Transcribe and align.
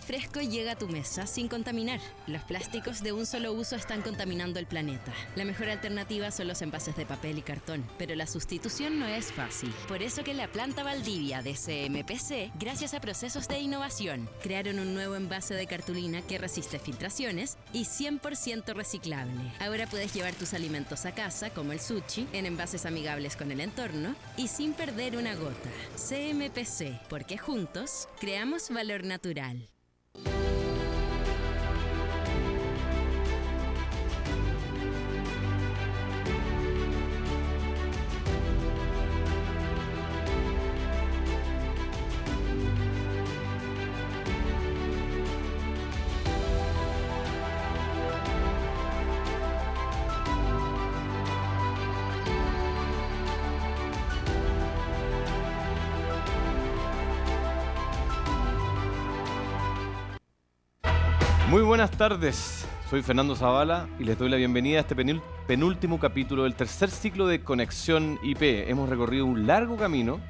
fresco 0.00 0.40
llega 0.40 0.72
a 0.72 0.78
tu 0.78 0.88
mesa 0.88 1.26
sin 1.26 1.48
contaminar. 1.48 2.00
Los 2.26 2.42
plásticos 2.44 3.02
de 3.02 3.12
un 3.12 3.26
solo 3.26 3.52
uso 3.52 3.76
están 3.76 4.02
contaminando 4.02 4.58
el 4.58 4.66
planeta. 4.66 5.12
La 5.36 5.44
mejor 5.44 5.68
alternativa 5.68 6.30
son 6.30 6.48
los 6.48 6.62
envases 6.62 6.96
de 6.96 7.06
papel 7.06 7.38
y 7.38 7.42
cartón, 7.42 7.84
pero 7.98 8.14
la 8.14 8.26
sustitución 8.26 8.98
no 8.98 9.06
es 9.06 9.32
fácil. 9.32 9.72
Por 9.88 10.02
eso 10.02 10.24
que 10.24 10.34
la 10.34 10.48
planta 10.48 10.82
Valdivia 10.82 11.42
de 11.42 11.54
CMPC, 11.54 12.52
gracias 12.58 12.94
a 12.94 13.00
procesos 13.00 13.48
de 13.48 13.60
innovación, 13.60 14.28
crearon 14.42 14.78
un 14.78 14.94
nuevo 14.94 15.16
envase 15.16 15.54
de 15.54 15.66
cartulina 15.66 16.22
que 16.22 16.38
resiste 16.38 16.78
filtraciones 16.78 17.58
y 17.72 17.84
100% 17.84 18.74
reciclable. 18.74 19.52
Ahora 19.60 19.86
puedes 19.86 20.14
llevar 20.14 20.34
tus 20.34 20.54
alimentos 20.54 21.06
a 21.06 21.12
casa, 21.12 21.50
como 21.50 21.72
el 21.72 21.80
sushi, 21.80 22.28
en 22.32 22.46
envases 22.46 22.86
amigables 22.86 23.36
con 23.36 23.50
el 23.50 23.60
entorno 23.60 24.14
y 24.36 24.48
sin 24.48 24.72
perder 24.72 25.16
una 25.16 25.34
gota. 25.34 25.70
CMPC, 25.96 27.08
porque 27.08 27.38
juntos 27.38 28.08
creamos 28.20 28.70
valor 28.70 29.04
natural. 29.04 29.68
Buenas 61.82 61.98
tardes, 61.98 62.64
soy 62.88 63.02
Fernando 63.02 63.34
Zavala 63.34 63.88
y 63.98 64.04
les 64.04 64.16
doy 64.16 64.28
la 64.28 64.36
bienvenida 64.36 64.78
a 64.78 64.80
este 64.82 64.94
penúltimo 65.48 65.98
capítulo 65.98 66.44
del 66.44 66.54
tercer 66.54 66.88
ciclo 66.88 67.26
de 67.26 67.42
Conexión 67.42 68.20
IP. 68.22 68.40
Hemos 68.70 68.88
recorrido 68.88 69.26
un 69.26 69.48
largo 69.48 69.76
camino 69.76 70.20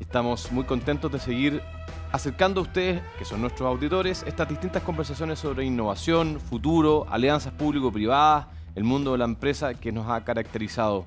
estamos 0.00 0.50
muy 0.50 0.64
contentos 0.64 1.12
de 1.12 1.20
seguir 1.20 1.62
acercando 2.10 2.58
a 2.58 2.64
ustedes, 2.64 3.02
que 3.20 3.24
son 3.24 3.40
nuestros 3.40 3.68
auditores, 3.68 4.24
estas 4.26 4.48
distintas 4.48 4.82
conversaciones 4.82 5.38
sobre 5.38 5.64
innovación, 5.64 6.40
futuro, 6.40 7.06
alianzas 7.08 7.52
público-privadas, 7.52 8.48
el 8.74 8.82
mundo 8.82 9.12
de 9.12 9.18
la 9.18 9.26
empresa 9.26 9.74
que 9.74 9.92
nos 9.92 10.10
ha 10.10 10.24
caracterizado. 10.24 11.06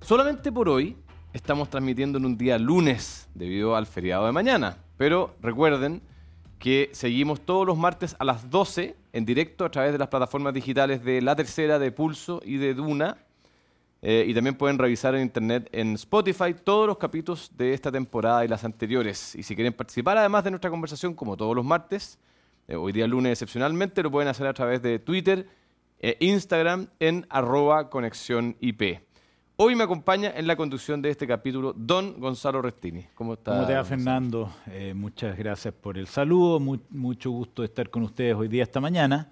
Solamente 0.00 0.50
por 0.50 0.70
hoy 0.70 0.96
estamos 1.34 1.68
transmitiendo 1.68 2.16
en 2.16 2.24
un 2.24 2.38
día 2.38 2.58
lunes 2.58 3.28
debido 3.34 3.76
al 3.76 3.84
feriado 3.84 4.24
de 4.24 4.32
mañana, 4.32 4.78
pero 4.96 5.36
recuerden 5.42 6.00
que 6.60 6.90
seguimos 6.92 7.40
todos 7.40 7.66
los 7.66 7.78
martes 7.78 8.14
a 8.18 8.24
las 8.24 8.50
12 8.50 8.94
en 9.14 9.24
directo 9.24 9.64
a 9.64 9.70
través 9.70 9.92
de 9.92 9.98
las 9.98 10.08
plataformas 10.08 10.52
digitales 10.52 11.02
de 11.02 11.22
La 11.22 11.34
Tercera, 11.34 11.78
de 11.78 11.90
Pulso 11.90 12.42
y 12.44 12.58
de 12.58 12.74
Duna. 12.74 13.16
Eh, 14.02 14.26
y 14.28 14.34
también 14.34 14.54
pueden 14.56 14.78
revisar 14.78 15.14
en 15.14 15.22
internet 15.22 15.68
en 15.72 15.94
Spotify 15.94 16.54
todos 16.54 16.86
los 16.86 16.98
capítulos 16.98 17.50
de 17.56 17.72
esta 17.72 17.90
temporada 17.90 18.44
y 18.44 18.48
las 18.48 18.62
anteriores. 18.64 19.34
Y 19.34 19.42
si 19.42 19.54
quieren 19.54 19.72
participar 19.72 20.18
además 20.18 20.44
de 20.44 20.50
nuestra 20.50 20.70
conversación, 20.70 21.14
como 21.14 21.34
todos 21.34 21.56
los 21.56 21.64
martes, 21.64 22.18
eh, 22.68 22.76
hoy 22.76 22.92
día 22.92 23.06
lunes 23.06 23.32
excepcionalmente, 23.32 24.02
lo 24.02 24.10
pueden 24.10 24.28
hacer 24.28 24.46
a 24.46 24.52
través 24.52 24.82
de 24.82 24.98
Twitter 24.98 25.48
e 25.98 26.16
Instagram 26.20 26.88
en 26.98 27.26
arroba 27.30 27.88
conexión. 27.88 28.56
Hoy 29.62 29.74
me 29.76 29.84
acompaña 29.84 30.32
en 30.34 30.46
la 30.46 30.56
conducción 30.56 31.02
de 31.02 31.10
este 31.10 31.26
capítulo 31.26 31.74
don 31.76 32.18
Gonzalo 32.18 32.62
Restini. 32.62 33.04
¿Cómo 33.14 33.34
está? 33.34 33.52
¿Cómo 33.52 33.66
te 33.66 33.74
va, 33.74 33.84
Fernando? 33.84 34.50
Eh, 34.70 34.94
muchas 34.96 35.36
gracias 35.36 35.74
por 35.74 35.98
el 35.98 36.06
saludo. 36.06 36.58
mucho 36.58 37.30
gusto 37.30 37.60
de 37.60 37.66
estar 37.66 37.90
con 37.90 38.02
ustedes 38.02 38.34
hoy 38.34 38.48
día, 38.48 38.62
esta 38.62 38.80
mañana, 38.80 39.30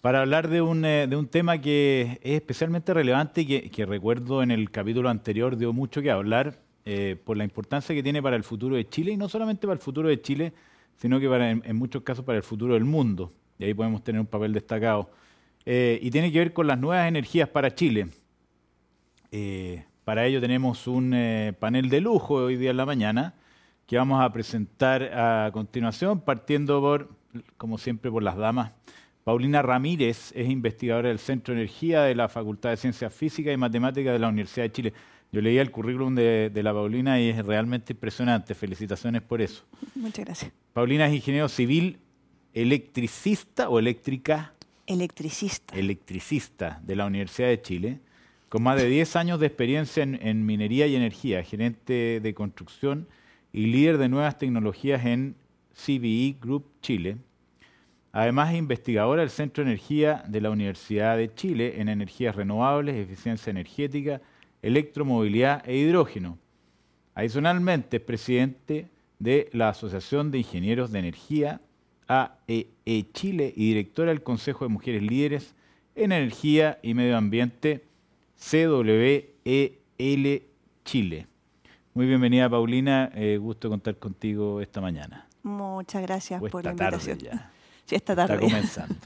para 0.00 0.22
hablar 0.22 0.48
de 0.48 0.62
un, 0.62 0.84
eh, 0.84 1.06
de 1.06 1.14
un 1.14 1.28
tema 1.28 1.58
que 1.58 2.18
es 2.24 2.32
especialmente 2.32 2.92
relevante 2.92 3.42
y 3.42 3.70
que, 3.70 3.86
recuerdo 3.86 4.42
en 4.42 4.50
el 4.50 4.68
capítulo 4.68 5.08
anterior 5.08 5.56
dio 5.56 5.72
mucho 5.72 6.02
que 6.02 6.10
hablar 6.10 6.58
eh, 6.84 7.14
por 7.24 7.36
la 7.36 7.44
importancia 7.44 7.94
que 7.94 8.02
tiene 8.02 8.20
para 8.20 8.34
el 8.34 8.42
futuro 8.42 8.74
de 8.74 8.88
Chile 8.88 9.12
y 9.12 9.16
no 9.16 9.28
solamente 9.28 9.68
para 9.68 9.74
el 9.74 9.80
futuro 9.80 10.08
de 10.08 10.20
Chile, 10.20 10.52
sino 10.96 11.20
que 11.20 11.28
para, 11.28 11.52
en, 11.52 11.76
muchos 11.76 12.02
casos 12.02 12.24
para 12.24 12.36
el 12.36 12.42
futuro 12.42 12.74
del 12.74 12.84
mundo. 12.84 13.32
Y 13.60 13.66
ahí 13.66 13.74
podemos 13.74 14.02
tener 14.02 14.20
un 14.20 14.26
papel 14.26 14.54
destacado. 14.54 15.12
y 15.64 16.10
tiene 16.10 16.32
que 16.32 16.40
ver 16.40 16.52
con 16.52 16.66
las 16.66 16.80
nuevas 16.80 17.06
energías 17.06 17.48
para 17.48 17.72
Chile. 17.72 18.08
Eh, 19.34 19.82
para 20.04 20.26
ello 20.26 20.42
tenemos 20.42 20.86
un 20.86 21.14
eh, 21.14 21.54
panel 21.58 21.88
de 21.88 22.02
lujo 22.02 22.34
hoy 22.34 22.56
día 22.56 22.70
en 22.70 22.76
la 22.76 22.84
mañana 22.84 23.34
que 23.86 23.96
vamos 23.96 24.22
a 24.22 24.30
presentar 24.30 25.02
a 25.04 25.50
continuación, 25.52 26.20
partiendo 26.20 26.80
por, 26.80 27.08
como 27.56 27.78
siempre, 27.78 28.10
por 28.10 28.22
las 28.22 28.36
damas. 28.36 28.72
Paulina 29.24 29.62
Ramírez 29.62 30.32
es 30.34 30.50
investigadora 30.50 31.08
del 31.08 31.18
Centro 31.18 31.54
de 31.54 31.60
Energía 31.60 32.02
de 32.02 32.14
la 32.14 32.28
Facultad 32.28 32.70
de 32.70 32.76
Ciencias 32.76 33.12
Físicas 33.14 33.54
y 33.54 33.56
Matemáticas 33.56 34.12
de 34.12 34.18
la 34.18 34.28
Universidad 34.28 34.64
de 34.64 34.72
Chile. 34.72 34.92
Yo 35.32 35.40
leía 35.40 35.62
el 35.62 35.70
currículum 35.70 36.14
de, 36.14 36.50
de, 36.52 36.62
la 36.62 36.74
Paulina 36.74 37.18
y 37.18 37.30
es 37.30 37.44
realmente 37.44 37.94
impresionante. 37.94 38.54
Felicitaciones 38.54 39.22
por 39.22 39.40
eso. 39.40 39.64
Muchas 39.94 40.26
gracias. 40.26 40.52
Paulina 40.74 41.06
es 41.06 41.14
ingeniero 41.14 41.48
civil, 41.48 42.00
electricista 42.52 43.70
o 43.70 43.78
eléctrica. 43.78 44.52
Electricista. 44.86 45.74
Electricista 45.74 46.80
de 46.84 46.96
la 46.96 47.06
Universidad 47.06 47.48
de 47.48 47.62
Chile 47.62 48.00
con 48.52 48.64
más 48.64 48.76
de 48.76 48.86
10 48.86 49.16
años 49.16 49.40
de 49.40 49.46
experiencia 49.46 50.02
en, 50.02 50.44
minería 50.44 50.86
y 50.86 50.94
energía, 50.94 51.42
gerente 51.42 52.20
de 52.22 52.34
construcción 52.34 53.08
y 53.50 53.68
líder 53.68 53.96
de 53.96 54.10
nuevas 54.10 54.36
tecnologías 54.36 55.06
en 55.06 55.36
CBE 55.72 56.36
Group 56.38 56.66
Chile. 56.82 57.16
Además 58.12 58.50
es 58.50 58.58
investigadora 58.58 59.22
del 59.22 59.30
Centro 59.30 59.64
de 59.64 59.70
Energía 59.70 60.22
de 60.28 60.42
la 60.42 60.50
Universidad 60.50 61.16
de 61.16 61.34
Chile 61.34 61.80
en 61.80 61.88
energías 61.88 62.36
renovables, 62.36 62.94
eficiencia 62.94 63.50
energética, 63.50 64.20
electromovilidad 64.60 65.66
e 65.66 65.78
hidrógeno. 65.78 66.36
Adicionalmente 67.14 67.96
es 67.96 68.02
presidente 68.02 68.90
de 69.18 69.48
la 69.54 69.70
Asociación 69.70 70.30
de 70.30 70.40
Ingenieros 70.40 70.92
de 70.92 70.98
Energía 70.98 71.62
AEE 72.06 72.68
e 72.84 73.06
Chile 73.14 73.50
y 73.56 73.68
directora 73.68 74.10
del 74.10 74.22
Consejo 74.22 74.66
de 74.66 74.74
Mujeres 74.74 75.02
Líderes 75.02 75.54
en 75.94 76.12
Energía 76.12 76.78
y 76.82 76.92
Medio 76.92 77.16
Ambiente 77.16 77.90
CWEL 78.42 80.42
Chile. 80.84 81.26
Muy 81.94 82.06
bienvenida, 82.06 82.50
Paulina. 82.50 83.10
Eh, 83.14 83.38
gusto 83.40 83.68
contar 83.68 83.96
contigo 83.98 84.60
esta 84.60 84.80
mañana. 84.80 85.28
Muchas 85.44 86.02
gracias 86.02 86.40
por 86.40 86.64
la 86.64 86.72
invitación. 86.72 87.18
Tarde 87.18 87.30
ya. 87.30 87.52
Sí, 87.86 87.94
esta 87.94 88.16
tarde. 88.16 88.34
Está 88.34 88.46
comenzando. 88.46 88.96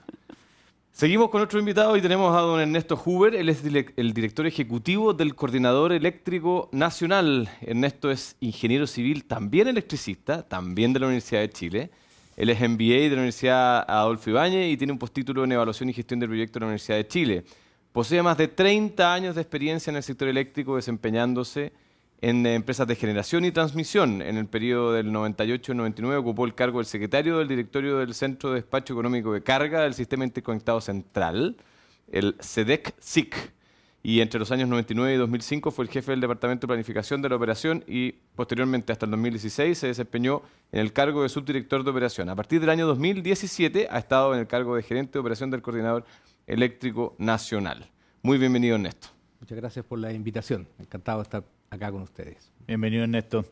Seguimos 0.93 1.29
con 1.29 1.43
otro 1.43 1.59
invitado 1.59 1.95
y 1.99 2.01
tenemos 2.01 2.35
a 2.35 2.41
don 2.41 2.59
Ernesto 2.59 3.01
Huber. 3.05 3.35
Él 3.35 3.51
es 3.51 3.63
el 3.97 4.15
director 4.15 4.47
ejecutivo 4.47 5.13
del 5.13 5.35
Coordinador 5.35 5.93
Eléctrico 5.93 6.71
Nacional. 6.73 7.51
Ernesto 7.61 8.11
es 8.11 8.37
ingeniero 8.41 8.87
civil, 8.87 9.27
también 9.27 9.69
electricista, 9.69 10.43
también 10.43 10.95
de 10.95 11.01
la 11.01 11.07
Universidad 11.07 11.43
de 11.43 11.51
Chile. 11.51 11.91
Él 12.37 12.49
es 12.49 12.59
MBA 12.59 12.79
de 12.79 13.09
la 13.11 13.17
Universidad 13.17 13.85
Adolfo 13.87 14.31
Ibáñez 14.31 14.73
y 14.73 14.79
tiene 14.79 14.95
un 14.95 14.99
postítulo 14.99 15.45
en 15.45 15.53
Evaluación 15.53 15.91
y 15.91 15.93
Gestión 15.93 16.21
de 16.21 16.27
Proyectos 16.27 16.55
de 16.55 16.61
la 16.61 16.67
Universidad 16.67 16.97
de 16.97 17.09
Chile. 17.09 17.45
Posee 17.97 18.23
más 18.23 18.37
de 18.37 18.47
30 18.47 19.15
años 19.15 19.35
de 19.35 19.41
experiencia 19.41 19.91
en 19.91 19.97
el 19.97 20.03
sector 20.03 20.29
eléctrico 20.29 20.77
desempeñándose 20.77 21.73
en 22.21 22.45
empresas 22.45 22.87
de 22.87 22.95
generación 22.95 23.47
y 23.47 23.53
transmisión. 23.53 24.21
En 24.21 24.37
el 24.37 24.45
periodo 24.49 24.93
del 24.93 25.11
98 25.11 25.73
al 25.73 25.79
99 25.79 26.19
ocupó 26.19 26.45
el 26.45 26.55
cargo 26.55 26.79
del 26.79 26.85
secretario 26.85 27.39
del 27.39 27.49
directorio 27.49 27.97
del 27.97 28.13
Centro 28.13 28.51
de 28.51 28.57
Despacho 28.57 28.93
Económico 28.93 29.33
de 29.33 29.43
Carga 29.43 29.81
del 29.81 29.95
Sistema 29.95 30.27
Interconectado 30.27 30.83
Central, 30.83 31.57
el 32.13 32.37
SEDEC-SIC. 32.37 33.35
Y 34.03 34.21
entre 34.21 34.41
los 34.41 34.53
años 34.53 34.69
99 34.69 35.15
y 35.15 35.17
2005 35.17 35.71
fue 35.71 35.87
el 35.87 35.91
jefe 35.91 36.11
del 36.11 36.21
Departamento 36.21 36.67
de 36.67 36.73
Planificación 36.73 37.23
de 37.23 37.31
la 37.31 37.37
Operación 37.37 37.83
y 37.89 38.13
posteriormente 38.13 38.93
hasta 38.93 39.07
el 39.07 39.11
2016 39.13 39.79
se 39.79 39.87
desempeñó 39.87 40.43
en 40.71 40.81
el 40.81 40.93
cargo 40.93 41.23
de 41.23 41.31
subdirector 41.31 41.83
de 41.83 41.93
operación. 41.93 42.29
A 42.29 42.37
partir 42.37 42.61
del 42.61 42.69
año 42.69 42.87
2017 42.87 43.89
ha 43.91 43.99
estado 43.99 44.35
en 44.35 44.41
el 44.41 44.47
cargo 44.47 44.77
de 44.77 44.83
gerente 44.83 45.15
de 45.15 45.21
operación 45.21 45.51
del 45.51 45.63
coordinador 45.63 46.05
Eléctrico 46.47 47.17
Nacional. 47.19 47.91
Muy 48.27 48.39
bienvenido, 48.39 48.75
Ernesto. 48.75 49.07
Muchas 49.39 49.57
gracias 49.57 49.85
por 49.85 50.01
la 50.01 50.13
invitación. 50.13 50.67
Encantado 50.81 51.19
de 51.19 51.23
estar 51.23 51.45
acá 51.71 51.93
con 51.93 52.03
ustedes. 52.03 52.51
Bienvenido, 52.67 53.05
Ernesto. 53.05 53.45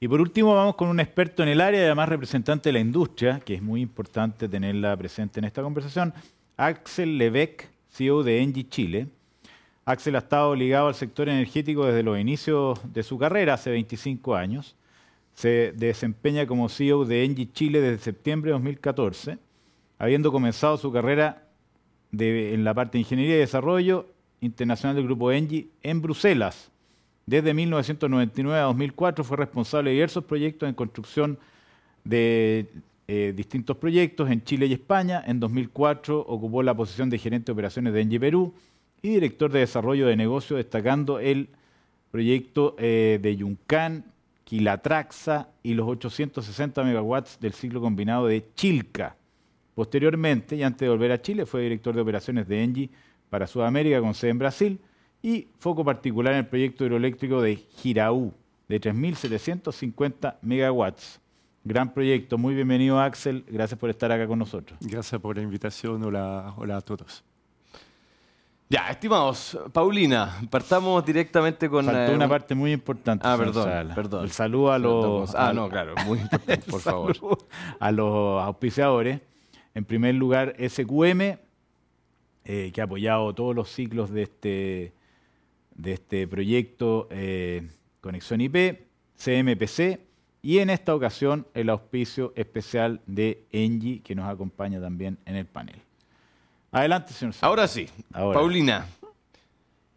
Y 0.00 0.08
por 0.08 0.20
último, 0.20 0.52
vamos 0.52 0.74
con 0.74 0.88
un 0.88 0.98
experto 0.98 1.44
en 1.44 1.48
el 1.50 1.60
área 1.60 1.82
y 1.82 1.84
además 1.84 2.08
representante 2.08 2.70
de 2.70 2.72
la 2.72 2.80
industria, 2.80 3.38
que 3.38 3.54
es 3.54 3.62
muy 3.62 3.82
importante 3.82 4.48
tenerla 4.48 4.96
presente 4.96 5.38
en 5.38 5.44
esta 5.44 5.62
conversación, 5.62 6.12
Axel 6.56 7.18
Levesque, 7.18 7.68
CEO 7.88 8.24
de 8.24 8.42
Engie 8.42 8.68
Chile. 8.68 9.06
Axel 9.84 10.16
ha 10.16 10.18
estado 10.18 10.56
ligado 10.56 10.88
al 10.88 10.96
sector 10.96 11.28
energético 11.28 11.86
desde 11.86 12.02
los 12.02 12.18
inicios 12.18 12.80
de 12.92 13.04
su 13.04 13.18
carrera, 13.18 13.54
hace 13.54 13.70
25 13.70 14.34
años. 14.34 14.74
Se 15.34 15.72
desempeña 15.76 16.48
como 16.48 16.68
CEO 16.68 17.04
de 17.04 17.24
Engie 17.24 17.52
Chile 17.52 17.80
desde 17.80 18.02
septiembre 18.02 18.48
de 18.48 18.54
2014, 18.54 19.38
habiendo 20.00 20.32
comenzado 20.32 20.78
su 20.78 20.90
carrera 20.90 21.44
en 22.10 22.64
la 22.64 22.74
parte 22.74 22.98
de 22.98 23.02
Ingeniería 23.02 23.36
y 23.36 23.38
Desarrollo 23.38 24.15
Internacional 24.40 24.96
del 24.96 25.06
Grupo 25.06 25.32
ENGIE 25.32 25.68
en 25.82 26.02
Bruselas. 26.02 26.70
Desde 27.26 27.54
1999 27.54 28.58
a 28.58 28.62
2004 28.64 29.24
fue 29.24 29.36
responsable 29.36 29.90
de 29.90 29.94
diversos 29.94 30.24
proyectos 30.24 30.68
en 30.68 30.74
construcción 30.74 31.38
de 32.04 32.68
eh, 33.08 33.32
distintos 33.36 33.76
proyectos 33.76 34.30
en 34.30 34.44
Chile 34.44 34.66
y 34.66 34.72
España. 34.72 35.22
En 35.26 35.40
2004 35.40 36.20
ocupó 36.20 36.62
la 36.62 36.74
posición 36.74 37.10
de 37.10 37.18
gerente 37.18 37.46
de 37.46 37.52
operaciones 37.52 37.92
de 37.92 38.00
Engie 38.00 38.20
Perú 38.20 38.54
y 39.02 39.10
director 39.10 39.50
de 39.50 39.60
desarrollo 39.60 40.06
de 40.06 40.16
negocio, 40.16 40.56
destacando 40.56 41.18
el 41.18 41.48
proyecto 42.10 42.76
eh, 42.78 43.18
de 43.20 43.36
Yuncán, 43.36 44.04
Quilatraxa 44.44 45.48
y 45.62 45.74
los 45.74 45.88
860 45.88 46.84
megawatts 46.84 47.40
del 47.40 47.52
ciclo 47.52 47.80
combinado 47.80 48.26
de 48.26 48.44
Chilca. 48.54 49.16
Posteriormente, 49.74 50.56
y 50.56 50.62
antes 50.62 50.80
de 50.80 50.88
volver 50.88 51.12
a 51.12 51.20
Chile, 51.20 51.44
fue 51.44 51.62
director 51.62 51.94
de 51.94 52.00
operaciones 52.00 52.46
de 52.48 52.62
Engie 52.62 52.90
para 53.30 53.46
Sudamérica 53.46 54.00
con 54.00 54.14
sede 54.14 54.30
en 54.30 54.38
Brasil 54.38 54.80
y 55.22 55.48
foco 55.58 55.84
particular 55.84 56.32
en 56.34 56.40
el 56.40 56.46
proyecto 56.46 56.84
hidroeléctrico 56.84 57.42
de 57.42 57.56
Giraú, 57.56 58.32
de 58.68 58.80
3.750 58.80 60.36
megawatts. 60.42 61.20
Gran 61.64 61.92
proyecto, 61.92 62.38
muy 62.38 62.54
bienvenido 62.54 63.00
Axel, 63.00 63.44
gracias 63.48 63.78
por 63.78 63.90
estar 63.90 64.12
acá 64.12 64.26
con 64.26 64.38
nosotros. 64.38 64.78
Gracias 64.80 65.20
por 65.20 65.36
la 65.36 65.42
invitación, 65.42 66.04
hola, 66.04 66.54
hola 66.56 66.76
a 66.76 66.80
todos. 66.80 67.24
Ya, 68.68 68.88
estimados, 68.88 69.56
Paulina, 69.72 70.40
partamos 70.50 71.04
directamente 71.04 71.68
con... 71.68 71.86
Faltó 71.86 72.12
una 72.12 72.24
eh, 72.24 72.28
parte 72.28 72.54
muy 72.54 72.72
importante. 72.72 73.24
Ah, 73.26 73.36
perdón, 73.38 73.92
perdón. 73.94 74.24
El 74.24 74.32
saludo 74.32 74.72
a 74.72 74.78
los... 74.78 75.34
Ah, 75.36 75.52
no, 75.52 75.68
claro, 75.68 75.94
muy 76.04 76.18
importante, 76.18 76.68
por 76.68 76.80
favor. 76.82 77.16
A 77.78 77.92
los 77.92 78.42
auspiciadores. 78.42 79.20
En 79.72 79.84
primer 79.84 80.16
lugar, 80.16 80.56
SQM, 80.58 81.38
eh, 82.48 82.70
que 82.72 82.80
ha 82.80 82.84
apoyado 82.84 83.34
todos 83.34 83.56
los 83.56 83.68
ciclos 83.68 84.12
de 84.12 84.22
este, 84.22 84.92
de 85.74 85.92
este 85.92 86.28
proyecto 86.28 87.08
eh, 87.10 87.68
Conexión 88.00 88.40
IP, 88.40 88.86
CMPC 89.16 89.98
y 90.42 90.58
en 90.58 90.70
esta 90.70 90.94
ocasión 90.94 91.48
el 91.54 91.70
auspicio 91.70 92.32
especial 92.36 93.00
de 93.06 93.44
Engie 93.50 94.00
que 94.00 94.14
nos 94.14 94.28
acompaña 94.28 94.80
también 94.80 95.18
en 95.26 95.34
el 95.34 95.46
panel. 95.46 95.74
Adelante, 96.70 97.12
señor. 97.12 97.34
Ahora 97.40 97.66
sí, 97.66 97.88
Paulina, 98.12 98.86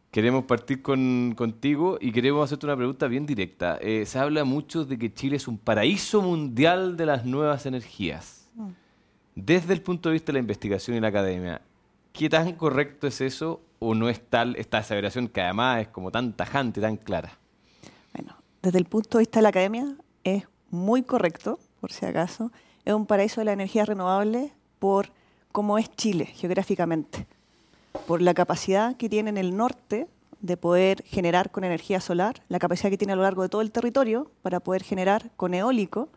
queremos 0.09 0.45
partir 0.45 0.81
con, 0.81 1.35
contigo 1.37 1.99
y 2.01 2.11
queremos 2.11 2.43
hacerte 2.43 2.65
una 2.65 2.75
pregunta 2.75 3.07
bien 3.07 3.27
directa. 3.27 3.77
Eh, 3.79 4.07
se 4.07 4.17
habla 4.17 4.43
mucho 4.43 4.85
de 4.85 4.97
que 4.97 5.13
Chile 5.13 5.35
es 5.35 5.47
un 5.47 5.59
paraíso 5.59 6.23
mundial 6.23 6.97
de 6.97 7.05
las 7.05 7.25
nuevas 7.25 7.67
energías. 7.67 8.49
Mm. 8.55 8.69
Desde 9.35 9.71
el 9.71 9.83
punto 9.83 10.09
de 10.09 10.13
vista 10.13 10.31
de 10.31 10.33
la 10.33 10.39
investigación 10.39 10.97
y 10.97 10.99
la 10.99 11.09
academia, 11.09 11.61
¿qué 12.13 12.29
tan 12.29 12.53
correcto 12.53 13.07
es 13.07 13.21
eso 13.21 13.61
o 13.79 13.95
no 13.95 14.09
es 14.09 14.21
tal 14.21 14.55
esta 14.57 14.79
aseveración 14.79 15.27
que 15.27 15.41
además 15.41 15.81
es 15.81 15.87
como 15.87 16.11
tan 16.11 16.33
tajante, 16.33 16.81
tan 16.81 16.97
clara? 16.97 17.37
Bueno, 18.13 18.35
desde 18.61 18.77
el 18.77 18.85
punto 18.85 19.17
de 19.17 19.23
vista 19.23 19.39
de 19.39 19.43
la 19.43 19.49
academia 19.49 19.95
es 20.23 20.45
muy 20.69 21.03
correcto, 21.03 21.59
por 21.79 21.91
si 21.91 22.05
acaso. 22.05 22.51
Es 22.85 22.93
un 22.93 23.05
paraíso 23.05 23.41
de 23.41 23.45
la 23.45 23.53
energía 23.53 23.85
renovable 23.85 24.53
por 24.79 25.11
cómo 25.51 25.77
es 25.77 25.89
Chile 25.95 26.25
geográficamente, 26.25 27.27
por 28.07 28.21
la 28.21 28.33
capacidad 28.33 28.95
que 28.95 29.09
tiene 29.09 29.29
en 29.29 29.37
el 29.37 29.55
norte 29.55 30.07
de 30.41 30.57
poder 30.57 31.03
generar 31.05 31.51
con 31.51 31.63
energía 31.63 31.99
solar, 31.99 32.43
la 32.47 32.59
capacidad 32.59 32.89
que 32.89 32.97
tiene 32.97 33.13
a 33.13 33.15
lo 33.15 33.23
largo 33.23 33.41
de 33.41 33.49
todo 33.49 33.61
el 33.61 33.71
territorio 33.71 34.31
para 34.41 34.59
poder 34.59 34.83
generar 34.83 35.31
con 35.35 35.53
eólico. 35.53 36.07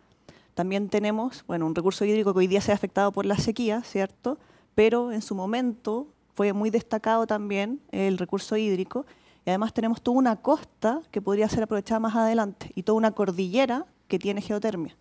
También 0.55 0.89
tenemos, 0.89 1.44
bueno, 1.47 1.67
un 1.67 1.75
recurso 1.75 2.05
hídrico 2.05 2.33
que 2.33 2.41
hoy 2.41 2.47
día 2.47 2.61
se 2.61 2.73
ha 2.73 2.75
afectado 2.75 3.11
por 3.11 3.27
la 3.27 3.37
sequía, 3.37 3.83
¿cierto? 3.83 4.39
Pero 4.75 5.13
en 5.13 5.23
su 5.23 5.35
momento 5.35 6.09
fue 6.35 6.53
muy 6.53 6.71
destacado 6.71 7.27
también 7.27 7.81
el 7.91 8.19
recurso 8.19 8.57
hídrico 8.57 9.07
y 9.45 9.51
además 9.51 9.73
tenemos 9.73 10.01
toda 10.03 10.19
una 10.19 10.37
costa 10.37 11.01
que 11.11 11.21
podría 11.21 11.49
ser 11.49 11.65
aprovechada 11.65 12.01
más 12.01 12.17
adelante 12.17 12.71
y 12.75 12.85
toda 12.85 12.97
una 12.97 13.11
cordillera 13.11 13.87
que 14.09 14.19
tiene 14.19 14.41
geotermia. 14.41 14.97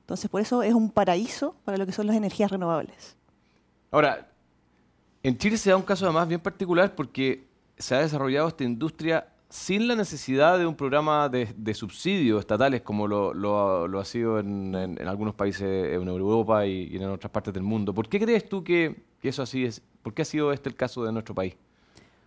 Entonces, 0.00 0.28
por 0.28 0.40
eso 0.40 0.62
es 0.62 0.74
un 0.74 0.90
paraíso 0.90 1.54
para 1.64 1.78
lo 1.78 1.86
que 1.86 1.92
son 1.92 2.06
las 2.06 2.16
energías 2.16 2.50
renovables. 2.50 3.16
Ahora, 3.90 4.28
en 5.22 5.38
Chile 5.38 5.56
se 5.56 5.70
da 5.70 5.76
un 5.76 5.82
caso 5.82 6.04
además 6.04 6.28
bien 6.28 6.40
particular 6.40 6.94
porque 6.94 7.46
se 7.78 7.94
ha 7.94 8.00
desarrollado 8.00 8.48
esta 8.48 8.64
industria 8.64 9.26
sin 9.54 9.86
la 9.86 9.94
necesidad 9.94 10.58
de 10.58 10.66
un 10.66 10.74
programa 10.74 11.28
de, 11.28 11.74
subsidios 11.74 12.40
estatales 12.40 12.82
como 12.82 13.06
lo, 13.06 14.00
ha 14.00 14.04
sido 14.04 14.40
en, 14.40 14.98
algunos 15.06 15.36
países 15.36 15.94
en 15.94 16.08
Europa 16.08 16.66
y, 16.66 16.96
en 16.96 17.04
otras 17.04 17.30
partes 17.30 17.54
del 17.54 17.62
mundo. 17.62 17.94
¿Por 17.94 18.08
qué 18.08 18.18
crees 18.18 18.48
tú 18.48 18.64
que, 18.64 19.04
eso 19.22 19.44
así 19.44 19.64
es? 19.64 19.80
¿Por 20.02 20.12
qué 20.12 20.22
ha 20.22 20.24
sido 20.24 20.52
este 20.52 20.68
el 20.68 20.74
caso 20.74 21.04
de 21.04 21.12
nuestro 21.12 21.36
país? 21.36 21.54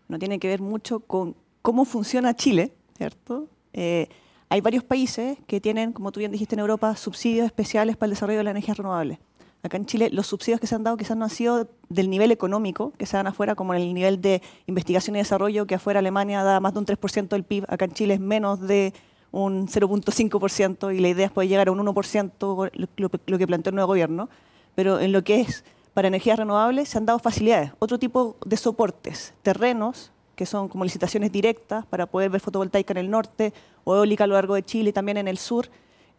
No 0.08 0.18
tiene 0.18 0.40
que 0.40 0.48
ver 0.48 0.62
mucho 0.62 1.02
con 1.02 1.36
cómo 1.62 1.84
funciona 1.84 2.34
Chile, 2.34 2.72
¿cierto? 2.96 3.50
Eh, 3.74 4.08
hay 4.48 4.62
varios 4.62 4.86
países 4.86 5.38
que 5.48 5.60
tienen, 5.60 5.92
como 5.92 6.14
tú 6.14 6.22
bien 6.22 6.32
dijiste 6.32 6.56
en 6.56 6.60
Europa, 6.60 6.96
subsidios 6.96 7.46
especiales 7.46 7.98
para 7.98 8.08
el 8.08 8.12
desarrollo 8.12 8.38
de 8.38 8.46
la 8.46 8.52
energía 8.52 8.74
renovable. 8.74 9.20
Acá 9.63 9.77
en 9.77 9.86
Chile 9.86 10.09
los 10.12 10.27
subsidios 10.27 10.62
que 10.62 10.68
se 10.68 10.75
han 10.75 10.83
dado 10.83 10.98
quizás 10.98 11.18
no 11.18 11.25
han 11.25 11.30
sido 11.30 11.68
del 11.89 12.09
nivel 12.09 12.31
económico 12.31 12.94
que 12.98 13.06
se 13.06 13.18
dan 13.18 13.27
afuera, 13.27 13.56
como 13.56 13.74
en 13.74 13.81
el 13.81 13.94
nivel 13.94 14.21
de 14.21 14.42
investigación 14.68 15.15
y 15.15 15.19
desarrollo, 15.19 15.65
que 15.65 15.75
afuera 15.75 16.00
Alemania 16.00 16.44
da 16.44 16.59
más 16.59 16.74
de 16.74 16.80
un 16.80 16.86
3% 16.86 17.30
del 17.30 17.44
PIB, 17.44 17.65
acá 17.68 17.86
en 17.86 17.92
Chile 17.92 18.13
es 18.15 18.19
menos 18.19 18.62
de 18.62 18.94
un 19.31 19.68
0.5% 19.68 20.95
y 20.95 21.00
la 21.00 21.09
idea 21.09 21.25
es 21.25 21.31
poder 21.31 21.50
llegar 21.50 21.68
a 21.68 21.71
un 21.71 21.80
1%, 21.80 22.71
lo, 22.95 23.38
que 23.38 23.48
planteó 23.48 23.69
el 23.69 23.75
nuevo 23.75 23.88
gobierno. 23.88 24.30
Pero 24.75 25.00
en 25.00 25.12
lo 25.12 25.24
que 25.24 25.42
es 25.42 25.63
para 25.94 26.07
energías 26.07 26.38
renovables 26.38 26.89
se 26.89 26.98
han 26.98 27.06
dado 27.06 27.19
facilidades, 27.19 27.71
otro 27.80 27.98
tipo 27.98 28.38
de 28.45 28.57
soportes, 28.57 29.33
terrenos, 29.42 30.12
que 30.36 30.45
son 30.45 30.69
como 30.69 30.83
licitaciones 30.83 31.31
directas 31.31 31.86
para 31.88 32.06
poder 32.06 32.30
ver 32.30 32.39
fotovoltaica 32.39 32.94
en 32.94 32.98
el 32.98 33.09
norte 33.09 33.54
o 33.83 33.95
eólica 33.95 34.24
a 34.24 34.27
lo 34.27 34.36
largo 34.36 34.54
de 34.54 34.63
Chile 34.63 34.94
también 34.94 35.18
en 35.18 35.27
el 35.27 35.39
sur. 35.39 35.68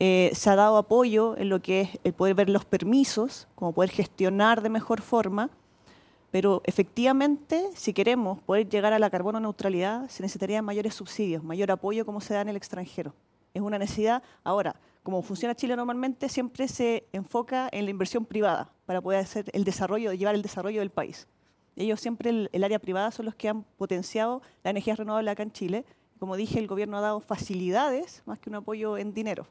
Eh, 0.00 0.30
se 0.34 0.50
ha 0.50 0.56
dado 0.56 0.76
apoyo 0.76 1.36
en 1.36 1.48
lo 1.48 1.60
que 1.60 1.80
es 1.80 1.90
el 2.04 2.12
poder 2.12 2.34
ver 2.34 2.48
los 2.48 2.64
permisos, 2.64 3.48
como 3.54 3.72
poder 3.72 3.90
gestionar 3.90 4.62
de 4.62 4.68
mejor 4.68 5.00
forma, 5.02 5.50
pero 6.30 6.60
efectivamente, 6.64 7.70
si 7.74 7.92
queremos 7.92 8.40
poder 8.42 8.68
llegar 8.68 8.92
a 8.92 8.98
la 8.98 9.10
carbono 9.10 9.40
neutralidad, 9.40 10.08
se 10.08 10.22
necesitarían 10.22 10.64
mayores 10.64 10.94
subsidios, 10.94 11.42
mayor 11.42 11.70
apoyo 11.70 12.04
como 12.04 12.20
se 12.20 12.34
da 12.34 12.42
en 12.42 12.50
el 12.50 12.56
extranjero. 12.56 13.14
Es 13.54 13.62
una 13.62 13.78
necesidad. 13.78 14.22
Ahora, 14.44 14.76
como 15.02 15.22
funciona 15.22 15.54
Chile 15.54 15.74
normalmente, 15.74 16.28
siempre 16.28 16.68
se 16.68 17.06
enfoca 17.12 17.68
en 17.72 17.86
la 17.86 17.90
inversión 17.90 18.26
privada 18.26 18.70
para 18.84 19.00
poder 19.00 19.20
hacer 19.20 19.46
el 19.54 19.64
desarrollo, 19.64 20.12
llevar 20.12 20.34
el 20.34 20.42
desarrollo 20.42 20.80
del 20.80 20.90
país. 20.90 21.26
Ellos 21.76 22.00
siempre, 22.00 22.48
el, 22.52 22.64
área 22.64 22.78
privada, 22.78 23.10
son 23.10 23.24
los 23.24 23.34
que 23.34 23.48
han 23.48 23.62
potenciado 23.62 24.42
la 24.64 24.70
energía 24.70 24.96
renovable 24.96 25.30
acá 25.30 25.42
en 25.42 25.52
Chile. 25.52 25.84
Como 26.18 26.36
dije, 26.36 26.58
el 26.58 26.66
gobierno 26.66 26.98
ha 26.98 27.00
dado 27.00 27.20
facilidades 27.20 28.22
más 28.26 28.38
que 28.38 28.50
un 28.50 28.56
apoyo 28.56 28.98
en 28.98 29.14
dinero. 29.14 29.46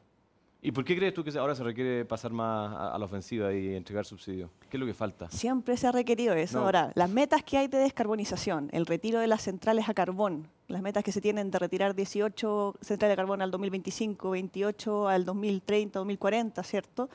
¿Y 0.60 0.72
por 0.72 0.84
qué 0.84 0.96
crees 0.96 1.14
tú 1.14 1.22
que 1.22 1.36
ahora 1.38 1.54
se 1.54 1.62
requiere 1.62 2.04
pasar 2.04 2.32
más 2.32 2.74
a, 2.76 2.98
la 2.98 3.04
ofensiva 3.04 3.52
y 3.54 3.76
entregar 3.76 4.04
subsidios? 4.04 4.50
¿Qué 4.68 4.76
es 4.76 4.80
lo 4.80 4.86
que 4.86 4.94
falta? 4.94 5.30
Siempre 5.30 5.76
se 5.76 5.86
ha 5.86 5.92
requerido 5.92 6.34
eso. 6.34 6.58
Ahora, 6.58 6.90
las 6.96 7.08
metas 7.08 7.44
que 7.44 7.58
hay 7.58 7.68
de 7.68 7.78
descarbonización, 7.78 8.68
el 8.72 8.84
retiro 8.84 9.20
de 9.20 9.28
las 9.28 9.42
centrales 9.42 9.88
a 9.88 9.94
carbón, 9.94 10.48
las 10.66 10.82
metas 10.82 11.04
que 11.04 11.12
se 11.12 11.20
tienen 11.20 11.52
de 11.52 11.60
retirar 11.60 11.94
18 11.94 12.74
centrales 12.80 13.12
a 13.12 13.16
carbón 13.16 13.40
al 13.40 13.52
2025, 13.52 14.30
28 14.30 15.08
al 15.08 15.24
2030, 15.24 16.00
2040, 16.00 16.62
¿cierto? 16.64 17.08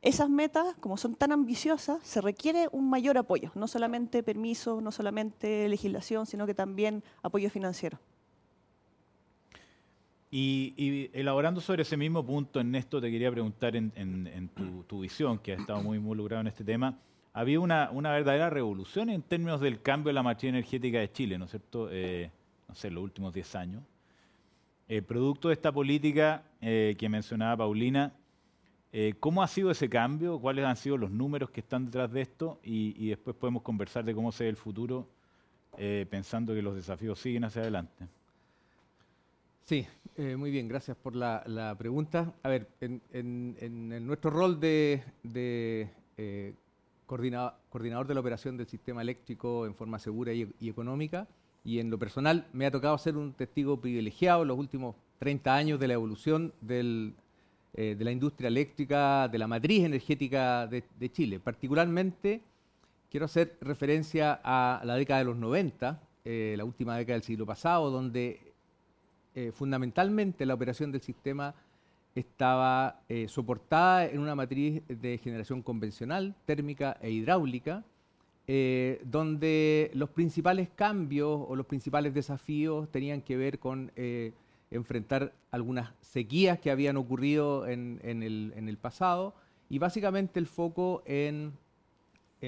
Esas 0.00 0.30
metas, 0.30 0.74
como 0.80 0.96
son 0.96 1.14
tan 1.14 1.32
ambiciosas, 1.32 1.98
se 2.04 2.22
requiere 2.22 2.68
un 2.72 2.88
mayor 2.88 3.18
apoyo, 3.18 3.50
no 3.54 3.68
solamente 3.68 4.22
permiso, 4.22 4.80
no 4.80 4.92
solamente 4.92 5.68
legislación, 5.68 6.24
sino 6.24 6.46
que 6.46 6.54
también 6.54 7.02
apoyo 7.22 7.50
financiero. 7.50 7.98
Y, 10.30 11.10
elaborando 11.14 11.60
sobre 11.60 11.82
ese 11.82 11.96
mismo 11.96 12.24
punto, 12.24 12.60
Ernesto, 12.60 13.00
te 13.00 13.10
quería 13.10 13.30
preguntar 13.30 13.74
en, 13.76 14.50
tu, 14.86 15.00
visión, 15.00 15.38
que 15.38 15.52
ha 15.52 15.56
estado 15.56 15.82
muy 15.82 15.96
involucrado 15.96 16.42
en 16.42 16.48
este 16.48 16.64
tema, 16.64 16.98
había 17.32 17.60
una, 17.60 17.90
verdadera 17.90 18.50
revolución 18.50 19.10
en 19.10 19.22
términos 19.22 19.60
del 19.60 19.80
cambio 19.80 20.08
de 20.08 20.14
la 20.14 20.22
matriz 20.22 20.50
energética 20.50 20.98
de 20.98 21.10
Chile, 21.10 21.38
¿no 21.38 21.46
es 21.46 21.52
cierto? 21.52 21.88
Eh, 21.90 22.30
no 22.68 22.74
sé, 22.74 22.90
los 22.90 23.02
últimos 23.02 23.32
10 23.32 23.54
años. 23.54 23.82
Eh, 24.88 25.02
producto 25.02 25.48
de 25.48 25.54
esta 25.54 25.70
política 25.70 26.42
eh, 26.60 26.94
que 26.98 27.08
mencionaba 27.08 27.58
Paulina, 27.58 28.12
eh, 28.90 29.12
¿Cómo 29.20 29.42
ha 29.42 29.48
sido 29.48 29.70
ese 29.70 29.86
cambio? 29.90 30.40
¿Cuáles 30.40 30.64
han 30.64 30.74
sido 30.74 30.96
los 30.96 31.10
números 31.10 31.50
que 31.50 31.60
están 31.60 31.84
detrás 31.84 32.10
de 32.10 32.22
esto? 32.22 32.58
Y, 32.64 33.08
después 33.10 33.36
podemos 33.36 33.62
conversar 33.62 34.02
de 34.02 34.14
cómo 34.14 34.32
se 34.32 34.44
ve 34.44 34.50
el 34.50 34.56
futuro, 34.56 35.06
pensando 36.08 36.54
que 36.54 36.62
los 36.62 36.74
desafíos 36.74 37.18
siguen 37.18 37.44
hacia 37.44 37.60
adelante. 37.60 38.08
Sí, 39.68 39.86
eh, 40.16 40.34
muy 40.34 40.50
bien, 40.50 40.66
gracias 40.66 40.96
por 40.96 41.14
la, 41.14 41.76
pregunta. 41.78 42.32
A 42.42 42.48
ver, 42.48 42.70
en, 42.80 44.06
nuestro 44.06 44.30
rol 44.30 44.58
de, 44.58 45.02
coordinador, 47.04 48.06
de 48.06 48.14
la 48.14 48.20
operación 48.20 48.56
del 48.56 48.66
sistema 48.66 49.02
eléctrico 49.02 49.66
en 49.66 49.74
forma 49.74 49.98
segura 49.98 50.32
y, 50.32 50.50
y 50.58 50.70
económica, 50.70 51.28
y 51.64 51.80
en 51.80 51.90
lo 51.90 51.98
personal 51.98 52.46
me 52.54 52.64
ha 52.64 52.70
tocado 52.70 52.96
ser 52.96 53.18
un 53.18 53.34
testigo 53.34 53.78
privilegiado 53.78 54.40
en 54.40 54.48
los 54.48 54.58
últimos 54.58 54.96
30 55.18 55.54
años 55.54 55.78
de 55.78 55.88
la 55.88 55.92
evolución 55.92 56.54
eh, 56.66 57.12
de 57.74 58.04
la 58.06 58.10
industria 58.10 58.48
eléctrica, 58.48 59.28
de 59.28 59.36
la 59.36 59.48
matriz 59.48 59.84
energética 59.84 60.66
de, 60.66 61.12
Chile. 61.12 61.40
Particularmente 61.40 62.40
quiero 63.10 63.26
hacer 63.26 63.58
referencia 63.60 64.40
a 64.42 64.80
la 64.82 64.94
década 64.94 65.18
de 65.18 65.26
los 65.26 65.36
90, 65.36 66.00
eh, 66.24 66.54
la 66.56 66.64
última 66.64 66.96
década 66.96 67.16
del 67.16 67.22
siglo 67.22 67.44
pasado, 67.44 67.90
donde 67.90 68.47
eh, 69.38 69.52
fundamentalmente 69.52 70.44
la 70.44 70.54
operación 70.54 70.90
del 70.90 71.00
sistema 71.00 71.54
estaba 72.16 73.02
eh, 73.08 73.28
soportada 73.28 74.06
en 74.06 74.18
una 74.18 74.34
matriz 74.34 74.82
de 74.88 75.16
generación 75.18 75.62
convencional, 75.62 76.34
térmica 76.44 76.96
e 77.00 77.12
hidráulica, 77.12 77.84
eh, 78.48 79.00
donde 79.04 79.92
los 79.94 80.10
principales 80.10 80.70
cambios 80.74 81.40
o 81.46 81.54
los 81.54 81.66
principales 81.66 82.14
desafíos 82.14 82.90
tenían 82.90 83.22
que 83.22 83.36
ver 83.36 83.60
con 83.60 83.92
enfrentar 84.72 85.32
algunas 85.52 85.92
sequías 86.00 86.58
que 86.58 86.72
habían 86.72 86.96
ocurrido 86.96 87.68
en, 87.68 88.00
el, 88.02 88.78
pasado 88.82 89.36
y 89.70 89.78
básicamente 89.78 90.40
el 90.40 90.48
foco 90.48 91.04
en, 91.06 91.52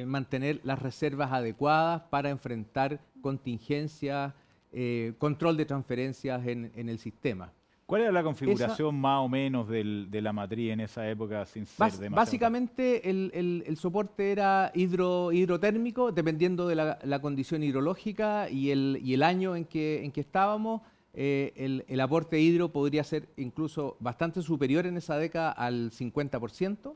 mantener 0.07 0.61
las 0.65 0.81
reservas 0.81 1.31
adecuadas 1.31 2.03
para 2.11 2.31
enfrentar 2.31 2.99
contingencias, 3.23 4.35
eh, 4.73 5.15
control 5.19 5.57
de 5.57 5.65
transferencias 5.65 6.47
en, 6.47 6.73
el 6.75 6.99
sistema. 6.99 7.53
¿Cuál 7.87 8.03
era 8.03 8.13
la 8.13 8.23
configuración 8.23 8.95
más 8.95 9.19
o 9.19 9.29
menos 9.29 9.69
de 9.69 10.21
la 10.23 10.33
matriz 10.33 10.71
en 10.71 10.81
esa 10.81 11.09
época 11.11 11.45
sin 11.45 11.67
ser 11.67 12.09
Básicamente 12.11 13.11
el, 13.11 13.77
soporte 13.77 14.31
era 14.31 14.71
hidro, 14.75 15.33
hidrotérmico, 15.33 16.13
dependiendo 16.13 16.69
de 16.69 16.77
la, 16.77 17.21
condición 17.21 17.65
hidrológica 17.65 18.49
y 18.49 18.71
el, 18.71 19.23
año 19.25 19.57
en 19.57 19.65
que, 19.65 20.05
en 20.05 20.13
que 20.13 20.21
estábamos. 20.21 20.83
Eh, 21.13 21.83
el, 21.89 22.01
aporte 22.01 22.39
hidro 22.39 22.71
podría 22.71 23.03
ser 23.03 23.29
incluso 23.37 23.97
bastante 23.99 24.43
superior 24.43 24.87
en 24.87 24.97
esa 24.97 25.19
década 25.19 25.51
al 25.51 25.91
50%. 25.91 26.95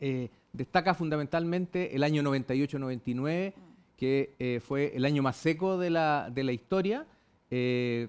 Eh, 0.00 0.30
destaca 0.52 0.94
fundamentalmente 0.94 1.94
el 1.94 2.02
año 2.02 2.22
98-99, 2.22 3.52
que 4.00 4.34
eh, 4.40 4.58
fue 4.60 4.96
el 4.96 5.04
año 5.04 5.22
más 5.22 5.36
seco 5.36 5.78
de 5.78 5.90
la, 5.90 6.32
historia, 6.52 7.06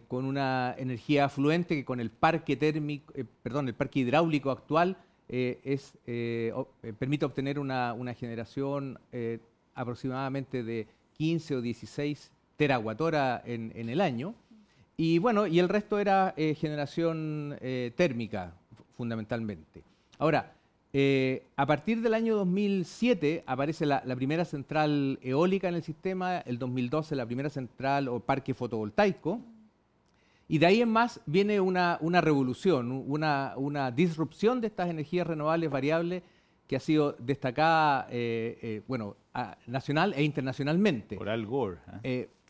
con 0.08 0.26
una 0.26 0.74
energía 0.78 1.26
afluente 1.26 1.76
que 1.76 1.86
con 1.86 2.00
el 2.00 2.10
parque 2.10 2.56
térmico, 2.56 3.14
perdón, 3.44 3.68
el 3.68 3.76
parque 3.76 4.00
hidráulico 4.00 4.50
actual 4.50 4.98
es, 5.28 5.98
permite 6.98 7.26
obtener 7.26 7.60
una, 7.60 8.16
generación 8.18 9.00
aproximadamente 9.76 10.64
de 10.64 10.88
15 11.18 11.56
o 11.56 11.62
16 11.62 12.32
terawatt 12.56 13.02
en, 13.46 13.72
en 13.76 13.90
el 13.90 14.02
año. 14.02 14.36
Y 15.04 15.18
bueno, 15.18 15.48
y 15.48 15.58
el 15.58 15.68
resto 15.68 15.98
era 15.98 16.36
eh, 16.38 16.54
generación 16.54 17.58
eh, 17.60 17.92
térmica, 17.96 18.54
fundamentalmente. 18.96 19.84
Ahora, 20.20 20.54
eh, 20.94 21.48
a 21.56 21.66
partir 21.66 22.02
del 22.02 22.14
año 22.14 22.36
2007 22.36 23.44
aparece 23.46 23.86
la, 23.86 24.04
primera 24.16 24.46
central 24.46 25.20
eólica 25.22 25.70
en 25.70 25.76
el 25.76 25.84
sistema, 25.84 26.40
el 26.40 26.60
2012 26.60 27.16
la 27.16 27.26
primera 27.26 27.50
central 27.50 28.08
o 28.08 28.20
parque 28.20 28.54
fotovoltaico, 28.54 29.40
y 30.48 30.58
de 30.58 30.66
ahí 30.66 30.82
en 30.82 30.90
más 30.90 31.22
viene 31.26 31.62
una, 31.62 31.98
revolución, 32.22 33.06
una, 33.08 33.92
disrupción 33.92 34.60
de 34.60 34.68
estas 34.68 34.90
energías 34.90 35.26
renovables 35.26 35.70
variables 35.70 36.24
que 36.68 36.76
ha 36.76 36.80
sido 36.82 37.16
destacada, 37.20 38.08
bueno, 38.88 39.16
nacional 39.68 40.14
e 40.16 40.24
internacionalmente. 40.24 41.16
Por 41.16 41.30
Al 41.30 41.46
Gore 41.46 41.80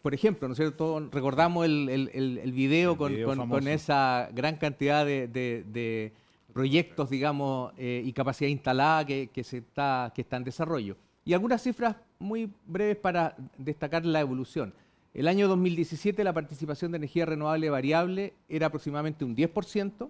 por 0.02 0.14
ejemplo, 0.14 0.48
¿no 0.48 0.54
es 0.54 0.58
cierto? 0.58 1.00
Recordamos 1.12 1.66
el, 1.66 1.90
el, 1.90 2.52
video, 2.54 2.98
con, 2.98 3.68
esa 3.68 4.30
gran 4.34 4.58
cantidad 4.58 5.06
de, 5.06 6.14
proyectos, 6.52 7.10
digamos, 7.10 7.74
eh, 7.78 8.02
y 8.06 8.14
capacidad 8.14 8.50
instalada 8.50 9.06
que, 9.06 9.44
se 9.44 9.58
está, 9.58 10.12
que 10.14 10.22
está 10.22 10.38
en 10.38 10.44
desarrollo. 10.44 10.98
Y 11.26 11.34
algunas 11.34 11.62
cifras 11.62 11.96
muy 12.20 12.52
breves 12.66 12.98
para 12.98 13.36
destacar 13.58 14.06
la 14.06 14.22
evolución. 14.22 14.74
El 15.14 15.28
año 15.28 15.48
2017 15.48 16.24
la 16.24 16.34
participación 16.34 16.92
de 16.92 16.98
energía 16.98 17.26
renovable 17.26 17.70
variable 17.70 18.34
era 18.48 18.68
aproximadamente 18.68 19.26
un 19.26 19.36
10% 19.36 20.10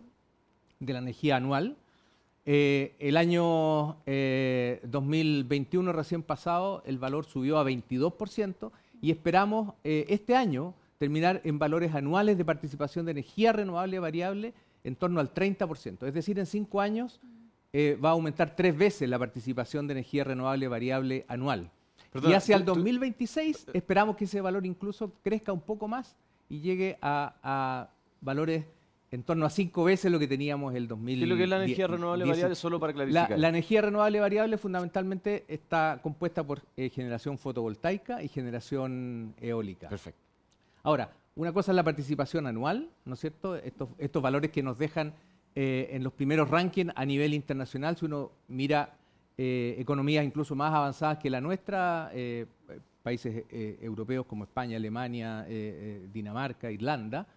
de 0.80 0.94
la 0.94 1.00
energía 1.00 1.38
anual. 1.38 1.78
Eh, 2.46 2.96
el 3.00 3.18
año 3.18 3.98
2021 4.06 5.90
eh, 5.90 5.94
recién 5.94 6.24
pasado 6.24 6.82
el 6.86 6.98
valor 6.98 7.26
subió 7.26 7.60
a 7.60 7.64
22% 7.64 8.72
y 9.02 9.12
esperamos 9.12 9.74
este 9.84 10.36
año 10.36 10.74
terminar 10.98 11.42
en 11.46 11.58
valores 11.58 11.96
anuales 11.96 12.38
de 12.38 12.46
participación 12.46 13.06
de 13.06 13.12
energía 13.12 13.52
renovable 13.54 13.98
variable 13.98 14.54
en 14.84 14.96
torno 14.96 15.20
al 15.20 15.34
30%. 15.34 16.08
Es 16.08 16.14
decir, 16.14 16.40
en 16.40 16.46
cinco 16.46 16.82
años 16.82 17.20
eh, 17.74 17.98
va 18.04 18.10
a 18.10 18.12
aumentar 18.14 18.56
tres 18.56 18.78
veces 18.78 19.10
la 19.10 19.20
participación 19.20 19.88
de 19.88 19.94
energía 19.94 20.24
renovable 20.24 20.68
variable 20.68 21.26
anual. 21.28 21.70
y 22.24 22.34
hacia 22.34 22.56
el 22.56 22.66
2026 22.66 23.68
esperamos 23.74 24.16
que 24.16 24.26
ese 24.26 24.42
valor 24.42 24.66
incluso 24.66 25.14
crezca 25.24 25.54
un 25.54 25.62
poco 25.62 25.88
más 25.88 26.16
y 26.50 26.60
llegue 26.60 26.98
a 27.02 27.90
valores 28.20 28.66
en 29.12 29.24
torno 29.24 29.46
a 29.46 29.50
cinco 29.50 29.84
veces 29.84 30.10
lo 30.10 30.18
que 30.20 30.28
teníamos 30.28 30.74
el 30.74 30.88
2000. 30.88 31.20
¿Qué 31.20 31.24
es 31.24 31.30
lo 31.30 31.36
que 31.36 31.44
es 31.44 31.50
la 31.50 31.58
energía 31.58 31.88
renovable 31.88 32.26
variable? 32.26 32.56
Solo 32.56 32.80
para 32.80 32.94
clarificar. 32.94 33.38
La, 33.38 33.50
energía 33.50 33.82
renovable 33.82 34.22
variable 34.22 34.58
fundamentalmente 34.58 35.44
está 35.50 36.00
compuesta 36.02 36.46
por 36.46 36.62
eh, 36.78 36.90
generación 36.90 37.38
fotovoltaica 37.38 38.24
y 38.24 38.30
generación 38.30 39.36
eólica. 39.42 39.90
Perfecto. 39.90 40.22
Ahora, 40.84 41.12
una 41.36 41.54
cosa 41.54 41.72
es 41.72 41.76
la 41.76 41.84
participación 41.84 42.48
anual, 42.48 42.90
¿no 43.06 43.14
es 43.14 43.20
cierto? 43.20 43.56
Estos, 43.56 43.90
estos 43.98 44.22
valores 44.22 44.52
que 44.52 44.64
nos 44.64 44.78
dejan 44.78 45.14
eh, 45.56 45.90
en 45.92 46.04
los 46.04 46.14
primeros 46.14 46.50
rankings 46.50 46.94
a 46.96 47.06
nivel 47.06 47.34
internacional, 47.34 47.98
si 47.98 48.06
uno 48.06 48.32
mira 48.48 48.98
eh, 49.38 49.76
economías 49.78 50.26
incluso 50.26 50.56
más 50.56 50.74
avanzadas 50.74 51.18
que 51.18 51.30
la 51.30 51.42
nuestra, 51.42 52.12
países 53.04 53.46
europeos 53.50 54.26
como 54.28 54.44
España, 54.44 54.78
Alemania, 54.78 55.46
Dinamarca, 56.12 56.70
Irlanda, 56.72 57.28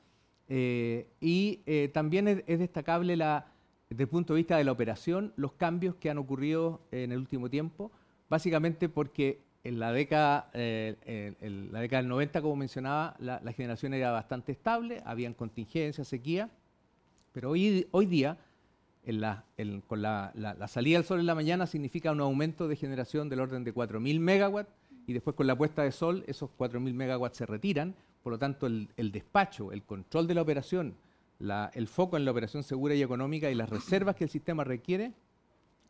eh, 0.49 1.09
y 1.21 1.61
eh, 1.67 1.91
también 1.93 2.29
es, 2.29 2.59
destacable 2.59 3.17
la, 3.17 3.47
desde 3.89 4.03
el 4.03 4.09
punto 4.09 4.35
de 4.35 4.39
vista 4.39 4.57
de 4.59 4.65
la 4.65 4.73
operación 4.73 5.33
los 5.37 5.53
cambios 5.53 5.95
que 5.97 6.11
han 6.11 6.19
ocurrido 6.19 6.83
en 6.91 7.13
el 7.13 7.19
último 7.19 7.49
tiempo, 7.49 7.91
básicamente 8.29 8.89
porque 8.89 9.41
en 9.65 9.79
la 9.79 9.93
década, 9.93 10.51
eh, 10.53 11.35
la 11.73 11.81
década 11.81 12.03
del 12.03 12.09
90, 12.09 12.43
como 12.43 12.55
mencionaba, 12.55 13.17
la, 13.19 13.41
generación 13.53 13.95
era 13.95 14.13
bastante 14.13 14.53
estable, 14.53 15.03
habían 15.07 15.33
contingencias, 15.33 16.07
sequía, 16.07 16.51
pero 17.33 17.51
hoy, 17.51 17.89
hoy 17.91 18.05
día, 18.05 18.37
con 19.87 20.03
la, 20.03 20.33
la, 20.35 20.69
salida 20.69 20.99
del 20.99 21.07
sol 21.07 21.19
en 21.19 21.27
la 21.27 21.35
mañana, 21.35 21.67
significa 21.67 22.13
un 22.13 22.21
aumento 22.21 22.69
de 22.69 22.77
generación 22.77 23.31
del 23.31 23.41
orden 23.41 23.65
de 23.65 23.75
4.000 23.75 24.21
megawatts, 24.21 24.71
y 25.07 25.15
después 25.15 25.35
con 25.35 25.47
la 25.47 25.57
puesta 25.57 25.83
de 25.83 25.93
sol 25.93 26.25
esos 26.27 26.51
4.000 26.59 26.93
megawatts 26.93 27.39
se 27.39 27.47
retiran, 27.47 27.95
por 28.23 28.33
lo 28.33 28.39
tanto, 28.39 28.67
el, 28.67 29.13
despacho, 29.13 29.73
el 29.73 29.83
control 29.83 30.27
de 30.27 30.35
la 30.35 30.43
operación, 30.43 30.95
el 31.75 31.89
foco 31.89 32.19
en 32.19 32.27
la 32.27 32.31
operación 32.31 32.63
segura 32.63 32.95
y 32.95 33.03
económica 33.03 33.51
y 33.51 33.55
las 33.55 33.69
reservas 33.71 34.15
que 34.17 34.25
el 34.25 34.31
sistema 34.31 34.63
requiere, 34.63 35.13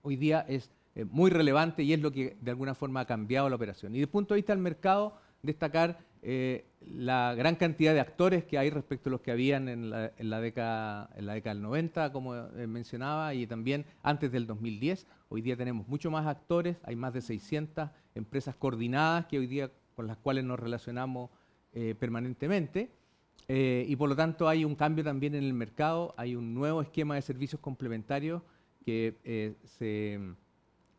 hoy 0.02 0.16
día 0.16 0.44
es 0.48 0.70
eh, 0.96 1.04
muy 1.04 1.28
relevante 1.30 1.82
y 1.82 1.92
es 1.92 2.00
lo 2.00 2.12
que 2.12 2.36
de 2.40 2.50
alguna 2.52 2.74
forma 2.74 3.00
ha 3.00 3.04
cambiado 3.04 3.48
la 3.48 3.56
operación. 3.56 3.92
Y 3.92 3.96
desde 3.96 4.04
el 4.04 4.10
punto 4.10 4.34
de 4.34 4.38
vista 4.38 4.52
del 4.52 4.62
mercado, 4.62 5.16
destacar 5.42 5.98
eh, 6.22 6.66
la 6.80 7.34
gran 7.34 7.56
cantidad 7.56 7.92
de 7.92 8.00
actores 8.00 8.44
que 8.44 8.58
hay 8.58 8.70
respecto 8.70 9.08
a 9.08 9.12
los 9.12 9.20
que 9.20 9.32
habían 9.32 9.68
en 9.68 9.90
la, 9.90 10.40
década, 10.40 11.10
en 11.16 11.26
la 11.26 11.34
década 11.34 11.54
del 11.54 11.62
90, 11.64 12.12
como 12.12 12.36
eh, 12.36 12.66
mencionaba, 12.68 13.34
y 13.34 13.44
también 13.46 13.86
antes 14.04 14.30
del 14.30 14.46
2010. 14.46 15.08
Hoy 15.30 15.42
día 15.42 15.56
tenemos 15.56 15.88
mucho 15.88 16.12
más 16.12 16.26
actores, 16.28 16.76
hay 16.84 16.94
más 16.94 17.12
de 17.12 17.22
600 17.22 17.90
empresas 18.14 18.54
coordinadas 18.54 19.26
que 19.26 19.38
hoy 19.40 19.48
día 19.48 19.72
con 19.96 20.06
las 20.06 20.16
cuales 20.16 20.44
nos 20.44 20.58
relacionamos 20.58 21.30
permanentemente. 21.98 22.92
Y 23.48 23.96
por 23.96 24.08
lo 24.08 24.14
tanto 24.14 24.48
hay 24.48 24.64
un 24.64 24.76
cambio 24.76 25.02
también 25.02 25.34
en 25.34 25.42
el 25.42 25.54
mercado, 25.54 26.14
hay 26.16 26.36
un 26.36 26.54
nuevo 26.54 26.82
esquema 26.82 27.16
de 27.16 27.22
servicios 27.22 27.60
complementarios 27.60 28.42
que 28.84 29.56
se 29.64 30.20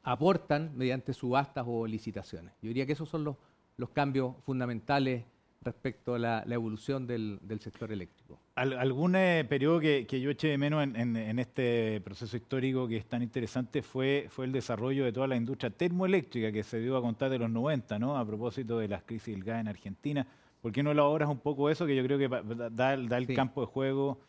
aportan 0.05 0.71
mediante 0.77 1.13
subastas 1.13 1.65
o 1.67 1.85
licitaciones. 1.87 2.53
Yo 2.61 2.67
diría 2.67 2.85
que 2.85 2.93
esos 2.93 3.09
son 3.09 3.23
los, 3.23 3.35
los 3.75 3.89
cambios 3.89 4.35
fundamentales 4.45 5.25
respecto 5.61 6.13
a 6.13 6.19
la, 6.19 6.43
evolución 6.47 7.07
del, 7.07 7.39
del, 7.41 7.59
sector 7.59 7.91
eléctrico. 7.91 8.39
algún 8.53 9.13
periodo 9.49 9.79
que, 9.79 10.05
que, 10.05 10.21
yo 10.21 10.29
eché 10.29 10.49
de 10.49 10.59
menos 10.59 10.83
en, 10.83 11.17
en, 11.17 11.39
este 11.39 12.01
proceso 12.01 12.37
histórico 12.37 12.87
que 12.87 12.97
es 12.97 13.05
tan 13.07 13.23
interesante 13.23 13.81
fue, 13.81 14.27
fue 14.29 14.45
el 14.45 14.51
desarrollo 14.51 15.03
de 15.05 15.11
toda 15.11 15.25
la 15.25 15.35
industria 15.35 15.71
termoeléctrica 15.71 16.51
que 16.51 16.61
se 16.61 16.79
dio 16.79 16.95
a 16.95 17.01
contar 17.01 17.31
de 17.31 17.39
los 17.39 17.49
90, 17.49 17.97
¿no? 17.97 18.15
a 18.15 18.23
propósito 18.23 18.77
de 18.77 18.89
las 18.89 19.01
crisis 19.01 19.33
del 19.33 19.43
gas 19.43 19.59
en 19.59 19.67
Argentina. 19.67 20.27
¿Por 20.61 20.71
qué 20.71 20.83
no 20.83 20.91
elaboras 20.91 21.29
un 21.29 21.39
poco 21.39 21.71
eso 21.71 21.87
que 21.87 21.95
yo 21.95 22.03
creo 22.03 22.19
que 22.19 22.29
da, 22.71 22.93
el 22.93 23.35
campo 23.35 23.61
de 23.61 23.67
juego 23.67 24.19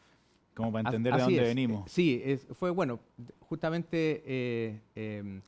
como 0.55 0.73
para 0.73 0.89
entender 0.89 1.15
de 1.17 1.21
dónde 1.21 1.41
venimos? 1.43 1.91
Sí, 1.91 2.23
fue 2.55 2.71
bueno, 2.71 2.99
justamente 3.41 4.23
eh, 4.25 4.81
em, 4.95 5.43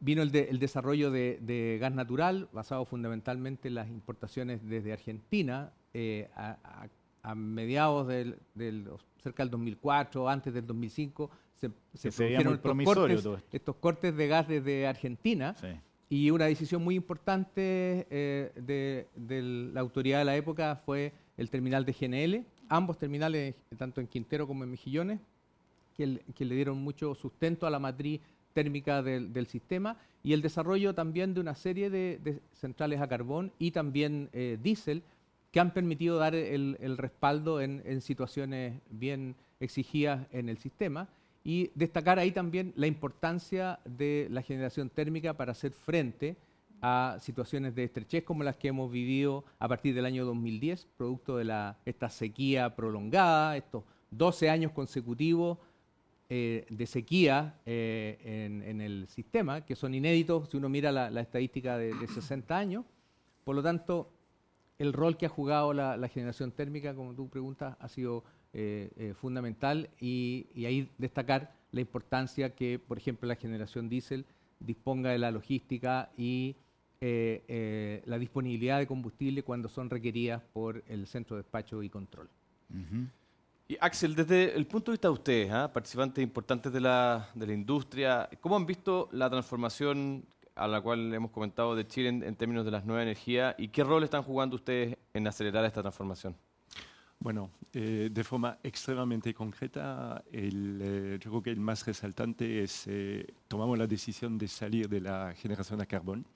vino 0.00 0.22
el, 0.22 0.30
desarrollo 0.58 1.10
de, 1.10 1.78
gas 1.80 1.92
natural 1.92 2.48
basado 2.52 2.84
fundamentalmente 2.84 3.68
en 3.68 3.74
las 3.74 3.88
importaciones 3.88 4.66
desde 4.68 4.92
Argentina 4.92 5.72
eh, 5.94 6.28
a, 6.34 7.34
mediados 7.34 8.08
del, 8.08 8.38
cerca 9.22 9.44
del 9.44 9.50
2004, 9.50 10.28
antes 10.28 10.52
del 10.52 10.66
2005, 10.66 11.30
se, 11.54 11.70
se, 11.94 12.10
produjeron 12.10 12.54
estos 12.54 12.84
cortes, 12.84 13.44
estos 13.52 13.76
cortes, 13.76 14.16
de 14.16 14.26
gas 14.26 14.48
desde 14.48 14.88
Argentina. 14.88 15.54
Sí. 15.54 15.68
Y 16.12 16.30
una 16.30 16.44
decisión 16.44 16.84
muy 16.84 16.94
importante 16.94 18.06
eh, 18.10 18.52
de, 19.16 19.70
la 19.72 19.80
autoridad 19.80 20.18
de 20.18 20.26
la 20.26 20.36
época 20.36 20.76
fue 20.84 21.14
el 21.38 21.48
terminal 21.48 21.86
de 21.86 21.92
GNL, 21.94 22.44
ambos 22.68 22.98
terminales, 22.98 23.54
tanto 23.78 23.98
en 23.98 24.06
Quintero 24.06 24.46
como 24.46 24.62
en 24.62 24.72
Mejillones, 24.72 25.20
que, 25.94 26.06
le 26.06 26.54
dieron 26.54 26.76
mucho 26.82 27.14
sustento 27.14 27.66
a 27.66 27.70
la 27.70 27.78
matriz 27.78 28.20
térmica 28.52 29.02
del, 29.02 29.46
sistema 29.46 29.96
y 30.22 30.32
el 30.32 30.42
desarrollo 30.42 30.94
también 30.94 31.34
de 31.34 31.40
una 31.40 31.54
serie 31.54 31.90
de, 31.90 32.40
centrales 32.52 33.00
a 33.00 33.08
carbón 33.08 33.52
y 33.58 33.70
también 33.72 34.28
eh, 34.32 34.58
diésel 34.62 35.02
que 35.50 35.60
han 35.60 35.74
permitido 35.74 36.16
dar 36.16 36.34
el, 36.34 36.96
respaldo 36.96 37.60
en, 37.60 38.00
situaciones 38.00 38.80
bien 38.90 39.36
exigidas 39.60 40.26
en 40.32 40.48
el 40.48 40.56
sistema 40.58 41.08
y 41.44 41.70
destacar 41.74 42.18
ahí 42.18 42.32
también 42.32 42.72
la 42.74 42.86
importancia 42.86 43.78
de 43.84 44.28
la 44.30 44.42
generación 44.42 44.88
térmica 44.88 45.34
para 45.34 45.52
hacer 45.52 45.72
frente 45.72 46.36
a 46.80 47.18
situaciones 47.20 47.74
de 47.74 47.84
estrechez 47.84 48.24
como 48.24 48.42
las 48.42 48.56
que 48.56 48.68
hemos 48.68 48.90
vivido 48.90 49.44
a 49.58 49.68
partir 49.68 49.94
del 49.94 50.06
año 50.06 50.24
2010, 50.24 50.86
producto 50.96 51.36
de 51.36 51.44
la, 51.44 51.76
esta 51.84 52.08
sequía 52.08 52.74
prolongada, 52.74 53.56
estos 53.56 53.84
12 54.10 54.48
años 54.48 54.72
consecutivos 54.72 55.58
eh, 56.34 56.64
de 56.70 56.86
sequía 56.86 57.60
eh, 57.66 58.62
en, 58.64 58.80
el 58.80 59.06
sistema, 59.08 59.66
que 59.66 59.76
son 59.76 59.92
inéditos 59.92 60.48
si 60.48 60.56
uno 60.56 60.70
mira 60.70 60.90
la, 60.90 61.20
estadística 61.20 61.76
de, 61.76 61.92
60 62.08 62.56
años. 62.56 62.86
Por 63.44 63.54
lo 63.54 63.62
tanto, 63.62 64.10
el 64.78 64.94
rol 64.94 65.18
que 65.18 65.26
ha 65.26 65.28
jugado 65.28 65.74
la, 65.74 66.08
generación 66.08 66.50
térmica, 66.50 66.94
como 66.94 67.12
tú 67.12 67.28
preguntas, 67.28 67.76
ha 67.78 67.86
sido 67.86 68.24
eh, 68.54 69.12
fundamental 69.20 69.90
y, 70.00 70.46
ahí 70.64 70.88
destacar 70.96 71.52
la 71.70 71.82
importancia 71.82 72.54
que, 72.54 72.78
por 72.78 72.96
ejemplo, 72.96 73.28
la 73.28 73.36
generación 73.36 73.90
diésel 73.90 74.24
disponga 74.58 75.10
de 75.10 75.18
la 75.18 75.30
logística 75.30 76.08
y 76.16 76.56
la 77.02 78.18
disponibilidad 78.18 78.78
de 78.78 78.86
combustible 78.86 79.42
cuando 79.42 79.68
son 79.68 79.90
requeridas 79.90 80.40
por 80.54 80.82
el 80.88 81.06
centro 81.06 81.36
de 81.36 81.42
despacho 81.42 81.82
y 81.82 81.90
control. 81.90 82.30
Axel, 83.80 84.14
desde 84.14 84.56
el 84.56 84.66
punto 84.66 84.90
de 84.90 84.94
vista 84.94 85.08
de 85.08 85.14
ustedes, 85.14 85.50
¿ah? 85.52 85.70
participantes 85.72 86.22
importantes 86.22 86.72
de 86.72 86.80
la, 86.80 87.28
de 87.34 87.46
la, 87.46 87.52
industria, 87.52 88.28
¿cómo 88.40 88.56
han 88.56 88.66
visto 88.66 89.08
la 89.12 89.30
transformación 89.30 90.24
a 90.54 90.66
la 90.68 90.80
cual 90.80 91.12
hemos 91.14 91.30
comentado 91.30 91.74
de 91.74 91.86
Chile 91.86 92.08
en, 92.08 92.22
en 92.22 92.36
términos 92.36 92.64
de 92.64 92.70
las 92.70 92.84
nuevas 92.84 93.02
energías 93.02 93.54
y 93.58 93.68
qué 93.68 93.84
rol 93.84 94.04
están 94.04 94.22
jugando 94.22 94.56
ustedes 94.56 94.96
en 95.14 95.26
acelerar 95.26 95.64
esta 95.64 95.80
transformación? 95.82 96.36
Bueno, 97.22 97.50
eh, 97.72 98.08
de 98.10 98.24
forma 98.24 98.58
extremadamente 98.64 99.32
concreta, 99.32 100.24
el, 100.32 100.80
eh, 100.82 101.18
yo 101.20 101.30
creo 101.30 101.42
que 101.42 101.50
el 101.50 101.60
más 101.60 101.86
resaltante 101.86 102.64
es, 102.64 102.88
eh, 102.88 103.24
tomamos 103.46 103.78
la 103.78 103.86
decisión 103.86 104.36
de 104.36 104.48
salir 104.48 104.88
de 104.88 105.00
la 105.00 105.32
generación 105.36 105.80
a 105.80 105.86
carbón. 105.86 106.26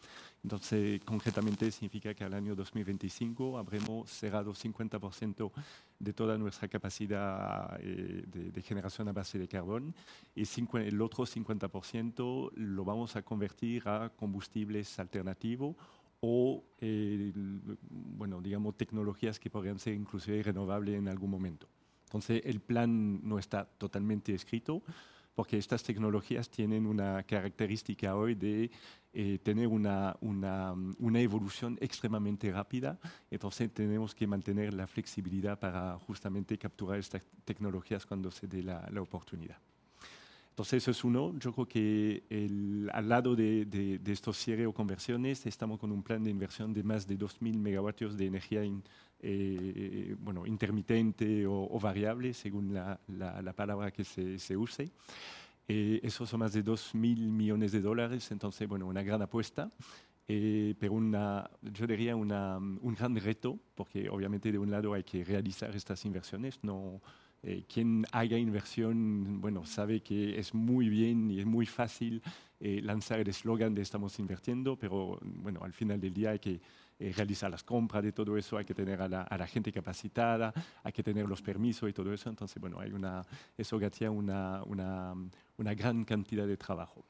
Entonces, 0.44 1.00
concretamente 1.04 1.72
significa 1.72 2.14
que 2.14 2.22
al 2.22 2.34
año 2.34 2.54
2025 2.54 3.58
habremos 3.58 4.08
cerrado 4.08 4.54
50% 4.54 5.50
de 5.98 6.12
toda 6.12 6.38
nuestra 6.38 6.68
capacidad 6.68 7.76
de, 7.80 8.52
de, 8.52 8.62
generación 8.62 9.08
a 9.08 9.12
base 9.12 9.40
de 9.40 9.48
carbón 9.48 9.92
y 10.36 10.42
el 10.42 11.02
otro 11.02 11.24
50% 11.24 12.52
lo 12.54 12.84
vamos 12.84 13.16
a 13.16 13.22
convertir 13.22 13.88
a 13.88 14.10
combustibles 14.10 15.00
alternativos 15.00 15.74
o, 16.20 16.64
eh, 16.78 17.32
bueno, 17.35 18.40
digamos, 18.40 18.76
tecnologías 18.76 19.38
que 19.38 19.50
podrían 19.50 19.78
ser 19.78 19.94
inclusive 19.94 20.42
renovables 20.42 20.96
en 20.96 21.08
algún 21.08 21.30
momento. 21.30 21.68
Entonces, 22.04 22.42
el 22.44 22.61
plan 22.61 23.20
no 23.26 23.38
está 23.38 23.64
totalmente 23.64 24.35
escrito 24.35 24.82
porque 25.35 25.58
estas 25.58 25.82
tecnologías 25.82 26.49
tienen 26.49 26.87
una 26.87 27.23
característica 27.25 28.16
hoy 28.16 28.35
de 28.35 28.70
eh, 29.12 29.38
tener 29.42 29.68
una, 29.68 30.16
una, 30.20 30.75
una, 30.99 31.20
evolución 31.20 31.76
extremadamente 31.80 32.50
rápida, 32.50 32.99
entonces 33.30 33.70
tenemos 33.73 34.14
que 34.14 34.26
mantener 34.26 34.73
la 34.73 34.87
flexibilidad 34.87 35.58
para 35.58 35.99
justamente 35.99 36.56
capturar 36.56 36.99
estas 36.99 37.23
tecnologías 37.45 38.06
cuando 38.06 38.30
se 38.30 38.47
dé 38.47 38.62
la, 38.62 38.88
la 38.90 39.02
oportunidad. 39.02 39.58
Entonces, 40.56 40.84
eso 40.84 40.90
es 40.90 41.04
uno. 41.04 41.38
Yo 41.38 41.52
creo 41.52 41.69
que 41.69 42.23
el, 42.30 42.88
al 42.95 43.10
lado 43.10 43.36
de, 43.36 43.66
de, 43.66 44.10
estos 44.10 44.38
cierres 44.38 44.66
o 44.66 44.73
conversiones, 44.73 45.45
estamos 45.45 45.78
con 45.78 45.92
un 45.92 46.02
plan 46.02 46.25
de 46.25 46.30
inversión 46.30 46.73
de 46.73 46.82
más 46.82 47.06
de 47.06 47.19
2.000 47.19 47.58
megavatios 47.58 48.16
de 48.16 48.25
energía 48.25 48.62
eh, 49.21 50.16
bueno, 50.19 50.47
intermitente 50.47 51.45
o, 51.47 51.78
variable, 51.78 52.32
según 52.32 52.73
la, 52.73 52.99
la, 53.06 53.52
palabra 53.52 53.90
que 53.90 54.02
se, 54.02 54.38
se 54.38 54.56
use. 54.56 54.90
Eh, 55.69 56.00
son 56.08 56.40
más 56.40 56.54
de 56.54 56.64
2.000 56.64 57.19
millones 57.19 57.73
de 57.73 57.82
dólares, 57.82 58.30
entonces, 58.30 58.66
bueno, 58.66 58.86
una 58.86 59.02
gran 59.02 59.21
apuesta. 59.21 59.71
Eh, 60.26 60.75
pero 60.80 60.95
una, 60.95 61.50
yo 61.60 61.86
diría 61.86 62.16
una, 62.16 62.56
un 62.56 62.95
gran 62.99 63.14
reto, 63.14 63.58
porque 63.75 64.08
obviamente 64.08 64.50
de 64.50 64.58
un 64.58 64.71
lado 64.71 64.95
hay 64.95 65.04
que 65.04 65.23
realizar 65.23 65.76
estas 65.76 66.02
inversiones, 66.06 66.58
no, 66.62 67.02
eh, 67.42 67.64
quien 67.72 68.04
haga 68.12 68.38
inversión, 68.38 69.40
bueno, 69.40 69.64
sabe 69.66 70.00
que 70.00 70.38
es 70.38 70.54
muy 70.54 70.88
bien 70.88 71.30
y 71.30 71.40
es 71.40 71.46
muy 71.46 71.66
fácil 71.66 72.22
eh, 72.58 72.80
lanzar 72.82 73.20
el 73.20 73.28
eslogan 73.28 73.75
de 73.75 73.82
estamos 73.82 74.18
invirtiendo, 74.18 74.76
pero 74.76 75.18
bueno, 75.22 75.60
al 75.62 75.72
final 75.72 76.00
del 76.00 76.14
día 76.14 76.30
hay 76.30 76.38
que 76.38 76.60
eh, 76.99 77.12
realizar 77.14 77.50
las 77.50 77.62
compras 77.62 78.02
de 78.02 78.12
todo 78.12 78.36
eso, 78.36 78.56
hay 78.56 78.64
que 78.64 78.75
tener 78.75 79.00
a 79.02 79.08
la, 79.08 79.46
gente 79.46 79.70
capacitada, 79.70 80.52
hay 80.82 80.92
que 80.92 81.02
tener 81.02 81.28
los 81.28 81.42
permisos 81.42 81.90
y 81.90 81.92
todo 81.92 82.12
eso. 82.12 82.30
Entonces, 82.30 82.58
bueno, 82.60 82.80
hay 82.80 82.90
una, 82.90 83.22
eso 83.56 83.78
gatia 83.78 84.10
una, 84.10 84.62
una, 84.64 85.14
una 85.58 85.75
gran 85.75 86.04
cantidad 86.04 86.46
de 86.46 86.56
trabajo. 86.56 87.04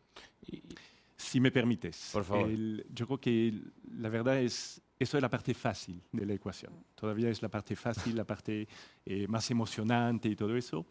si 1.16 1.38
me 1.38 1.52
permites, 1.52 2.10
Por 2.12 2.24
favor. 2.24 2.50
yo 2.92 3.06
creo 3.06 3.20
que 3.20 3.54
la 3.92 4.08
verdad 4.08 4.40
es 4.40 4.82
eso 4.98 5.18
es 5.18 5.22
la 5.22 5.28
parte 5.28 5.52
fácil 5.54 6.00
de 6.10 6.24
la 6.24 6.34
ecuación. 6.34 6.72
Todavía 6.94 7.28
es 7.28 7.42
la 7.42 7.48
parte 7.48 7.76
fácil, 7.76 8.16
la 8.16 8.24
parte 8.24 8.66
eh, 9.04 9.26
más 9.28 9.50
emocionante 9.50 10.28
y 10.28 10.36
todo 10.36 10.56
eso. 10.56 10.86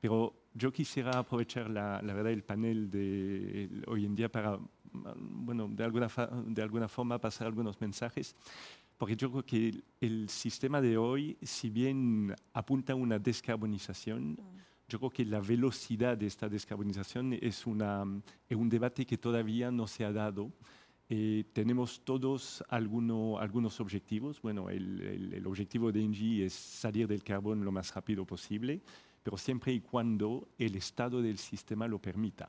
Pero 0.00 0.48
yo 0.54 0.72
quisiera 0.72 1.18
aprovechar 1.18 1.68
la, 1.68 2.00
la 2.02 2.14
verdad 2.14 2.32
el 2.32 2.44
panel 2.44 2.88
de 2.88 3.82
hoy 3.88 4.04
en 4.04 4.14
día 4.14 4.30
para, 4.30 4.58
bueno, 4.92 5.68
de 5.68 5.84
alguna, 5.84 6.08
de 6.46 6.62
alguna 6.62 6.88
forma 6.88 7.20
pasar 7.20 7.48
algunos 7.48 7.80
mensajes. 7.80 8.36
Porque 8.96 9.16
yo 9.16 9.30
creo 9.30 9.44
que 9.44 9.68
el, 9.68 9.84
el, 10.00 10.28
sistema 10.28 10.80
de 10.80 10.96
hoy, 10.96 11.36
si 11.42 11.70
bien 11.70 12.34
apunta 12.52 12.92
a 12.92 12.96
una 12.96 13.18
descarbonización, 13.18 14.38
yo 14.88 14.98
creo 14.98 15.10
que 15.10 15.24
la 15.24 15.40
velocidad 15.40 16.16
de 16.16 16.26
esta 16.26 16.48
descarbonización 16.48 17.34
es, 17.34 17.66
una, 17.66 18.04
es 18.48 18.56
un 18.56 18.68
debate 18.68 19.04
que 19.04 19.18
todavía 19.18 19.70
no 19.70 19.86
se 19.86 20.04
ha 20.04 20.12
dado. 20.12 20.50
Eh, 21.10 21.44
tenemos 21.54 22.02
todos 22.04 22.62
alguno, 22.68 23.38
algunos 23.38 23.80
objetivos. 23.80 24.42
Bueno, 24.42 24.68
el, 24.68 25.32
el, 25.32 25.46
objetivo 25.46 25.90
de 25.90 26.02
Engie 26.02 26.44
es 26.44 26.52
salir 26.52 27.08
del 27.08 27.24
carbón 27.24 27.64
lo 27.64 27.72
más 27.72 27.94
rápido 27.94 28.26
posible, 28.26 28.82
pero 29.28 29.36
siempre 29.36 29.74
y 29.74 29.80
cuando 29.80 30.48
el 30.56 30.74
estado 30.76 31.20
del 31.20 31.36
sistema 31.36 31.86
lo 31.86 31.98
permita. 31.98 32.48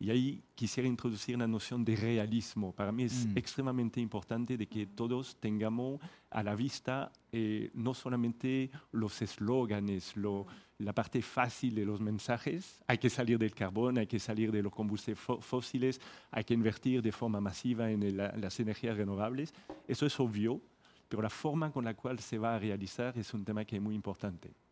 Y 0.00 0.10
ahí 0.10 0.42
quisiera 0.56 0.88
introducir 0.88 1.38
la 1.38 1.46
noción 1.46 1.84
de 1.84 1.94
realismo. 1.94 2.72
Para 2.72 2.90
mí 2.90 3.04
es 3.04 3.26
mm. 3.26 3.38
extremadamente 3.38 4.00
importante 4.00 4.56
de 4.56 4.66
que 4.66 4.86
todos 4.86 5.36
tengamos 5.36 6.00
a 6.28 6.42
la 6.42 6.56
vista 6.56 7.12
eh, 7.30 7.70
no 7.74 7.94
solamente 7.94 8.72
los 8.90 9.22
eslóganes, 9.22 10.14
la 10.78 10.92
parte 10.92 11.22
fácil 11.22 11.76
de 11.76 11.86
los 11.86 12.00
mensajes, 12.00 12.80
hay 12.88 12.98
que 12.98 13.08
salir 13.08 13.38
del 13.38 13.54
carbón, 13.54 13.96
hay 13.96 14.08
que 14.08 14.18
salir 14.18 14.50
de 14.50 14.64
los 14.64 14.72
combustibles 14.72 15.22
fósiles, 15.42 16.00
hay 16.32 16.42
que 16.42 16.54
invertir 16.54 17.02
de 17.02 17.12
forma 17.12 17.40
masiva 17.40 17.88
en 17.88 18.16
las 18.16 18.58
energías 18.58 18.96
renovables. 18.96 19.54
Eso 19.86 20.06
es 20.06 20.18
obvio, 20.18 20.60
pero 21.08 21.22
la 21.22 21.30
forma 21.30 21.70
con 21.70 21.84
la 21.84 21.94
cual 21.94 22.18
se 22.18 22.36
va 22.36 22.56
a 22.56 22.58
realizar 22.58 23.16
es 23.16 23.32
un 23.32 23.44
tema 23.44 23.64
que 23.64 23.76
es 23.76 23.82
muy 23.82 23.94
importante. 23.94 24.65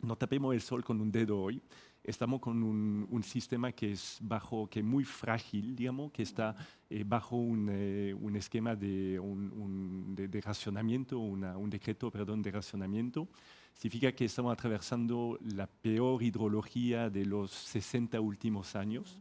No 0.00 0.16
tapemos 0.16 0.54
el 0.54 0.60
sol 0.60 0.84
con 0.84 1.00
un 1.00 1.10
dedo 1.10 1.40
hoy 1.40 1.62
estamos 2.08 2.40
con 2.40 2.62
un, 2.62 3.22
sistema 3.22 3.72
que 3.72 3.92
es 3.92 4.18
bajo, 4.20 4.68
que 4.68 4.82
muy 4.82 5.04
frágil, 5.04 5.76
digamos, 5.76 6.10
que 6.10 6.22
está 6.22 6.56
eh, 6.88 7.04
bajo 7.06 7.36
un, 7.36 7.68
eh, 7.70 8.14
un, 8.18 8.34
esquema 8.36 8.74
de, 8.74 9.18
un, 9.20 10.16
racionamiento, 10.42 11.18
un 11.18 11.68
decreto, 11.68 12.10
perdón, 12.10 12.40
de 12.40 12.50
racionamiento. 12.50 13.28
Significa 13.74 14.12
que 14.12 14.24
estamos 14.24 14.52
atravesando 14.52 15.38
la 15.42 15.66
peor 15.66 16.22
hidrología 16.22 17.10
de 17.10 17.26
los 17.26 17.50
60 17.50 18.18
últimos 18.20 18.74
años. 18.74 19.20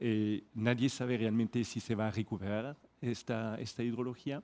Eh, 0.00 0.44
nadie 0.54 0.88
sabe 0.88 1.18
realmente 1.18 1.62
si 1.64 1.78
se 1.78 1.94
va 1.94 2.08
a 2.08 2.10
recuperar 2.10 2.76
esta 3.02 3.58
hidrología 3.78 4.42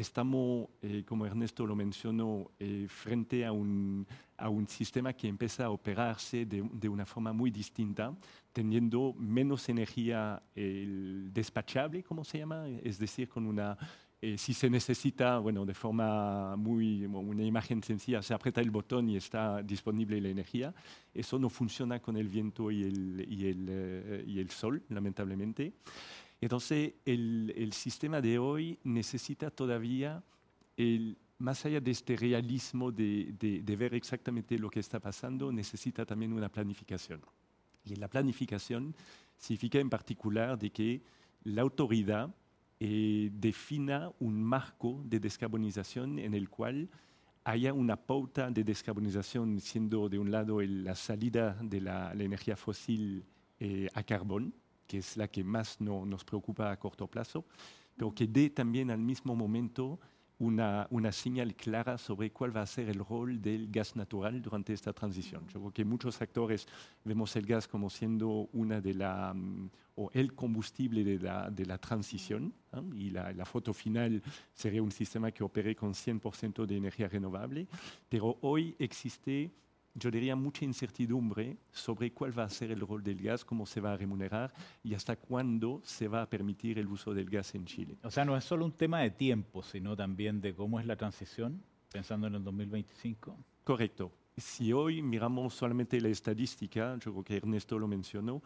estamos, 0.00 0.68
eh, 0.80 1.02
como 1.04 1.26
Ernesto 1.26 1.66
lo 1.66 1.74
mencionó, 1.74 2.52
eh, 2.58 2.86
frente 2.88 3.44
a 3.44 3.52
un, 3.52 4.06
a 4.36 4.48
un, 4.48 4.68
sistema 4.68 5.12
que 5.12 5.26
empieza 5.26 5.64
a 5.64 5.70
operarse 5.70 6.46
de, 6.46 6.68
de, 6.72 6.88
una 6.88 7.04
forma 7.04 7.32
muy 7.32 7.50
distinta, 7.50 8.14
teniendo 8.52 9.12
menos 9.18 9.68
energía 9.68 10.40
despachable, 10.54 12.02
como 12.04 12.24
se 12.24 12.38
llama, 12.38 12.68
es 12.82 12.98
decir, 12.98 13.28
con 13.28 13.46
una... 13.46 13.76
Eh, 14.20 14.36
si 14.36 14.52
se 14.52 14.68
necesita, 14.68 15.38
bueno, 15.38 15.64
de 15.64 15.74
forma 15.74 16.56
muy, 16.56 17.06
una 17.06 17.44
imagen 17.44 17.80
sencilla, 17.84 18.20
se 18.20 18.34
aprieta 18.34 18.60
el 18.60 18.72
botón 18.72 19.08
y 19.08 19.16
está 19.16 19.62
disponible 19.62 20.20
la 20.20 20.28
energía. 20.28 20.74
Eso 21.14 21.38
no 21.38 21.48
funciona 21.48 22.00
con 22.00 22.16
el 22.16 22.28
viento 22.28 22.68
y 22.72 22.82
el, 22.82 23.26
y 23.28 23.46
el, 23.46 24.24
y 24.26 24.40
el 24.40 24.50
sol, 24.50 24.82
lamentablemente. 24.88 25.72
Entonces, 26.40 26.94
el, 27.04 27.52
el, 27.56 27.72
sistema 27.72 28.20
de 28.20 28.38
hoy 28.38 28.78
necesita 28.84 29.50
todavía, 29.50 30.22
el, 30.76 31.18
más 31.38 31.64
allá 31.64 31.80
de 31.80 31.92
este 31.92 32.16
realismo 32.16 32.90
de, 32.90 33.62
ver 33.78 33.94
exactamente 33.94 34.58
lo 34.58 34.70
que 34.70 34.80
está 34.80 35.00
pasando, 35.00 35.52
necesita 35.52 36.04
también 36.04 36.32
una 36.32 36.48
planificación. 36.48 37.20
Y 37.84 37.94
la 37.96 38.08
planificación 38.08 38.94
significa 39.36 39.78
en 39.78 39.88
particular 39.88 40.58
de 40.58 40.70
que 40.70 41.00
la 41.44 41.62
autoridad 41.62 42.34
eh, 42.80 43.30
defina 43.32 44.10
un 44.18 44.42
marco 44.42 45.02
de 45.04 45.20
descarbonización 45.20 46.18
en 46.18 46.34
el 46.34 46.48
cual 46.48 46.88
haya 47.44 47.72
una 47.72 47.96
pauta 47.96 48.50
de 48.50 48.62
descarbonización, 48.62 49.60
siendo 49.60 50.08
de 50.08 50.18
un 50.18 50.30
lado 50.30 50.60
la 50.60 50.94
salida 50.94 51.56
de 51.62 51.80
la, 51.80 52.12
energía 52.12 52.56
fósil 52.56 53.24
eh, 53.60 53.88
a 53.94 54.02
carbón, 54.02 54.52
que 54.88 54.98
es 54.98 55.16
la 55.16 55.28
que 55.28 55.44
más 55.44 55.80
nos 55.80 56.24
preocupa 56.24 56.72
a 56.72 56.78
corto 56.78 57.06
plazo, 57.06 57.44
pero 57.96 58.12
que 58.12 58.26
dé 58.26 58.50
también 58.50 58.90
al 58.90 58.98
mismo 58.98 59.36
momento 59.36 60.00
una, 60.40 60.86
una, 60.90 61.10
señal 61.10 61.54
clara 61.56 61.98
sobre 61.98 62.30
cuál 62.30 62.56
va 62.56 62.62
a 62.62 62.66
ser 62.66 62.88
el 62.88 63.04
rol 63.04 63.42
del 63.42 63.68
gas 63.70 63.96
natural 63.96 64.40
durante 64.40 64.72
esta 64.72 64.92
transición. 64.92 65.46
Yo 65.48 65.60
creo 65.60 65.72
que 65.72 65.84
muchos 65.84 66.22
actores 66.22 66.66
vemos 67.04 67.34
el 67.34 67.44
gas 67.44 67.66
como 67.66 67.90
siendo 67.90 68.48
una 68.52 68.80
de 68.80 68.94
la, 68.94 69.34
mm, 69.34 69.70
o 69.96 70.10
el 70.14 70.34
combustible 70.34 71.02
de 71.02 71.18
la, 71.18 71.50
de 71.50 71.66
la 71.66 71.76
transición, 71.78 72.54
y 72.94 73.10
la, 73.10 73.32
la, 73.32 73.44
foto 73.44 73.74
final 73.74 74.22
sería 74.54 74.80
un 74.80 74.92
sistema 74.92 75.32
que 75.32 75.42
opere 75.42 75.74
con 75.74 75.92
100% 75.92 76.66
de 76.66 76.76
energía 76.76 77.08
renovable, 77.08 77.66
pero 78.08 78.38
hoy 78.42 78.76
existe 78.78 79.50
yo 79.98 80.10
diría, 80.10 80.36
mucha 80.36 80.64
incertidumbre 80.64 81.56
sobre 81.70 82.12
cuál 82.12 82.36
va 82.38 82.44
a 82.44 82.48
ser 82.50 82.70
el 82.70 82.80
rol 82.80 83.02
del 83.02 83.20
gas, 83.20 83.44
cómo 83.44 83.66
se 83.66 83.80
va 83.80 83.92
a 83.92 83.96
remunerar 83.96 84.52
y 84.82 84.94
hasta 84.94 85.16
cuándo 85.16 85.80
se 85.84 86.08
va 86.08 86.22
a 86.22 86.30
permitir 86.30 86.78
el 86.78 86.88
uso 86.88 87.12
del 87.12 87.28
gas 87.28 87.54
en 87.54 87.64
Chile. 87.64 87.98
O 88.02 88.10
sea, 88.10 88.24
no 88.24 88.36
es 88.36 88.44
solo 88.44 88.64
un 88.64 88.72
tema 88.72 89.00
de 89.00 89.10
tiempo, 89.10 89.62
sino 89.62 89.96
también 89.96 90.40
de 90.40 90.54
cómo 90.54 90.78
es 90.80 90.86
la 90.86 90.96
transición, 90.96 91.62
pensando 91.90 92.26
en 92.26 92.36
el 92.36 92.44
2025. 92.44 93.36
Correcto. 93.64 94.12
Si 94.36 94.72
hoy 94.72 95.02
miramos 95.02 95.54
solamente 95.54 96.00
la 96.00 96.08
estadística, 96.08 96.96
yo 96.98 97.12
creo 97.12 97.24
que 97.24 97.36
Ernesto 97.36 97.78
lo 97.78 97.88
mencionó, 97.88 98.40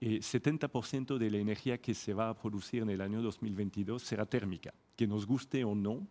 eh, 0.00 0.20
70% 0.20 1.18
de 1.18 1.30
la 1.30 1.38
energía 1.38 1.78
que 1.78 1.94
se 1.94 2.14
va 2.14 2.28
a 2.30 2.34
producir 2.34 2.82
en 2.82 2.90
el 2.90 3.00
año 3.00 3.22
2022 3.22 4.02
será 4.02 4.26
térmica, 4.26 4.72
que 4.96 5.06
nos 5.06 5.26
guste 5.26 5.64
o 5.64 5.74
no, 5.74 6.08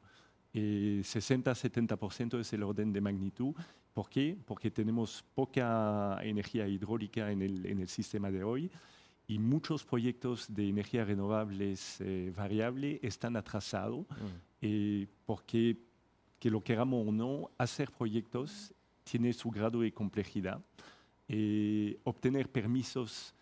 60-70% 0.53 2.37
eh, 2.37 2.41
es 2.41 2.53
el 2.53 2.63
orden 2.63 2.93
de 2.93 3.01
magnitud. 3.01 3.55
¿Por 3.93 4.09
qué? 4.09 4.35
Porque 4.45 4.71
tenemos 4.71 5.23
poca 5.35 6.19
energía 6.23 6.67
hidráulica 6.67 7.31
en 7.31 7.41
el, 7.41 7.65
en 7.65 7.79
el 7.79 7.87
sistema 7.87 8.31
de 8.31 8.43
hoy 8.43 8.71
y 9.27 9.39
muchos 9.39 9.83
proyectos 9.83 10.53
de 10.53 10.67
energía 10.67 11.05
renovables 11.05 12.01
eh, 12.01 12.33
variable 12.35 12.99
están 13.03 13.35
atrasados 13.35 14.01
mm. 14.01 14.13
eh, 14.61 15.07
porque, 15.25 15.77
que 16.39 16.49
lo 16.49 16.61
queramos 16.61 17.07
o 17.07 17.11
no, 17.11 17.51
hacer 17.57 17.91
proyectos 17.91 18.73
tiene 19.03 19.31
su 19.33 19.49
grado 19.51 19.81
de 19.81 19.91
complejidad. 19.91 20.61
obtener 22.03 22.49
permisos 22.49 23.33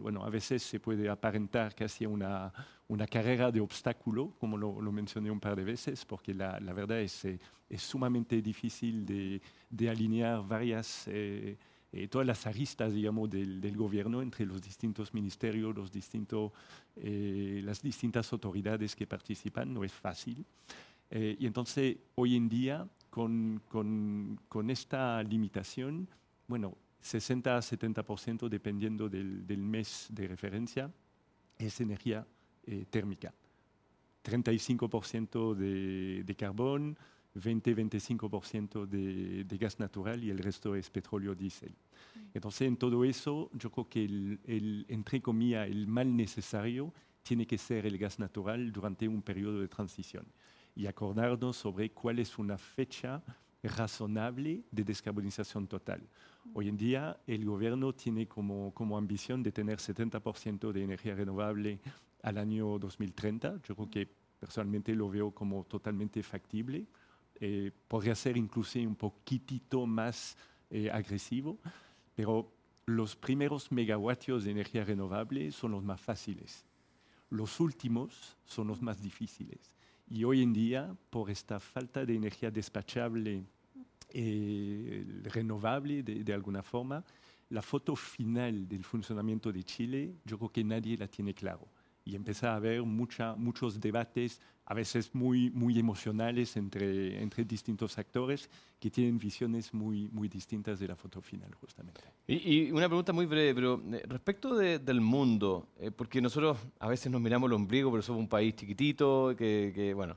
bueno, 0.00 0.24
a 0.24 0.30
veces 0.30 0.62
se 0.62 0.80
puede 0.80 1.08
aparentar 1.08 1.74
casi 1.74 2.06
una, 2.06 2.52
una 2.88 3.06
carrera 3.06 3.52
de 3.52 3.60
obstáculo, 3.60 4.34
como 4.38 4.56
lo, 4.56 4.92
mencioné 4.92 5.30
un 5.30 5.40
par 5.40 5.54
de 5.56 5.64
veces, 5.64 6.04
porque 6.06 6.34
la, 6.34 6.58
la 6.58 6.72
verdad 6.72 7.00
es, 7.00 7.24
eh, 7.26 7.38
es 7.68 7.82
sumamente 7.82 8.40
difícil 8.40 9.04
de, 9.04 9.42
de 9.68 9.90
alinear 9.90 10.46
varias, 10.46 11.06
eh, 11.06 11.58
eh, 11.92 12.08
todas 12.08 12.26
las 12.26 12.46
aristas, 12.46 12.94
digamos, 12.94 13.28
del, 13.28 13.60
del, 13.60 13.76
gobierno 13.76 14.22
entre 14.22 14.46
los 14.46 14.62
distintos 14.62 15.12
ministerios, 15.12 15.74
los 15.74 15.92
distintos, 15.92 16.52
las 16.96 17.82
distintas 17.82 18.32
autoridades 18.32 18.96
que 18.96 19.06
participan, 19.06 19.72
no 19.72 19.84
es 19.84 19.92
fácil. 19.92 20.44
y 21.10 21.46
entonces, 21.46 21.96
hoy 22.16 22.36
en 22.36 22.48
día, 22.48 22.88
con, 23.10 23.62
con, 23.68 24.40
con 24.48 24.70
esta 24.70 25.22
limitación, 25.22 26.08
bueno, 26.46 26.76
60 27.00 27.56
a 27.56 27.60
70% 27.60 28.48
dependiendo 28.48 29.08
del, 29.08 29.46
del, 29.46 29.62
mes 29.62 30.08
de 30.10 30.26
referencia, 30.26 30.90
es 31.56 31.80
energía 31.80 32.26
eh, 32.70 32.84
térmica. 32.90 33.32
35% 34.22 35.54
de, 35.54 36.22
de, 36.22 36.34
carbón, 36.34 36.98
20-25% 37.34 38.86
de, 38.86 39.44
de, 39.44 39.58
gas 39.58 39.78
natural 39.78 40.22
y 40.22 40.28
el 40.30 40.38
resto 40.38 40.74
es 40.74 40.90
petróleo 40.90 41.34
diésel. 41.34 41.74
Entonces, 42.34 42.68
en 42.68 42.76
todo 42.76 43.04
eso, 43.04 43.50
yo 43.54 43.70
creo 43.70 43.88
que 43.88 44.04
el, 44.04 44.40
el, 44.44 44.86
entre 44.88 45.22
comillas, 45.22 45.66
el 45.66 45.86
mal 45.86 46.14
necesario 46.14 46.92
tiene 47.22 47.46
que 47.46 47.56
ser 47.56 47.86
el 47.86 47.96
gas 47.96 48.18
natural 48.18 48.70
durante 48.70 49.08
un 49.08 49.22
periodo 49.22 49.60
de 49.60 49.68
transición 49.68 50.26
y 50.76 50.86
acordarnos 50.86 51.56
sobre 51.56 51.90
cuál 51.90 52.18
es 52.18 52.38
una 52.38 52.58
fecha 52.58 53.22
razonable 53.62 54.62
de 54.70 54.84
descarbonización 54.84 55.66
total. 55.66 56.06
Hoy 56.54 56.68
en 56.68 56.76
día 56.76 57.18
el 57.26 57.44
gobierno 57.44 57.92
tiene 57.92 58.26
como, 58.26 58.72
como 58.72 58.96
ambición 58.96 59.42
de 59.42 59.52
tener 59.52 59.78
70% 59.78 60.72
de 60.72 60.82
energía 60.82 61.14
renovable 61.14 61.80
al 62.22 62.38
año 62.38 62.78
2030. 62.78 63.60
Yo 63.62 63.74
creo 63.74 63.90
que 63.90 64.08
personalmente 64.38 64.94
lo 64.94 65.08
veo 65.08 65.30
como 65.30 65.64
totalmente 65.64 66.22
factible. 66.22 66.86
Eh, 67.40 67.70
podría 67.86 68.14
ser 68.14 68.36
incluso 68.36 68.78
un 68.78 68.96
poquitito 68.96 69.86
más 69.86 70.36
eh, 70.70 70.90
agresivo, 70.90 71.58
pero 72.14 72.52
los 72.86 73.14
primeros 73.14 73.70
megavatios 73.70 74.44
de 74.44 74.50
energía 74.50 74.84
renovable 74.84 75.52
son 75.52 75.72
los 75.72 75.84
más 75.84 76.00
fáciles. 76.00 76.64
Los 77.30 77.60
últimos 77.60 78.36
son 78.44 78.68
los 78.68 78.80
más 78.80 79.00
difíciles. 79.00 79.76
Y 80.08 80.24
hoy 80.24 80.42
en 80.42 80.52
día, 80.52 80.96
por 81.10 81.30
esta 81.30 81.60
falta 81.60 82.04
de 82.04 82.14
energía 82.14 82.50
despachable 82.50 83.44
eh, 84.10 85.04
renovable 85.24 86.02
de, 86.02 86.24
de, 86.24 86.32
alguna 86.32 86.62
forma, 86.62 87.04
la 87.50 87.60
foto 87.60 87.94
final 87.94 88.66
del 88.66 88.84
funcionamiento 88.84 89.52
de 89.52 89.62
Chile, 89.64 90.14
yo 90.24 90.38
creo 90.38 90.50
que 90.50 90.64
nadie 90.64 90.96
la 90.96 91.08
tiene 91.08 91.34
claro. 91.34 91.68
Y 92.08 92.16
empieza 92.16 92.52
a 92.52 92.56
haber 92.56 92.82
mucha, 92.82 93.34
muchos 93.36 93.78
debates, 93.78 94.40
a 94.64 94.72
veces 94.72 95.14
muy, 95.14 95.50
muy 95.50 95.78
emocionales 95.78 96.56
entre, 96.56 97.22
entre 97.22 97.44
distintos 97.44 97.98
actores 97.98 98.48
que 98.80 98.90
tienen 98.90 99.18
visiones 99.18 99.74
muy, 99.74 100.08
muy 100.08 100.26
distintas 100.26 100.78
de 100.78 100.88
la 100.88 100.96
foto 100.96 101.20
final, 101.20 101.54
justamente. 101.54 102.00
Y, 102.26 102.68
y 102.68 102.72
una 102.72 102.88
pregunta 102.88 103.12
muy 103.12 103.26
breve, 103.26 103.54
pero 103.54 103.82
eh, 103.92 104.02
respecto 104.08 104.56
de, 104.56 104.78
del 104.78 105.02
mundo, 105.02 105.68
eh, 105.78 105.90
porque 105.90 106.22
nosotros 106.22 106.56
a 106.78 106.88
veces 106.88 107.12
nos 107.12 107.20
miramos 107.20 107.48
el 107.48 107.54
ombligo, 107.54 107.90
pero 107.90 108.02
somos 108.02 108.20
un 108.20 108.28
país 108.28 108.56
chiquitito, 108.56 109.34
que, 109.36 109.72
que 109.74 109.92
bueno, 109.92 110.16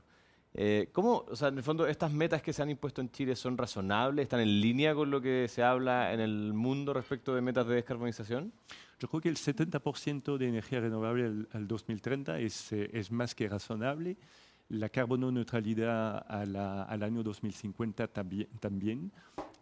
eh, 0.54 0.90
¿Cómo, 0.92 1.24
o 1.28 1.36
sea, 1.36 1.48
en 1.48 1.56
el 1.56 1.62
fondo, 1.62 1.86
estas 1.86 2.12
metas 2.12 2.42
que 2.42 2.52
se 2.52 2.62
han 2.62 2.68
impuesto 2.68 3.00
en 3.00 3.10
Chile 3.10 3.34
son 3.36 3.56
razonables? 3.56 4.24
¿Están 4.24 4.40
en 4.40 4.60
línea 4.60 4.94
con 4.94 5.10
lo 5.10 5.20
que 5.20 5.48
se 5.48 5.62
habla 5.62 6.12
en 6.12 6.20
el 6.20 6.52
mundo 6.52 6.92
respecto 6.92 7.34
de 7.34 7.40
metas 7.40 7.66
de 7.66 7.76
descarbonización? 7.76 8.52
Yo 8.98 9.08
creo 9.08 9.20
que 9.20 9.28
el 9.30 9.36
70% 9.36 10.36
de 10.36 10.48
energía 10.48 10.80
renovable 10.80 11.46
al, 11.52 11.66
2030 11.66 12.38
es, 12.40 12.72
eh, 12.72 12.90
es, 12.92 13.10
más 13.10 13.34
que 13.34 13.48
razonable. 13.48 14.16
La 14.68 14.90
carbono 14.90 15.32
neutralidad 15.32 16.24
al 16.28 17.02
año 17.02 17.22
2050 17.22 18.08
también. 18.08 18.48
también 18.60 19.12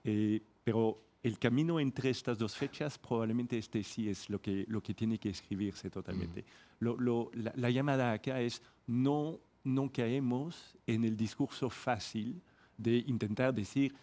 eh, 0.05 0.41
pero 0.63 1.03
el 1.23 1.39
camino 1.39 1.81
entre 1.81 2.11
estas 2.11 2.39
dos 2.39 2.57
fechas 2.57 2.99
probablemente 2.99 3.59
este 3.59 3.83
sí 3.83 4.09
es 4.09 4.31
lo 4.31 4.41
que, 4.41 4.65
lo 4.69 4.83
que 4.83 4.95
tiene 4.95 5.19
que 5.19 5.31
escribirse 5.31 5.91
totalmente. 5.91 6.45
Lo, 6.79 6.97
lo, 6.97 7.31
la, 7.35 7.53
la 7.57 7.71
llamada 7.71 8.13
acá 8.13 8.41
es 8.41 8.63
no 8.87 9.41
no 9.65 9.91
caemos 9.91 10.77
en 10.87 11.05
el 11.05 11.17
discurso 11.17 11.71
fácil 11.71 12.41
de 12.77 13.05
intentar 13.07 13.53
decir 13.55 13.95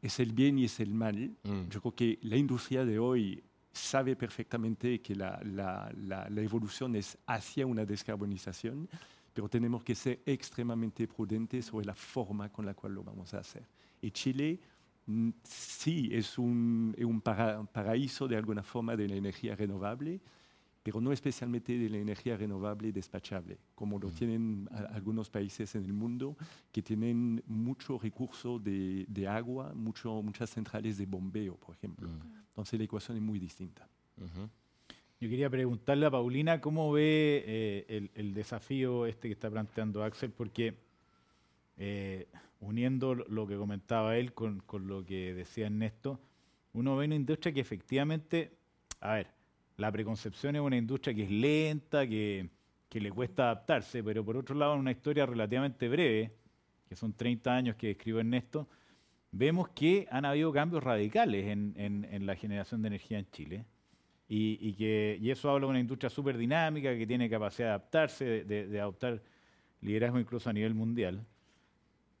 es 0.00 0.18
el 0.18 0.32
bien 0.32 0.58
y 0.58 0.64
es 0.64 0.80
el 0.80 0.92
mal. 0.92 1.36
Mm. 1.44 1.68
Yo 1.68 1.80
creo 1.80 1.94
que 1.94 2.18
la 2.22 2.36
industria 2.36 2.84
de 2.84 2.98
hoy 2.98 3.42
sabe 3.72 4.16
perfectamente 4.16 5.00
que 5.00 5.14
la, 5.14 5.40
la, 5.44 5.90
la, 5.96 6.28
la, 6.28 6.42
evolución 6.42 6.94
es 6.96 7.16
hacia 7.26 7.66
una 7.66 7.84
descarbonización, 7.84 8.88
pero 9.32 9.48
tenemos 9.48 9.82
que 9.82 9.94
ser 9.94 10.20
extremadamente 10.26 11.06
prudentes 11.06 11.66
sobre 11.66 11.86
la 11.86 11.94
forma 11.94 12.50
con 12.50 12.66
la 12.66 12.74
cual 12.74 12.94
lo 12.94 13.02
vamos 13.02 13.32
a 13.32 13.38
hacer. 13.38 13.62
Y 14.02 14.10
Chile 14.10 14.60
mm, 15.06 15.30
sí 15.42 16.10
es 16.12 16.36
un, 16.36 16.94
un 16.98 17.20
para, 17.20 17.62
paraíso 17.64 18.28
de 18.28 18.36
alguna 18.36 18.62
forma 18.62 18.96
de 18.96 19.08
la 19.08 19.14
energía 19.14 19.54
renovable, 19.54 20.20
pero 20.82 21.00
no 21.00 21.12
especialmente 21.12 21.78
de 21.78 21.88
la 21.88 21.98
energía 21.98 22.36
renovable 22.36 22.88
y 22.88 22.92
despachable, 22.92 23.58
como 23.74 23.98
lo 23.98 24.08
mm. 24.08 24.12
tienen 24.12 24.68
algunos 24.90 25.30
países 25.30 25.74
en 25.74 25.84
el 25.84 25.92
mundo 25.92 26.36
que 26.72 26.82
tienen 26.82 27.42
mucho 27.46 27.98
recurso 27.98 28.58
de, 28.58 29.04
de 29.08 29.28
agua, 29.28 29.72
mucho, 29.74 30.22
muchas 30.22 30.50
centrales 30.50 30.98
de 30.98 31.06
bombeo, 31.06 31.56
por 31.56 31.76
ejemplo. 31.76 32.08
Mm. 32.08 32.42
Entonces 32.48 32.78
la 32.78 32.84
ecuación 32.84 33.16
es 33.16 33.22
muy 33.22 33.38
distinta. 33.38 33.88
Yo 35.20 35.28
quería 35.28 35.48
preguntarle 35.48 36.06
a 36.06 36.10
Paulina 36.10 36.60
cómo 36.60 36.90
ve 36.92 37.44
eh, 37.46 37.86
el, 37.88 38.10
el, 38.14 38.34
desafío 38.34 39.06
este 39.06 39.28
que 39.28 39.34
está 39.34 39.50
planteando 39.50 40.02
Axel, 40.02 40.32
porque 40.32 40.74
eh, 41.76 42.28
uniendo 42.60 43.14
lo 43.14 43.46
que 43.46 43.56
comentaba 43.56 44.16
él 44.16 44.34
con, 44.34 44.60
con 44.60 44.86
lo 44.86 45.04
que 45.04 45.34
decía 45.34 45.66
Ernesto, 45.66 46.20
uno 46.72 46.96
ve 46.96 47.06
una 47.06 47.14
industria 47.14 47.52
que 47.52 47.60
efectivamente, 47.60 48.56
a 49.00 49.14
ver, 49.14 49.28
la 49.76 49.90
preconcepción 49.90 50.56
es 50.56 50.62
una 50.62 50.76
industria 50.76 51.14
que 51.14 51.24
es 51.24 51.30
lenta, 51.30 52.06
que, 52.06 52.50
que, 52.88 53.00
le 53.00 53.10
cuesta 53.10 53.44
adaptarse, 53.44 54.02
pero 54.02 54.24
por 54.24 54.36
otro 54.36 54.54
lado, 54.54 54.74
en 54.74 54.80
una 54.80 54.90
historia 54.90 55.26
relativamente 55.26 55.88
breve, 55.88 56.32
que 56.88 56.96
son 56.96 57.14
30 57.14 57.54
años 57.54 57.76
que 57.76 57.88
describe 57.88 58.20
Ernesto, 58.20 58.68
vemos 59.30 59.70
que 59.70 60.06
han 60.10 60.24
habido 60.24 60.52
cambios 60.52 60.84
radicales 60.84 61.46
en, 61.46 61.74
en, 61.76 62.26
la 62.26 62.36
generación 62.36 62.82
de 62.82 62.88
energía 62.88 63.18
en 63.18 63.30
Chile. 63.30 63.64
Y, 64.28 64.58
y 64.60 64.74
que, 64.74 65.18
y 65.20 65.30
eso 65.30 65.50
habla 65.50 65.66
de 65.66 65.70
una 65.70 65.80
industria 65.80 66.08
súper 66.08 66.38
dinámica 66.38 66.96
que 66.96 67.06
tiene 67.06 67.28
capacidad 67.28 67.68
de 67.68 67.70
adaptarse, 67.70 68.44
de, 68.44 68.66
de- 68.66 68.80
adoptar 68.80 69.22
liderazgo 69.80 70.18
incluso 70.18 70.48
a 70.48 70.52
nivel 70.52 70.74
mundial, 70.74 71.26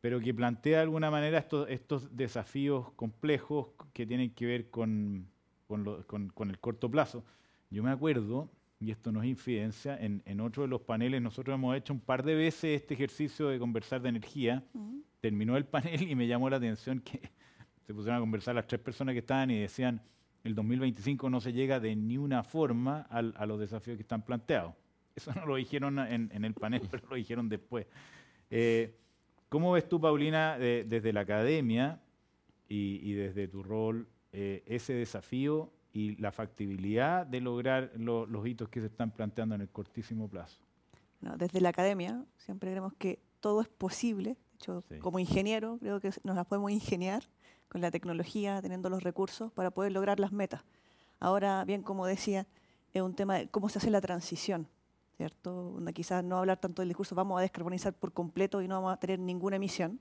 pero 0.00 0.20
que 0.20 0.34
plantea 0.34 0.78
de 0.78 0.82
alguna 0.82 1.10
manera 1.10 1.46
estos 1.68 2.16
desafíos 2.16 2.92
complejos 2.96 3.68
que 3.92 4.04
tienen 4.04 4.30
que 4.34 4.46
ver 4.46 4.68
con, 4.68 5.31
con, 5.72 5.84
lo- 5.84 6.06
con- 6.06 6.28
con 6.28 6.50
el 6.50 6.58
corto 6.58 6.90
plazo. 6.90 7.24
Yo 7.70 7.82
me 7.82 7.90
acuerdo, 7.90 8.50
y 8.78 8.90
esto 8.90 9.10
no 9.10 9.22
es 9.22 9.28
infidencia, 9.28 9.96
en, 9.98 10.22
en 10.26 10.40
otro 10.42 10.64
de 10.64 10.68
los 10.68 10.82
paneles 10.82 11.22
nosotros 11.22 11.54
hemos 11.54 11.74
hecho 11.74 11.94
un 11.94 12.00
par 12.00 12.22
de 12.22 12.34
veces 12.34 12.82
este 12.82 12.92
ejercicio 12.92 13.48
de 13.48 13.58
conversar 13.58 14.02
de 14.02 14.10
energía. 14.10 14.62
Terminó 15.22 15.56
el 15.56 15.64
panel 15.64 16.02
y 16.02 16.14
me 16.14 16.26
llamó 16.26 16.50
la 16.50 16.56
atención 16.58 17.00
que 17.00 17.20
se 17.86 17.94
pusieron 17.94 18.18
a 18.18 18.20
conversar 18.20 18.54
las 18.54 18.66
tres 18.66 18.80
personas 18.82 19.14
que 19.14 19.20
estaban 19.20 19.50
y 19.50 19.58
decían, 19.60 20.02
el 20.44 20.54
2025 20.54 21.30
no 21.30 21.40
se 21.40 21.52
llega 21.54 21.80
de 21.80 21.96
ni 21.96 22.18
una 22.18 22.42
forma 22.44 23.02
al- 23.08 23.32
a 23.38 23.46
los 23.46 23.58
desafíos 23.58 23.96
que 23.96 24.02
están 24.02 24.22
planteados. 24.26 24.74
Eso 25.16 25.32
no 25.34 25.46
lo 25.46 25.56
dijeron 25.56 25.98
en, 26.00 26.30
en 26.34 26.44
el 26.44 26.52
panel, 26.52 26.82
pero 26.90 27.08
lo 27.08 27.16
dijeron 27.16 27.48
después. 27.48 27.86
Eh, 28.50 28.94
¿Cómo 29.48 29.72
ves 29.72 29.88
tú, 29.88 29.98
Paulina, 30.00 30.58
de- 30.58 30.84
desde 30.86 31.12
la 31.14 31.20
academia 31.20 32.00
y, 32.68 33.00
y 33.02 33.12
desde 33.14 33.48
tu 33.48 33.62
rol, 33.62 34.06
eh, 34.32 34.62
ese 34.66 34.92
desafío 34.94 35.70
y 35.92 36.16
la 36.16 36.32
factibilidad 36.32 37.26
de 37.26 37.40
lograr 37.40 37.92
lo- 37.96 38.26
los 38.26 38.46
hitos 38.46 38.68
que 38.68 38.80
se 38.80 38.86
están 38.86 39.10
planteando 39.10 39.54
en 39.54 39.60
el 39.60 39.68
cortísimo 39.68 40.28
plazo? 40.28 40.58
No, 41.20 41.36
desde 41.36 41.60
la 41.60 41.68
academia 41.68 42.24
siempre 42.38 42.70
creemos 42.70 42.94
que 42.94 43.18
todo 43.40 43.60
es 43.60 43.68
posible. 43.68 44.30
De 44.30 44.56
hecho, 44.56 44.80
Sí. 44.82 44.98
como 44.98 45.18
ingeniero, 45.18 45.78
creo 45.78 46.00
que 46.00 46.10
nos 46.24 46.34
las 46.36 46.46
podemos 46.46 46.70
ingeniar 46.70 47.24
con 47.68 47.80
la 47.80 47.90
tecnología, 47.90 48.60
teniendo 48.62 48.88
los 48.90 49.02
recursos 49.02 49.52
para 49.52 49.70
poder 49.70 49.92
lograr 49.92 50.18
las 50.20 50.32
metas. 50.32 50.62
Ahora, 51.20 51.64
bien, 51.64 51.82
como 51.82 52.06
decía, 52.06 52.46
es 52.92 53.02
un 53.02 53.14
tema 53.14 53.36
de 53.36 53.48
cómo 53.48 53.68
se 53.68 53.78
hace 53.78 53.90
la 53.90 54.00
transición, 54.00 54.66
¿cierto? 55.16 55.52
Donde 55.72 55.92
quizás 55.92 56.22
no 56.24 56.38
hablar 56.38 56.58
tanto 56.60 56.82
del 56.82 56.88
discurso, 56.88 57.14
vamos 57.14 57.38
a 57.38 57.42
descarbonizar 57.42 57.92
por 57.94 58.12
completo 58.12 58.60
y 58.62 58.68
no 58.68 58.74
vamos 58.76 58.92
a 58.94 58.96
tener 58.98 59.18
ninguna 59.18 59.56
emisión. 59.56 60.00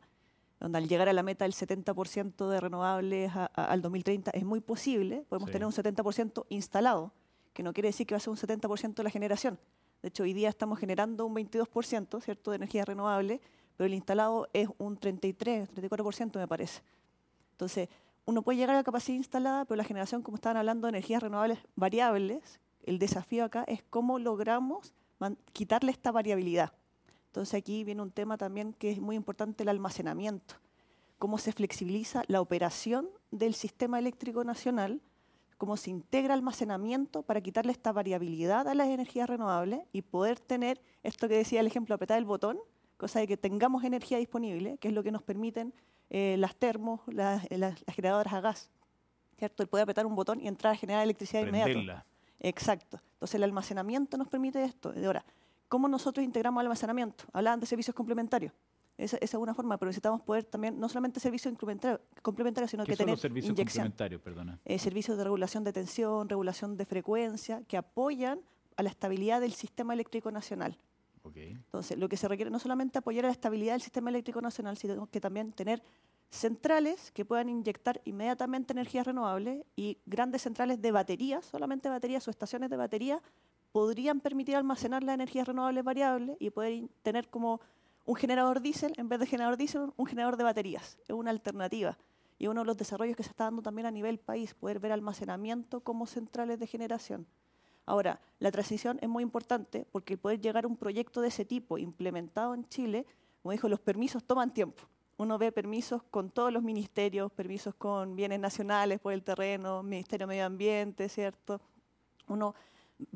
Donde 0.61 0.77
al 0.77 0.87
llegar 0.87 1.09
a 1.09 1.13
la 1.13 1.23
meta 1.23 1.43
del 1.43 1.53
70% 1.53 2.47
de 2.49 2.61
renovables 2.61 3.35
a- 3.35 3.49
a- 3.53 3.65
al 3.65 3.81
2030 3.81 4.31
es 4.31 4.45
muy 4.45 4.61
posible, 4.61 5.25
podemos 5.27 5.49
Sí. 5.49 5.53
tener 5.53 5.65
un 5.65 5.73
70% 5.73 6.45
instalado, 6.49 7.11
que 7.53 7.63
no 7.63 7.73
quiere 7.73 7.89
decir 7.89 8.05
que 8.07 8.13
va 8.13 8.17
a 8.17 8.21
ser 8.21 8.29
un 8.29 8.37
70% 8.37 9.01
de 9.01 9.03
la 9.03 9.09
generación. 9.09 9.59
De 10.03 10.09
hecho, 10.09 10.23
hoy 10.23 10.33
día 10.33 10.49
estamos 10.49 10.79
generando 10.79 11.25
un 11.25 11.33
22%, 11.33 12.21
¿cierto?, 12.21 12.51
de 12.51 12.57
energía 12.57 12.85
renovable, 12.85 13.41
pero 13.75 13.87
el 13.87 13.93
instalado 13.95 14.47
es 14.53 14.69
un 14.77 14.97
33, 14.97 15.69
34% 15.71 16.37
me 16.39 16.47
parece. 16.47 16.81
Entonces, 17.53 17.89
uno 18.25 18.43
puede 18.43 18.57
llegar 18.59 18.75
a 18.75 18.79
la 18.79 18.83
capacidad 18.83 19.17
instalada, 19.17 19.65
pero 19.65 19.77
la 19.77 19.83
generación, 19.83 20.21
como 20.21 20.35
estaban 20.35 20.57
hablando, 20.57 20.85
de 20.85 20.89
energías 20.89 21.23
renovables 21.23 21.57
variables, 21.75 22.59
el 22.83 22.99
desafío 22.99 23.45
acá 23.45 23.63
es 23.67 23.83
cómo 23.89 24.19
logramos 24.19 24.93
quitarle 25.53 25.91
esta 25.91 26.11
variabilidad. 26.11 26.71
Entonces 27.31 27.53
aquí 27.55 27.85
viene 27.85 28.01
un 28.01 28.11
tema 28.11 28.37
también 28.37 28.73
que 28.73 28.91
es 28.91 28.99
muy 28.99 29.15
importante, 29.15 29.63
el 29.63 29.69
almacenamiento. 29.69 30.55
Cómo 31.17 31.37
se 31.37 31.53
flexibiliza 31.53 32.23
la 32.27 32.41
operación 32.41 33.07
del 33.31 33.53
sistema 33.53 33.99
eléctrico 33.99 34.43
nacional, 34.43 34.99
cómo 35.57 35.77
se 35.77 35.91
integra 35.91 36.33
almacenamiento 36.33 37.21
para 37.23 37.39
quitarle 37.39 37.71
esta 37.71 37.93
variabilidad 37.93 38.67
a 38.67 38.75
las 38.75 38.89
energías 38.89 39.29
renovables 39.29 39.79
y 39.93 40.01
poder 40.01 40.39
tener 40.41 40.81
esto 41.03 41.29
que 41.29 41.35
decía 41.37 41.61
el 41.61 41.67
ejemplo, 41.67 41.95
apretar 41.95 42.17
el 42.17 42.25
botón, 42.25 42.59
cosa 42.97 43.19
de 43.19 43.27
que 43.27 43.37
tengamos 43.37 43.85
energía 43.85 44.17
disponible, 44.17 44.77
que 44.79 44.89
es 44.89 44.93
lo 44.93 45.01
que 45.03 45.11
nos 45.11 45.23
permiten 45.23 45.73
eh, 46.09 46.35
las 46.37 46.55
termos, 46.57 46.99
las, 47.07 47.49
las- 47.49 47.81
las 47.87 47.95
generadoras 47.95 48.33
a 48.33 48.41
gas. 48.41 48.69
¿Cierto? 49.37 49.63
El 49.63 49.69
poder 49.69 49.83
apretar 49.83 50.05
un 50.05 50.15
botón 50.15 50.41
y 50.41 50.47
entrar 50.49 50.73
a 50.73 50.75
generar 50.75 51.03
electricidad 51.03 51.41
inmediato. 51.43 51.71
Prenderla. 51.71 52.05
Exacto. 52.41 52.99
Entonces 53.13 53.35
el 53.35 53.43
almacenamiento 53.43 54.17
nos 54.17 54.27
permite 54.27 54.61
esto. 54.65 54.91
De 54.91 55.05
ahora, 55.05 55.23
¿cómo 55.71 55.87
nosotros 55.87 56.25
integramos 56.25 56.59
almacenamiento? 56.59 57.23
Hablaban 57.31 57.61
de 57.61 57.65
servicios 57.65 57.95
complementarios. 57.95 58.51
Esa, 58.97 59.15
esa 59.21 59.37
es 59.37 59.41
una 59.41 59.53
forma, 59.53 59.77
pero 59.77 59.87
necesitamos 59.87 60.21
poder 60.21 60.43
también, 60.43 60.77
no 60.77 60.89
solamente 60.89 61.21
servicios 61.21 61.55
complementarios, 62.21 62.69
sino 62.69 62.83
¿Qué 62.83 62.91
que 62.91 62.95
son 62.97 63.05
tener 63.05 63.13
los 63.13 63.21
servicios 63.21 63.51
inyección. 63.51 63.85
complementarios? 63.85 64.21
Perdona. 64.21 64.59
Eh, 64.65 64.77
servicios 64.77 65.17
de 65.17 65.23
regulación 65.23 65.63
de 65.63 65.71
tensión, 65.71 66.27
regulación 66.27 66.75
de 66.75 66.85
frecuencia, 66.85 67.63
que 67.69 67.77
apoyan 67.77 68.41
a 68.75 68.83
la 68.83 68.89
estabilidad 68.89 69.39
del 69.39 69.53
sistema 69.53 69.93
eléctrico 69.93 70.29
nacional. 70.29 70.77
Ok. 71.23 71.37
Entonces, 71.37 71.97
lo 71.97 72.09
que 72.09 72.17
se 72.17 72.27
requiere 72.27 72.51
no 72.51 72.59
solamente 72.59 72.99
apoyar 72.99 73.23
a 73.23 73.29
la 73.29 73.33
estabilidad 73.33 73.71
del 73.71 73.81
sistema 73.81 74.09
eléctrico 74.09 74.41
nacional, 74.41 74.75
sino 74.75 75.07
que 75.07 75.21
también 75.21 75.53
tener 75.53 75.81
centrales 76.29 77.11
que 77.11 77.23
puedan 77.23 77.47
inyectar 77.47 78.01
inmediatamente 78.03 78.73
energías 78.73 79.07
renovables 79.07 79.63
y 79.77 79.99
grandes 80.05 80.41
centrales 80.41 80.81
de 80.81 80.91
baterías, 80.91 81.45
solamente 81.45 81.87
baterías 81.87 82.27
o 82.27 82.31
estaciones 82.31 82.69
de 82.69 82.75
batería, 82.75 83.21
podrían 83.71 84.19
permitir 84.19 84.55
almacenar 84.55 85.03
las 85.03 85.15
energías 85.15 85.47
renovables 85.47 85.83
variables 85.83 86.37
y 86.39 86.49
poder 86.49 86.89
tener 87.03 87.29
como 87.29 87.61
un 88.05 88.15
generador 88.15 88.61
diésel, 88.61 88.93
en 88.97 89.09
vez 89.09 89.19
de 89.19 89.25
generador 89.25 89.57
diésel, 89.57 89.93
un 89.95 90.05
generador 90.05 90.37
de 90.37 90.43
baterías. 90.43 90.97
Es 91.07 91.11
una 91.11 91.31
alternativa. 91.31 91.97
Y 92.39 92.47
uno 92.47 92.61
de 92.61 92.65
los 92.65 92.77
desarrollos 92.77 93.15
que 93.15 93.23
se 93.23 93.29
está 93.29 93.45
dando 93.45 93.61
también 93.61 93.85
a 93.85 93.91
nivel 93.91 94.17
país, 94.17 94.53
poder 94.55 94.79
ver 94.79 94.91
almacenamiento 94.91 95.81
como 95.81 96.07
centrales 96.07 96.59
de 96.59 96.67
generación. 96.67 97.27
Ahora, 97.85 98.19
la 98.39 98.51
transición 98.51 98.97
es 99.01 99.09
muy 99.09 99.23
importante 99.23 99.85
porque 99.91 100.17
poder 100.17 100.39
llegar 100.39 100.65
a 100.65 100.67
un 100.67 100.77
proyecto 100.77 101.21
de 101.21 101.27
ese 101.27 101.45
tipo 101.45 101.77
implementado 101.77 102.53
en 102.53 102.67
Chile, 102.67 103.05
como 103.41 103.51
dijo, 103.51 103.69
los 103.69 103.79
permisos 103.79 104.23
toman 104.23 104.53
tiempo. 104.53 104.83
Uno 105.17 105.37
ve 105.37 105.51
permisos 105.51 106.01
con 106.03 106.31
todos 106.31 106.51
los 106.51 106.63
ministerios, 106.63 107.31
permisos 107.31 107.75
con 107.75 108.15
bienes 108.15 108.39
nacionales 108.39 108.99
por 108.99 109.13
el 109.13 109.23
terreno, 109.23 109.83
Ministerio 109.83 110.25
de 110.25 110.29
Medio 110.29 110.45
Ambiente, 110.45 111.09
¿cierto? 111.09 111.61
Uno 112.27 112.55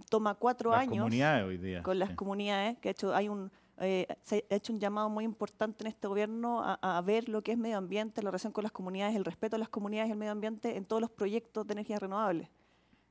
toma 0.09 0.35
cuatro 0.35 0.71
Las 0.71 0.81
años 0.81 1.05
hoy 1.05 1.57
día. 1.57 1.83
con 1.83 1.99
las 1.99 2.09
sí. 2.09 2.15
comunidades, 2.15 2.77
que 2.79 2.89
ha 2.89 2.91
hecho, 2.91 3.13
hay 3.13 3.29
un, 3.29 3.51
eh, 3.79 4.07
se 4.21 4.45
ha 4.49 4.55
hecho 4.55 4.73
un 4.73 4.79
llamado 4.79 5.09
muy 5.09 5.23
importante 5.23 5.83
en 5.83 5.87
este 5.87 6.07
gobierno 6.07 6.61
a, 6.63 6.79
a 6.81 7.01
ver 7.01 7.27
lo 7.29 7.41
que 7.41 7.51
es 7.51 7.57
medio 7.57 7.77
ambiente, 7.77 8.21
la 8.21 8.29
relación 8.31 8.53
con 8.53 8.63
las 8.63 8.71
comunidades, 8.71 9.15
el 9.15 9.25
respeto 9.25 9.55
a 9.55 9.59
las 9.59 9.69
comunidades 9.69 10.09
y 10.09 10.11
el 10.13 10.17
medio 10.17 10.31
ambiente 10.31 10.77
en 10.77 10.85
todos 10.85 11.01
los 11.01 11.11
proyectos 11.11 11.65
de 11.67 11.73
energías 11.73 11.99
renovables, 11.99 12.49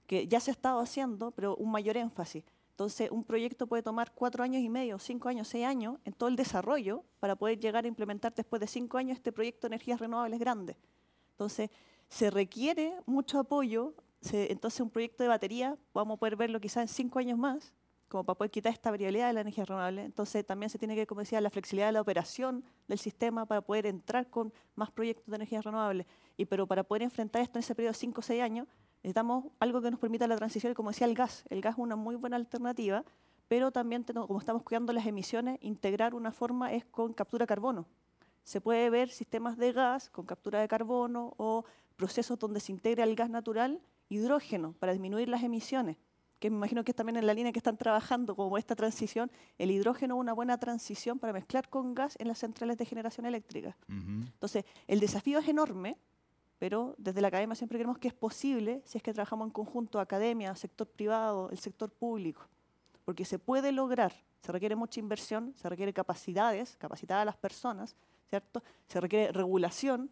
que 0.06 0.26
ya 0.28 0.40
se 0.40 0.50
ha 0.50 0.52
estado 0.52 0.80
haciendo, 0.80 1.30
pero 1.30 1.56
un 1.56 1.70
mayor 1.70 1.96
énfasis. 1.96 2.44
Entonces, 2.70 3.08
un 3.12 3.22
proyecto 3.22 3.68
puede 3.68 3.84
tomar 3.84 4.12
cuatro 4.14 4.42
años 4.42 4.60
y 4.60 4.68
medio, 4.68 4.98
cinco 4.98 5.28
años, 5.28 5.46
seis 5.46 5.64
años 5.64 5.98
en 6.04 6.12
todo 6.12 6.28
el 6.28 6.34
desarrollo 6.34 7.04
para 7.20 7.36
poder 7.36 7.60
llegar 7.60 7.84
a 7.84 7.88
implementar 7.88 8.34
después 8.34 8.58
de 8.58 8.66
cinco 8.66 8.98
años 8.98 9.16
este 9.16 9.30
proyecto 9.30 9.68
de 9.68 9.74
energías 9.76 10.00
renovables 10.00 10.40
grande. 10.40 10.76
Entonces, 11.30 11.70
se 12.08 12.30
requiere 12.30 12.94
mucho 13.06 13.38
apoyo. 13.38 13.94
Se- 14.24 14.50
entonces, 14.50 14.80
un 14.80 14.90
proyecto 14.90 15.22
de 15.22 15.28
batería, 15.28 15.76
vamos 15.92 16.16
a 16.16 16.18
poder 16.18 16.36
verlo 16.36 16.60
quizás 16.60 16.82
en 16.82 16.88
cinco 16.88 17.18
años 17.18 17.38
más, 17.38 17.72
como 18.08 18.24
para 18.24 18.36
poder 18.36 18.50
quitar 18.50 18.72
esta 18.72 18.90
variabilidad 18.90 19.28
de 19.28 19.32
la 19.32 19.40
energía 19.40 19.64
renovable. 19.64 20.04
Entonces, 20.04 20.44
también 20.46 20.70
se 20.70 20.78
tiene 20.78 20.94
que, 20.94 21.06
como 21.06 21.20
decía, 21.20 21.40
la 21.40 21.50
flexibilidad 21.50 21.88
de 21.88 21.92
la 21.92 22.00
operación 22.00 22.64
del 22.86 22.98
sistema 22.98 23.46
para 23.46 23.60
poder 23.60 23.86
entrar 23.86 24.28
con 24.30 24.52
más 24.76 24.90
proyectos 24.90 25.26
de 25.26 25.36
energías 25.36 25.64
renovables. 25.64 26.06
Y, 26.36 26.44
pero 26.44 26.66
para 26.66 26.84
poder 26.84 27.02
enfrentar 27.02 27.42
esto 27.42 27.58
en 27.58 27.60
ese 27.60 27.74
periodo 27.74 27.92
de 27.92 27.98
cinco 27.98 28.20
o 28.20 28.22
seis 28.22 28.42
años, 28.42 28.68
necesitamos 29.02 29.46
algo 29.58 29.80
que 29.82 29.90
nos 29.90 30.00
permita 30.00 30.26
la 30.26 30.36
transición, 30.36 30.72
y 30.72 30.74
como 30.74 30.90
decía, 30.90 31.06
el 31.06 31.14
gas. 31.14 31.44
El 31.50 31.60
gas 31.60 31.74
es 31.74 31.78
una 31.78 31.96
muy 31.96 32.14
buena 32.16 32.36
alternativa, 32.36 33.04
pero 33.48 33.70
también, 33.72 34.04
como 34.04 34.38
estamos 34.38 34.62
cuidando 34.62 34.92
las 34.92 35.06
emisiones, 35.06 35.58
integrar 35.60 36.14
una 36.14 36.32
forma 36.32 36.72
es 36.72 36.84
con 36.84 37.12
captura 37.12 37.44
de 37.44 37.48
carbono. 37.48 37.86
Se 38.44 38.60
puede 38.60 38.90
ver 38.90 39.08
sistemas 39.08 39.56
de 39.58 39.72
gas 39.72 40.08
con 40.10 40.24
captura 40.24 40.60
de 40.60 40.68
carbono 40.68 41.34
o 41.36 41.64
procesos 41.96 42.38
donde 42.38 42.60
se 42.60 42.72
integra 42.72 43.04
el 43.04 43.16
gas 43.16 43.30
natural, 43.30 43.80
hidrógeno, 44.08 44.74
para 44.78 44.92
disminuir 44.92 45.28
las 45.28 45.42
emisiones, 45.42 45.96
que 46.38 46.50
me 46.50 46.56
imagino 46.56 46.84
que 46.84 46.92
es 46.92 46.96
también 46.96 47.16
en 47.16 47.26
la 47.26 47.34
línea 47.34 47.52
que 47.52 47.58
están 47.58 47.76
trabajando, 47.76 48.36
como 48.36 48.58
esta 48.58 48.74
transición. 48.74 49.30
El 49.56 49.70
hidrógeno 49.70 50.16
es 50.16 50.20
una 50.20 50.32
buena 50.32 50.58
transición 50.58 51.18
para 51.18 51.32
mezclar 51.32 51.68
con 51.70 51.94
gas 51.94 52.16
en 52.18 52.28
las 52.28 52.38
centrales 52.38 52.76
de 52.76 52.84
generación 52.84 53.24
eléctrica. 53.24 53.76
Ujú. 53.88 54.26
Entonces, 54.26 54.64
el 54.86 55.00
desafío 55.00 55.38
es 55.38 55.48
enorme, 55.48 55.96
pero 56.58 56.94
desde 56.98 57.20
la 57.20 57.28
academia 57.28 57.54
siempre 57.54 57.78
creemos 57.78 57.98
que 57.98 58.08
es 58.08 58.14
posible 58.14 58.82
si 58.84 58.98
es 58.98 59.02
que 59.02 59.12
trabajamos 59.12 59.46
en 59.46 59.52
conjunto, 59.52 60.00
academia, 60.00 60.54
sector 60.54 60.86
privado, 60.86 61.50
el 61.50 61.58
sector 61.58 61.90
público, 61.90 62.42
porque 63.04 63.24
se 63.24 63.38
puede 63.38 63.72
lograr, 63.72 64.12
se 64.40 64.52
requiere 64.52 64.76
mucha 64.76 65.00
inversión, 65.00 65.54
se 65.56 65.68
requiere 65.68 65.92
capacidades, 65.92 66.76
capacitar 66.76 67.20
a 67.20 67.24
las 67.24 67.36
personas, 67.36 67.96
¿cierto? 68.28 68.62
Se 68.86 69.00
requiere 69.00 69.32
regulación 69.32 70.10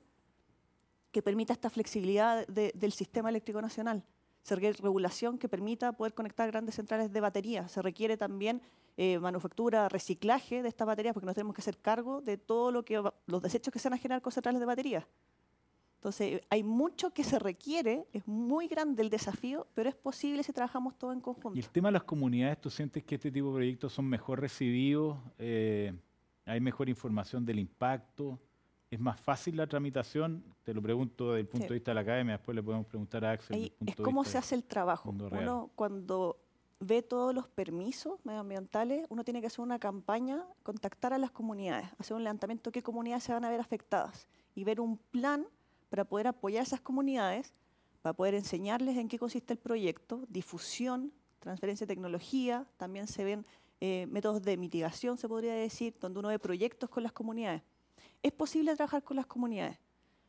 que 1.12 1.22
permita 1.22 1.52
esta 1.52 1.70
flexibilidad 1.70 2.46
de- 2.48 2.72
del 2.74 2.92
sistema 2.92 3.28
eléctrico 3.28 3.60
nacional. 3.62 4.02
Se 4.42 4.56
requiere 4.56 4.76
regulación 4.82 5.38
que 5.38 5.48
permita 5.48 5.92
poder 5.92 6.14
conectar 6.14 6.50
grandes 6.50 6.74
centrales 6.74 7.12
de 7.12 7.20
batería. 7.20 7.68
Se 7.68 7.80
requiere 7.82 8.16
también 8.16 8.60
eh, 8.96 9.18
manufactura, 9.18 9.88
reciclaje 9.88 10.62
de 10.62 10.68
estas 10.68 10.86
baterías, 10.86 11.14
porque 11.14 11.24
nos 11.26 11.34
tenemos 11.34 11.54
que 11.54 11.60
hacer 11.62 11.78
cargo 11.78 12.20
de 12.20 12.36
todo 12.36 12.70
lo 12.72 12.84
que 12.84 13.02
los 13.26 13.40
desechos 13.42 13.72
que 13.72 13.78
se 13.78 13.88
van 13.88 13.98
a 13.98 14.02
generar 14.02 14.20
con 14.20 14.32
centrales 14.32 14.60
de 14.60 14.66
batería. 14.66 15.08
Entonces, 15.94 16.42
hay 16.50 16.62
mucho 16.64 17.12
que 17.14 17.22
se 17.24 17.38
requiere, 17.38 18.06
es 18.12 18.26
muy 18.26 18.66
grande 18.66 19.02
el 19.02 19.08
desafío, 19.08 19.66
pero 19.72 19.88
es 19.88 19.94
posible 19.94 20.42
si 20.42 20.52
trabajamos 20.52 20.98
todo 20.98 21.12
en 21.12 21.20
conjunto. 21.20 21.56
Y 21.56 21.60
el 21.60 21.70
tema 21.70 21.88
de 21.88 21.92
las 21.92 22.02
comunidades, 22.02 22.60
¿tú 22.60 22.68
sientes 22.70 23.04
que 23.04 23.14
este 23.14 23.30
tipo 23.30 23.46
de 23.48 23.54
proyectos 23.54 23.92
son 23.92 24.06
mejor 24.06 24.40
recibidos? 24.40 25.16
Eh, 25.38 25.94
¿Hay 26.44 26.60
mejor 26.60 26.88
información 26.88 27.46
del 27.46 27.60
impacto? 27.60 28.38
Es 28.92 29.00
más 29.00 29.18
fácil 29.18 29.56
la 29.56 29.66
tramitación? 29.66 30.44
Te 30.64 30.74
lo 30.74 30.82
pregunto 30.82 31.30
desde 31.32 31.40
el 31.40 31.46
punto 31.48 31.64
Sí. 31.64 31.68
de 31.70 31.74
vista 31.74 31.90
de 31.92 31.94
la 31.94 32.00
academia, 32.02 32.34
después 32.36 32.54
le 32.54 32.62
podemos 32.62 32.86
preguntar 32.86 33.24
a 33.24 33.30
Axel. 33.32 33.56
Ahí 33.56 33.62
desde 33.62 33.72
el 33.72 33.78
punto 33.78 33.90
es 33.92 33.96
de 33.96 34.02
cómo 34.04 34.20
vista 34.20 34.32
se 34.32 34.38
hace 34.38 34.54
el 34.54 34.64
trabajo. 34.64 35.10
Uno 35.10 35.70
cuando 35.74 36.38
ve 36.78 37.00
todos 37.00 37.34
los 37.34 37.48
permisos 37.48 38.20
medioambientales, 38.24 39.06
uno 39.08 39.24
tiene 39.24 39.40
que 39.40 39.46
hacer 39.46 39.60
una 39.60 39.78
campaña, 39.78 40.44
contactar 40.62 41.14
a 41.14 41.18
las 41.18 41.30
comunidades, 41.30 41.88
hacer 41.98 42.16
un 42.16 42.24
levantamiento 42.24 42.68
de 42.70 42.72
qué 42.72 42.82
comunidades 42.82 43.24
se 43.24 43.32
van 43.32 43.44
a 43.46 43.50
ver 43.50 43.60
afectadas 43.60 44.28
y 44.54 44.64
ver 44.64 44.78
un 44.78 44.98
plan 44.98 45.46
para 45.88 46.04
poder 46.04 46.26
apoyar 46.26 46.60
a 46.60 46.64
esas 46.64 46.80
comunidades, 46.82 47.54
para 48.02 48.12
poder 48.12 48.34
enseñarles 48.34 48.98
en 48.98 49.08
qué 49.08 49.18
consiste 49.18 49.54
el 49.54 49.58
proyecto, 49.58 50.26
difusión, 50.28 51.12
transferencia 51.38 51.86
de 51.86 51.94
tecnología, 51.94 52.66
también 52.76 53.06
se 53.06 53.24
ven 53.24 53.46
eh, 53.80 54.06
métodos 54.10 54.42
de 54.42 54.56
mitigación, 54.58 55.16
se 55.16 55.28
podría 55.28 55.54
decir, 55.54 55.96
donde 55.98 56.18
uno 56.18 56.28
ve 56.28 56.38
proyectos 56.38 56.90
con 56.90 57.02
las 57.02 57.12
comunidades. 57.12 57.62
Es 58.22 58.32
posible 58.32 58.74
trabajar 58.76 59.02
con 59.02 59.16
las 59.16 59.26
comunidades, 59.26 59.78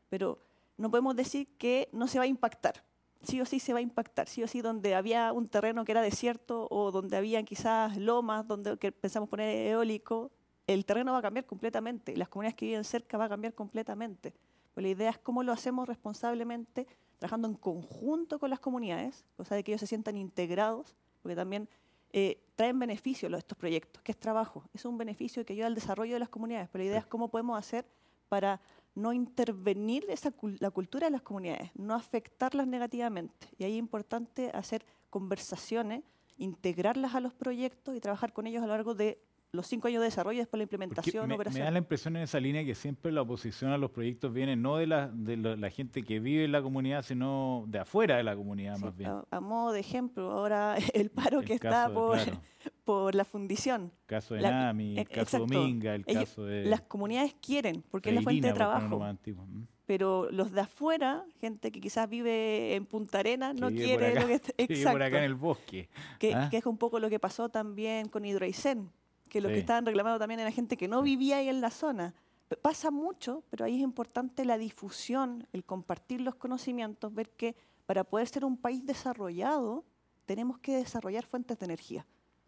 pero 0.10 0.40
no 0.78 0.90
podemos 0.90 1.16
decir 1.16 1.48
que 1.58 1.90
no 1.92 2.08
se 2.08 2.18
va 2.18 2.24
a 2.24 2.28
impactar. 2.28 2.84
Sí 3.22 3.40
o 3.40 3.46
sí 3.46 3.60
se 3.60 3.72
va 3.72 3.80
a 3.80 3.82
impactar, 3.82 4.28
sí 4.28 4.44
o 4.44 4.48
sí 4.48 4.62
donde 4.62 4.96
había 4.96 5.32
un 5.32 5.48
terreno 5.48 5.86
que 5.86 5.94
era 5.94 6.02
desierto 6.02 6.68
o 6.70 6.92
donde 6.92 7.16
había 7.16 7.42
quizás 7.44 7.96
lomas, 7.96 8.48
donde 8.48 8.78
que 8.78 8.92
pensamos 8.92 9.30
poner 9.30 9.68
eólico, 9.68 10.32
el 10.68 10.86
terreno 10.86 11.14
va 11.14 11.20
a 11.20 11.22
cambiar 11.22 11.46
completamente 11.46 12.18
las 12.18 12.30
comunidades 12.30 12.56
que 12.56 12.66
viven 12.66 12.84
cerca 12.84 13.18
va 13.18 13.26
a 13.26 13.30
cambiar 13.30 13.54
completamente. 13.54 14.34
Pues 14.74 14.84
la 14.84 14.90
idea 14.90 15.10
es 15.12 15.18
cómo 15.20 15.44
lo 15.44 15.52
hacemos 15.52 15.88
responsablemente, 15.88 16.88
trabajando 17.20 17.48
en 17.48 17.54
conjunto 17.54 18.40
con 18.40 18.50
las 18.50 18.60
comunidades, 18.60 19.26
cosa 19.38 19.56
de 19.56 19.64
que 19.64 19.72
ellos 19.72 19.82
se 19.82 19.88
sientan 19.88 20.18
integrados, 20.18 20.96
porque 21.22 21.36
también 21.36 21.70
eh, 22.14 22.44
traen 22.56 22.78
beneficios 22.78 23.34
estos 23.34 23.58
proyectos, 23.58 24.02
que 24.04 24.12
es 24.12 24.20
trabajo, 24.20 24.64
es 24.74 24.86
un 24.86 24.98
beneficio 24.98 25.44
que 25.44 25.54
ayuda 25.54 25.68
al 25.68 25.76
desarrollo 25.76 26.14
de 26.14 26.20
las 26.20 26.30
comunidades, 26.30 26.70
pero 26.72 26.84
la 26.84 26.90
idea 26.90 27.00
es 27.00 27.08
cómo 27.08 27.28
podemos 27.28 27.58
hacer 27.58 27.86
para 28.30 28.62
no 28.96 29.12
intervenir 29.14 30.06
esa 30.10 30.32
la 30.60 30.70
cultura 30.70 31.08
de 31.08 31.12
las 31.12 31.24
comunidades, 31.24 31.72
no 31.74 31.96
afectarlas 31.96 32.68
negativamente. 32.68 33.48
Y 33.58 33.64
ahí 33.64 33.74
es 33.74 33.80
importante 33.80 34.52
hacer 34.54 34.86
conversaciones, 35.10 36.04
integrarlas 36.38 37.16
a 37.16 37.20
los 37.20 37.34
proyectos 37.34 37.96
y 37.96 38.00
trabajar 38.00 38.32
con 38.32 38.46
ellos 38.46 38.62
a 38.62 38.68
lo 38.68 38.74
largo 38.74 38.94
de 38.94 39.20
los 39.54 39.68
cinco 39.68 39.88
años 39.88 40.02
de 40.02 40.06
desarrollo 40.06 40.38
y 40.38 40.40
después 40.40 40.58
la 40.58 40.64
implementación, 40.64 41.24
me, 41.24 41.28
me 41.30 41.36
operación. 41.36 41.66
da 41.66 41.72
la 41.72 41.78
impresión 41.78 42.16
en 42.16 42.24
esa 42.24 42.40
línea 42.40 42.66
que 42.66 42.74
siempre 42.74 43.12
la 43.12 43.22
oposición 43.22 43.70
a 43.72 43.78
los 43.78 43.92
proyectos 43.92 44.34
viene 44.34 44.56
no 44.56 44.78
de 44.78 44.88
la, 44.88 45.10
de 45.14 45.38
la, 45.38 45.56
la 45.56 45.70
gente 45.70 46.02
que 46.02 46.20
vive 46.20 46.46
en 46.46 46.52
la 46.52 46.64
comunidad, 46.64 47.04
sino 47.04 47.64
de 47.68 47.78
afuera 47.78 48.18
de 48.18 48.24
la 48.24 48.36
comunidad 48.36 48.78
Sí, 48.78 48.84
más 48.86 48.98
bien. 48.98 49.12
a, 49.12 49.24
a 49.30 49.40
modo 49.40 49.72
de 49.72 49.80
ejemplo, 49.80 50.32
ahora 50.32 50.76
el 50.96 51.12
paro 51.12 51.42
El 51.42 51.46
que 51.46 51.54
está 51.54 51.88
de- 51.88 51.94
por, 51.94 52.18
claro. 52.18 52.42
por 52.84 53.14
la 53.14 53.26
fundición. 53.26 53.92
El 54.02 54.08
caso 54.08 54.34
de 54.34 54.42
La- 54.42 54.50
Nami, 54.50 54.94
el 54.94 54.98
e- 55.00 55.06
caso 55.06 55.38
exacto. 55.38 55.46
Dominga, 55.54 55.94
el 55.96 56.04
Ellos- 56.08 56.24
caso 56.30 56.46
de 56.46 56.66
Las 56.66 56.82
comunidades 56.82 57.36
quieren, 57.40 57.84
porque 57.92 58.10
es 58.10 58.16
la 58.16 58.22
fuente 58.24 58.48
de 58.48 58.54
trabajo. 58.54 59.06
Pero 59.86 60.32
los 60.32 60.52
de 60.52 60.62
afuera, 60.62 61.26
gente 61.40 61.72
que 61.72 61.80
quizás 61.80 62.10
vive 62.10 62.74
en 62.74 62.86
Punta 62.88 63.20
Arenas, 63.20 63.54
no 63.54 63.70
quiere 63.70 64.08
acá, 64.08 64.22
lo 64.22 64.28
que 64.28 64.34
está- 64.34 64.54
que 64.58 64.66
vive 64.66 64.92
por 64.92 65.04
acá 65.04 65.06
en 65.06 65.14
Exacto. 65.14 65.26
el 65.26 65.36
bosque. 65.36 65.90
que, 66.18 66.34
¿Ah? 66.34 66.48
que 66.50 66.58
es 66.58 66.66
un 66.66 66.78
poco 66.80 67.00
lo 67.00 67.08
que 67.10 67.20
pasó 67.20 67.50
también 67.50 68.08
con 68.08 68.26
Hidroaicén, 68.26 68.90
que 69.34 69.42
lo 69.42 69.50
Sí. 69.50 69.56
que 69.56 69.60
estaban 69.62 69.84
reclamando 69.84 70.20
también 70.20 70.40
era 70.40 70.52
gente 70.52 70.78
que 70.78 70.88
no 70.88 71.02
vivía 71.02 71.38
ahí 71.38 71.50
en 71.50 71.60
la 71.60 71.72
zona. 71.72 72.14
Pasa 72.62 72.92
mucho, 72.92 73.44
pero 73.50 73.66
ahí 73.66 73.78
es 73.78 73.82
importante 73.82 74.46
la 74.46 74.60
difusión, 74.60 75.48
el 75.54 75.64
compartir 75.64 76.22
los 76.22 76.36
conocimientos, 76.36 77.12
ver 77.12 77.32
que 77.32 77.56
para 77.88 78.04
poder 78.04 78.28
ser 78.28 78.46
un 78.46 78.58
país 78.58 78.86
desarrollado, 78.86 79.86
tenemos 80.28 80.60
que 80.60 80.76
desarrollar 80.78 81.26
fuentes 81.26 81.58
de 81.58 81.66
energía. 81.66 82.06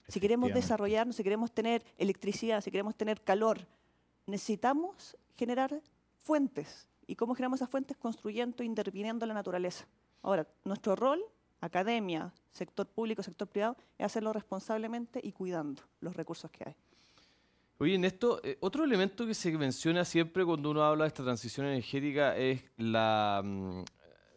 Si 0.08 0.20
queremos 0.20 0.54
desarrollarnos, 0.54 1.16
si 1.16 1.24
queremos 1.24 1.52
tener 1.52 1.84
electricidad, 1.98 2.62
si 2.62 2.70
queremos 2.70 2.96
tener 2.96 3.20
calor, 3.24 3.68
necesitamos 4.28 5.18
generar 5.36 5.82
fuentes. 6.22 6.88
¿Y 7.08 7.16
cómo 7.16 7.34
generamos 7.34 7.58
esas 7.58 7.70
fuentes? 7.72 7.98
Construyendo 7.98 8.62
e 8.62 8.68
interviniendo 8.68 9.26
en 9.26 9.30
la 9.30 9.34
naturaleza. 9.34 9.88
Ahora, 10.22 10.48
nuestro 10.64 10.96
rol, 10.96 11.20
academia, 11.62 12.32
sector 12.56 12.88
público, 12.88 13.22
sector 13.22 13.48
privado, 13.48 13.76
es 13.98 14.06
hacerlo 14.06 14.32
responsablemente 14.34 15.20
y 15.22 15.32
cuidando 15.32 15.82
los 16.00 16.16
recursos 16.16 16.50
que 16.50 16.64
hay. 16.68 16.76
Oye, 17.78 17.96
en 17.96 18.06
esto, 18.06 18.40
eh, 18.44 18.58
otro 18.62 18.86
elemento 18.86 19.26
que 19.26 19.34
se 19.34 19.52
menciona 19.58 20.06
siempre 20.06 20.46
cuando 20.46 20.72
uno 20.72 20.82
habla 20.84 21.04
de 21.04 21.10
esta 21.10 21.24
transición 21.24 21.66
energética 21.68 22.36
es 22.38 22.64
la, 22.78 23.42
mm, 23.44 23.84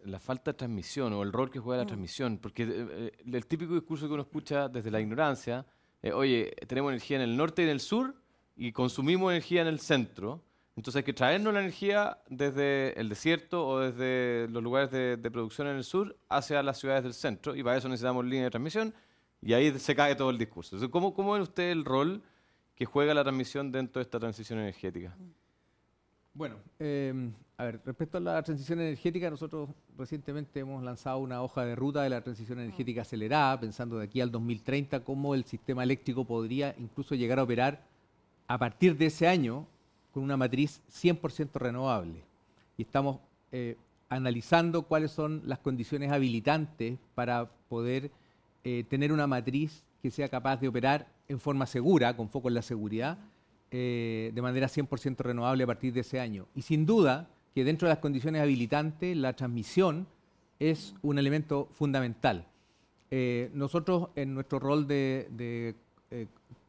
la 0.06 0.18
falta 0.18 0.50
de 0.50 0.56
transmisión 0.58 1.12
o 1.12 1.22
el 1.22 1.32
rol 1.32 1.48
que 1.50 1.60
juega 1.60 1.78
la 1.78 1.84
Mm. 1.84 1.88
transmisión. 1.88 2.38
Porque 2.38 2.64
eh, 2.64 2.68
eh, 2.68 3.12
el 3.32 3.46
típico 3.46 3.74
discurso 3.74 4.08
que 4.08 4.14
uno 4.14 4.22
escucha 4.22 4.68
desde 4.68 4.90
la 4.90 5.00
ignorancia, 5.00 5.64
eh, 6.02 6.12
oye, 6.12 6.50
tenemos 6.66 6.90
energía 6.90 7.18
en 7.18 7.22
el 7.22 7.36
norte 7.36 7.62
y 7.62 7.66
en 7.66 7.70
el 7.70 7.80
sur 7.80 8.14
y 8.56 8.72
consumimos 8.72 9.30
energía 9.30 9.62
en 9.62 9.68
el 9.68 9.78
centro. 9.78 10.42
Entonces 10.78 11.00
hay 11.00 11.02
que 11.02 11.12
traernos 11.12 11.52
la 11.52 11.58
energía 11.58 12.18
desde 12.28 12.98
el 13.00 13.08
desierto 13.08 13.66
o 13.66 13.80
desde 13.80 14.46
los 14.48 14.62
lugares 14.62 14.92
de, 14.92 15.28
producción 15.28 15.66
en 15.66 15.74
el 15.74 15.82
sur 15.82 16.16
hacia 16.28 16.62
las 16.62 16.78
ciudades 16.78 17.02
del 17.02 17.14
centro 17.14 17.56
y 17.56 17.64
para 17.64 17.78
eso 17.78 17.88
necesitamos 17.88 18.24
línea 18.24 18.44
de 18.44 18.50
transmisión 18.50 18.94
y 19.42 19.54
ahí 19.54 19.76
se 19.76 19.96
cae 19.96 20.14
todo 20.14 20.30
el 20.30 20.38
discurso. 20.38 20.76
Entonces, 20.76 20.92
¿cómo, 20.92 21.12
¿Cómo 21.14 21.32
usted 21.32 21.72
el 21.72 21.84
rol 21.84 22.22
que 22.76 22.84
juega 22.84 23.12
la 23.12 23.24
transmisión 23.24 23.72
dentro 23.72 23.98
de 23.98 24.04
esta 24.04 24.20
transición 24.20 24.60
energética? 24.60 25.16
Bueno, 26.32 26.54
eh, 26.78 27.28
a 27.56 27.64
ver, 27.64 27.80
respecto 27.84 28.18
a 28.18 28.20
la 28.20 28.40
transición 28.44 28.78
energética, 28.78 29.28
nosotros 29.30 29.70
recientemente 29.96 30.60
hemos 30.60 30.80
lanzado 30.84 31.18
una 31.18 31.42
hoja 31.42 31.64
de 31.64 31.74
ruta 31.74 32.02
de 32.02 32.10
la 32.10 32.22
transición 32.22 32.60
energética 32.60 33.02
acelerada, 33.02 33.58
pensando 33.58 33.98
de 33.98 34.04
aquí 34.04 34.20
al 34.20 34.30
2030 34.30 35.02
cómo 35.02 35.34
el 35.34 35.44
sistema 35.44 35.82
eléctrico 35.82 36.24
podría 36.24 36.72
incluso 36.78 37.16
llegar 37.16 37.40
a 37.40 37.42
operar 37.42 37.84
a 38.46 38.56
partir 38.58 38.96
de 38.96 39.06
ese 39.06 39.26
año 39.26 39.66
con 40.18 40.24
una 40.24 40.36
matriz 40.36 40.82
100% 40.90 41.52
renovable. 41.54 42.24
Y 42.76 42.82
estamos 42.82 43.20
eh, 43.52 43.76
analizando 44.08 44.82
cuáles 44.82 45.12
son 45.12 45.42
las 45.44 45.60
condiciones 45.60 46.10
habilitantes 46.10 46.98
para 47.14 47.48
poder 47.68 48.10
eh, 48.64 48.84
tener 48.88 49.12
una 49.12 49.28
matriz 49.28 49.84
que 50.02 50.10
sea 50.10 50.28
capaz 50.28 50.56
de 50.56 50.66
operar 50.66 51.06
en 51.28 51.38
forma 51.38 51.66
segura, 51.66 52.16
con 52.16 52.28
foco 52.28 52.48
en 52.48 52.54
la 52.54 52.62
seguridad, 52.62 53.16
eh, 53.70 54.32
de 54.34 54.42
manera 54.42 54.66
100% 54.66 55.18
renovable 55.18 55.62
a 55.62 55.68
partir 55.68 55.92
de 55.92 56.00
ese 56.00 56.18
año. 56.18 56.46
Y 56.56 56.62
sin 56.62 56.84
duda 56.84 57.28
que 57.54 57.62
dentro 57.62 57.86
de 57.86 57.94
las 57.94 58.00
condiciones 58.00 58.42
habilitantes, 58.42 59.16
la 59.16 59.34
transmisión 59.34 60.08
es 60.58 60.96
un 61.00 61.20
elemento 61.20 61.68
fundamental. 61.70 62.44
Nosotros, 63.54 64.08
en 64.16 64.34
nuestro 64.34 64.58
rol 64.58 64.88
de, 64.88 65.76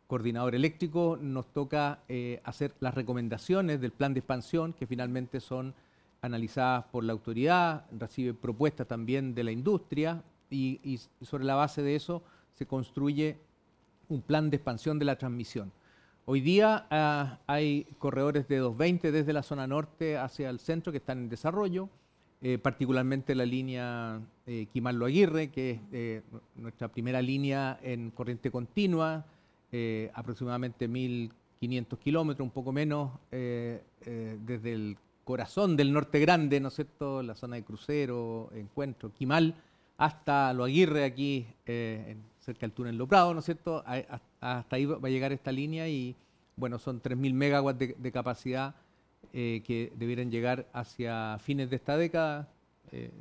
coordinador 0.10 0.56
eléctrico, 0.56 1.19
nos 1.22 1.54
toca 1.54 2.00
eh, 2.10 2.41
hacer 2.43 2.74
las 2.80 2.95
recomendaciones 2.95 3.80
del 3.80 3.91
plan 3.91 4.15
de 4.15 4.22
expansión, 4.22 4.74
que 4.74 4.88
finalmente 4.88 5.39
son 5.39 5.76
analizadas 6.24 6.86
por 6.86 7.04
la 7.04 7.13
autoridad, 7.13 7.86
recibe 7.91 8.34
propuestas 8.34 8.88
también 8.88 9.36
de 9.36 9.43
la 9.43 9.52
industria 9.52 10.24
y, 10.50 11.00
sobre 11.22 11.45
la 11.45 11.54
base 11.54 11.84
de 11.84 11.95
eso 11.95 12.24
se 12.56 12.65
construye 12.65 13.38
un 14.10 14.24
plan 14.24 14.50
de 14.50 14.58
expansión 14.58 14.98
de 14.98 15.06
la 15.06 15.15
transmisión. 15.15 15.72
Hoy 16.26 16.41
día 16.41 16.88
ah, 16.89 17.38
hay 17.45 17.86
corredores 18.00 18.48
de 18.48 18.58
220 18.58 19.12
desde 19.12 19.32
la 19.32 19.43
zona 19.43 19.67
norte 19.67 20.17
hacia 20.17 20.50
el 20.50 20.58
centro 20.58 20.91
que 20.91 20.98
están 20.98 21.19
en 21.19 21.30
desarrollo, 21.30 21.88
eh, 22.41 22.58
particularmente 22.58 23.36
la 23.36 23.45
línea 23.45 24.19
eh, 24.48 24.65
Quimarlo 24.74 25.06
Aguirre, 25.06 25.52
que 25.52 25.72
es 25.72 25.80
eh, 25.91 26.22
nuestra 26.56 26.88
primera 26.88 27.22
línea 27.22 27.80
en 27.84 28.10
corriente 28.10 28.50
continua, 28.50 29.24
eh, 29.71 30.12
aproximadamente 30.13 30.89
1.500 30.89 31.97
kilómetros, 31.99 32.45
un 32.45 32.51
poco 32.51 32.71
menos, 32.71 33.12
eh, 33.32 33.82
eh, 34.05 34.38
desde 34.45 34.73
el 34.73 34.97
corazón 35.23 35.75
del 35.77 35.93
norte 35.93 36.19
grande, 36.19 36.60
¿no 36.60 36.69
es 36.69 36.75
cierto?, 36.75 37.21
la 37.21 37.36
zona 37.36 37.55
de 37.58 37.63
crucero, 37.63 38.49
encuentro, 38.53 39.12
Quimal, 39.13 39.53
hasta 39.97 40.53
Lo 40.53 40.63
Aguirre, 40.63 41.03
aquí 41.03 41.45
eh, 41.65 42.17
cerca 42.39 42.62
del 42.62 42.71
túnel 42.71 42.98
Lo 42.98 43.08
Prado, 43.08 43.33
¿no 43.33 43.39
es 43.39 43.46
cierto? 43.46 43.83
Hasta 44.39 44.75
ahí 44.75 44.85
va 44.85 45.08
a 45.08 45.12
llegar 45.12 45.31
esta 45.31 45.52
línea 45.52 45.87
y, 45.87 46.15
bueno, 46.56 46.79
son 46.79 47.02
3.000 47.02 47.33
megawatts 47.33 47.79
de, 47.79 47.96
de 47.98 48.12
capacidad 48.12 48.75
que 49.31 49.94
debieran 49.96 50.31
llegar 50.31 50.67
hacia 50.73 51.37
fines 51.39 51.69
de 51.69 51.75
esta 51.75 51.98
década, 51.98 52.48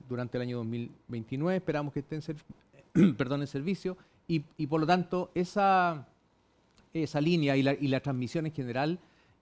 durante 0.08 0.38
el 0.38 0.42
año 0.42 0.56
2029. 0.58 1.56
Esperamos 1.56 1.92
que 1.92 2.00
estén 2.00 2.22
en, 2.94 3.14
perdón, 3.16 3.42
en 3.42 3.46
servicio 3.46 3.96
y, 4.26 4.66
por 4.66 4.80
lo 4.80 4.86
tanto, 4.86 5.30
esa, 5.34 6.06
esa 6.92 7.20
línea 7.20 7.56
y 7.56 7.62
la, 7.62 7.74
y 7.74 7.88
la 7.88 8.00
transmisión 8.00 8.46
en 8.46 8.52
general 8.52 8.98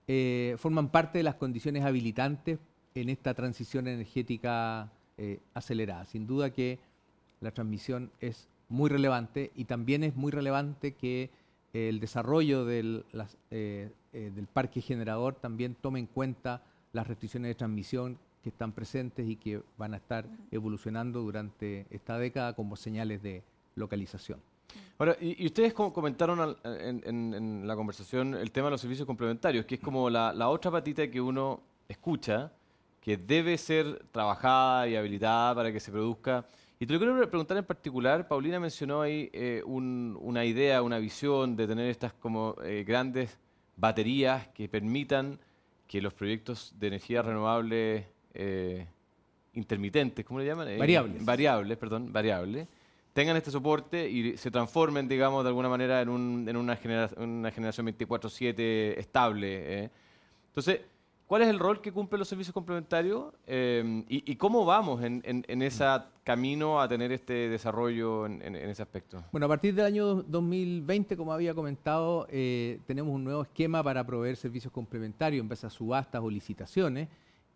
eh, 0.07 0.55
forman 0.57 0.89
parte 0.89 1.17
de 1.19 1.23
las 1.23 1.35
condiciones 1.35 1.83
habilitantes 1.83 2.59
en 2.95 3.09
esta 3.09 3.33
transición 3.33 3.87
energética 3.87 4.91
eh, 5.17 5.39
acelerada. 5.53 6.05
Sin 6.05 6.27
duda 6.27 6.51
que 6.51 6.79
la 7.41 7.51
transmisión 7.51 8.11
es 8.21 8.47
muy 8.69 8.89
relevante 8.89 9.51
y 9.55 9.65
también 9.65 10.03
es 10.03 10.15
muy 10.15 10.31
relevante 10.31 10.93
que 10.93 11.29
eh, 11.73 11.89
el 11.89 11.99
desarrollo 11.99 12.65
del, 12.65 13.05
las- 13.11 13.37
eh, 13.51 13.89
del 14.11 14.47
parque 14.47 14.81
generador 14.81 15.35
también 15.35 15.75
tome 15.75 15.99
en 15.99 16.07
cuenta 16.07 16.63
las 16.93 17.05
restricciones 17.07 17.49
de 17.49 17.55
transmisión 17.55 18.17
que 18.41 18.49
están 18.49 18.71
presentes 18.71 19.27
y 19.27 19.35
que 19.35 19.61
van 19.77 19.93
a 19.93 19.97
estar 19.97 20.25
evolucionando 20.51 21.21
durante 21.21 21.85
esta 21.91 22.17
década 22.17 22.53
como 22.53 22.75
señales 22.75 23.21
de 23.21 23.43
localización. 23.75 24.39
Ahora, 24.99 25.15
y, 25.21 25.43
y 25.43 25.45
ustedes 25.45 25.73
co- 25.73 25.93
comentaron 25.93 26.39
al- 26.39 26.57
en, 26.63 27.01
en- 27.05 27.33
en 27.33 27.67
la 27.67 27.75
conversación 27.75 28.33
el 28.35 28.51
tema 28.51 28.67
de 28.67 28.71
los 28.71 28.81
servicios 28.81 29.05
complementarios, 29.05 29.65
que 29.65 29.75
es 29.75 29.81
como 29.81 30.09
la, 30.09 30.33
la 30.33 30.49
otra 30.49 30.71
patita 30.71 31.09
que 31.09 31.21
uno 31.21 31.61
escucha 31.87 32.51
que 32.99 33.15
debe 33.15 33.57
ser 33.57 34.03
trabajada 34.11 34.87
y 34.87 34.95
habilitada 34.95 35.55
para 35.55 35.71
que 35.71 35.79
se 35.79 35.91
produzca. 35.91 36.45
Y 36.79 36.85
te 36.85 36.93
lo 36.93 36.99
quiero 36.99 37.29
preguntar 37.29 37.57
en 37.57 37.63
particular, 37.65 38.27
Paulina 38.27 38.59
mencionó 38.59 39.01
ahí 39.01 39.29
eh, 39.33 39.61
un- 39.65 40.17
una 40.19 40.43
idea, 40.45 40.81
una 40.81 40.97
visión 40.99 41.55
de 41.55 41.67
tener 41.67 41.89
estas 41.89 42.13
como 42.13 42.55
eh, 42.63 42.83
grandes 42.85 43.37
baterías 43.77 44.47
que 44.49 44.67
permitan 44.67 45.39
que 45.87 46.01
los 46.01 46.13
proyectos 46.13 46.73
de 46.77 46.87
energía 46.87 47.21
renovable 47.21 48.07
eh, 48.33 48.87
intermitentes, 49.53 50.25
¿cómo 50.25 50.39
le 50.39 50.45
llaman? 50.45 50.67
Eh, 50.67 50.77
Variables. 50.77 51.23
Variables, 51.23 51.77
perdón, 51.77 52.11
variables, 52.11 52.67
tengan 53.17 53.35
este 53.35 53.49
soporte 53.49 54.07
y 54.07 54.37
se 54.37 54.51
transformen, 54.51 55.07
digamos, 55.07 55.43
de 55.43 55.47
alguna 55.47 55.69
manera 55.69 56.01
en, 56.03 56.09
un- 56.09 56.47
en 56.47 56.55
una, 56.55 56.75
genera- 56.75 57.09
una 57.17 57.49
generación 57.49 57.87
24/7 57.87 58.93
estable. 58.99 59.85
eh. 59.85 59.89
Entonces, 60.49 60.81
¿cuál 61.25 61.41
es 61.41 61.47
el 61.47 61.57
rol 61.57 61.81
que 61.81 61.91
cumplen 61.91 62.19
los 62.19 62.27
servicios 62.27 62.53
complementarios 62.53 63.33
eh, 63.47 64.03
y, 64.07 64.31
y 64.31 64.35
cómo 64.35 64.65
vamos 64.65 65.03
en, 65.03 65.23
en- 65.25 65.43
en 65.47 65.61
ese 65.63 65.83
camino 66.23 66.79
a 66.79 66.87
tener 66.87 67.11
este 67.11 67.33
desarrollo 67.49 68.27
en, 68.27 68.55
ese 68.55 68.83
aspecto? 68.83 69.23
Bueno, 69.31 69.47
a 69.47 69.49
partir 69.49 69.73
del 69.73 69.85
año 69.87 70.05
do- 70.05 70.23
2020, 70.27 71.17
como 71.17 71.33
había 71.33 71.55
comentado, 71.55 72.27
eh, 72.29 72.79
tenemos 72.85 73.15
un 73.15 73.23
nuevo 73.23 73.41
esquema 73.41 73.81
para 73.81 74.05
proveer 74.05 74.35
servicios 74.35 74.71
complementarios 74.71 75.41
en 75.41 75.49
base 75.49 75.65
a 75.65 75.71
subastas 75.71 76.21
o 76.21 76.29
licitaciones. 76.29 77.07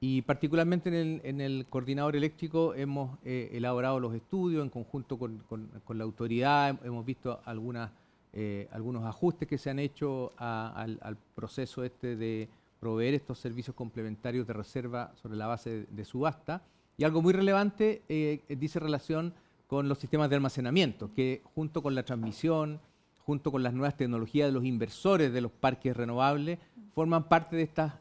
Y 0.03 0.23
particularmente 0.23 0.89
en 0.89 0.95
el, 0.95 1.21
en 1.23 1.41
el 1.41 1.67
coordinador 1.69 2.15
eléctrico 2.15 2.73
hemos 2.73 3.19
eh, 3.23 3.51
elaborado 3.53 3.99
los 3.99 4.15
estudios 4.15 4.63
en 4.63 4.71
conjunto 4.71 5.19
con, 5.19 5.43
con- 5.47 5.69
la 5.95 6.03
autoridad, 6.03 6.71
hem- 6.73 6.79
hemos 6.85 7.05
visto 7.05 7.39
algunas, 7.45 7.91
eh, 8.33 8.67
algunos 8.71 9.05
ajustes 9.05 9.47
que 9.47 9.59
se 9.59 9.69
han 9.69 9.77
hecho 9.77 10.31
al, 10.37 10.97
proceso 11.35 11.83
este 11.83 12.15
de 12.15 12.49
proveer 12.79 13.13
estos 13.13 13.37
servicios 13.37 13.75
complementarios 13.75 14.47
de 14.47 14.53
reserva 14.53 15.11
sobre 15.21 15.37
la 15.37 15.45
base 15.45 15.85
de, 15.87 16.03
subasta. 16.03 16.63
Y 16.97 17.03
algo 17.03 17.21
muy 17.21 17.31
relevante 17.33 18.01
eh, 18.09 18.41
dice 18.49 18.79
relación 18.79 19.35
con 19.67 19.87
los 19.87 19.99
sistemas 19.99 20.31
de 20.31 20.35
almacenamiento, 20.37 21.13
que 21.13 21.43
junto 21.53 21.83
con 21.83 21.93
la 21.93 22.01
transmisión, 22.01 22.79
junto 23.19 23.51
con 23.51 23.61
las 23.61 23.73
nuevas 23.75 23.95
tecnologías 23.97 24.47
de 24.47 24.51
los 24.51 24.65
inversores 24.65 25.31
de 25.31 25.41
los 25.41 25.51
parques 25.51 25.95
renovables, 25.95 26.57
forman 26.95 27.29
parte 27.29 27.55
de 27.55 27.61
estas 27.61 27.93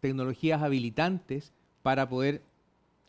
tecnologías 0.00 0.62
habilitantes 0.62 1.52
para 1.82 2.08
poder, 2.08 2.42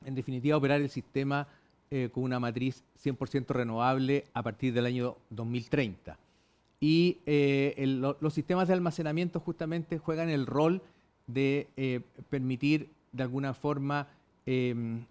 en 0.05 0.15
definitiva, 0.15 0.57
operar 0.57 0.81
el 0.81 0.89
sistema 0.89 1.47
eh, 1.89 2.09
con 2.11 2.23
una 2.23 2.37
matriz 2.37 2.83
100% 3.01 3.47
renovable 3.47 4.25
a 4.33 4.43
partir 4.43 4.73
del 4.73 4.85
año 4.85 5.15
2030. 5.29 6.17
Y 6.81 7.17
eh, 7.25 7.73
los 8.19 8.33
sistemas 8.33 8.67
de 8.67 8.73
almacenamiento 8.73 9.39
justamente 9.39 9.97
juegan 9.97 10.29
el 10.29 10.45
rol 10.45 10.81
de 11.27 11.67
eh, 11.77 12.01
permitir, 12.29 12.89
de 13.13 13.23
alguna 13.23 13.53
forma, 13.53 14.09
em, 14.45 15.05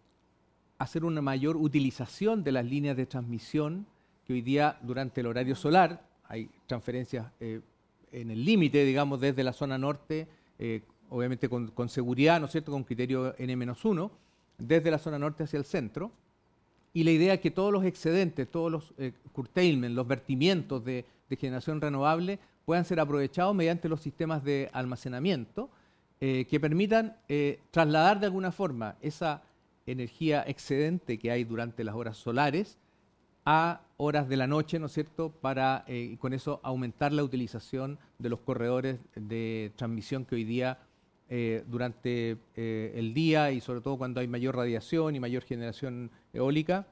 hacer 0.78 1.04
una 1.04 1.22
mayor 1.22 1.56
utilización 1.56 2.44
de 2.44 2.52
las 2.52 2.66
líneas 2.66 2.96
de 2.96 3.06
transmisión 3.06 3.86
que 4.26 4.34
hoy 4.34 4.42
día 4.42 4.78
durante 4.82 5.22
el 5.22 5.28
horario 5.28 5.56
solar 5.56 6.06
hay 6.28 6.50
transferencias 6.66 7.26
en 7.40 8.30
el 8.30 8.44
límite, 8.44 8.84
digamos, 8.84 9.18
desde 9.20 9.42
la 9.44 9.54
zona 9.54 9.78
norte, 9.78 10.28
obviamente 11.10 11.48
con, 11.48 11.88
seguridad, 11.88 12.40
¿no 12.40 12.46
es 12.46 12.52
cierto?, 12.52 12.72
con 12.72 12.84
criterio 12.84 13.34
N-1, 13.38 14.10
desde 14.58 14.90
la 14.90 14.98
zona 14.98 15.18
norte 15.18 15.44
hacia 15.44 15.58
el 15.58 15.64
centro. 15.64 16.10
Y 16.92 17.04
la 17.04 17.10
idea 17.10 17.34
es 17.34 17.40
que 17.40 17.50
todos 17.50 17.72
los 17.72 17.84
excedentes, 17.84 18.50
todos 18.50 18.72
los 18.72 18.94
eh, 18.98 19.12
curtailment, 19.32 19.94
los 19.94 20.06
vertimientos 20.06 20.84
de, 20.84 21.04
generación 21.38 21.80
renovable 21.80 22.38
puedan 22.64 22.84
ser 22.84 23.00
aprovechados 23.00 23.54
mediante 23.54 23.88
los 23.88 24.00
sistemas 24.00 24.44
de 24.44 24.70
almacenamiento 24.72 25.68
eh, 26.20 26.46
que 26.48 26.60
permitan 26.60 27.16
eh, 27.28 27.58
trasladar 27.72 28.20
de 28.20 28.26
alguna 28.26 28.52
forma 28.52 28.94
esa 29.00 29.42
energía 29.86 30.44
excedente 30.46 31.18
que 31.18 31.30
hay 31.30 31.44
durante 31.44 31.84
las 31.84 31.94
horas 31.94 32.16
solares 32.16 32.78
a 33.44 33.80
horas 33.96 34.28
de 34.28 34.36
la 34.36 34.48
noche, 34.48 34.78
¿no 34.78 34.86
es 34.86 34.92
cierto?, 34.92 35.30
para 35.30 35.84
eh, 35.86 36.16
con 36.18 36.34
eso 36.34 36.60
aumentar 36.64 37.12
la 37.12 37.22
utilización 37.22 37.98
de 38.18 38.28
los 38.28 38.40
corredores 38.40 38.98
de 39.14 39.72
transmisión 39.76 40.24
que 40.24 40.34
hoy 40.34 40.44
día 40.44 40.78
eh, 41.28 41.64
durante 41.66 42.36
eh, 42.56 42.92
el 42.94 43.12
día 43.14 43.50
y 43.50 43.60
sobre 43.60 43.80
todo 43.80 43.96
cuando 43.98 44.20
hay 44.20 44.28
mayor 44.28 44.54
radiación 44.56 45.14
y 45.16 45.20
mayor 45.20 45.42
generación 45.42 46.10
eólica, 46.32 46.86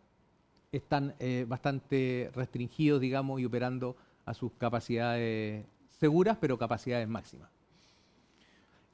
están 0.73 1.15
eh, 1.21 1.45
bastante 1.49 2.31
restringidos, 2.35 3.01
digamos, 3.01 3.41
y 3.41 3.45
operando 3.45 3.97
a 4.27 4.35
sus 4.35 4.51
capacidades 4.59 5.65
seguras, 6.01 6.37
pero 6.41 6.59
capacidades 6.59 7.07
máximas. 7.09 7.49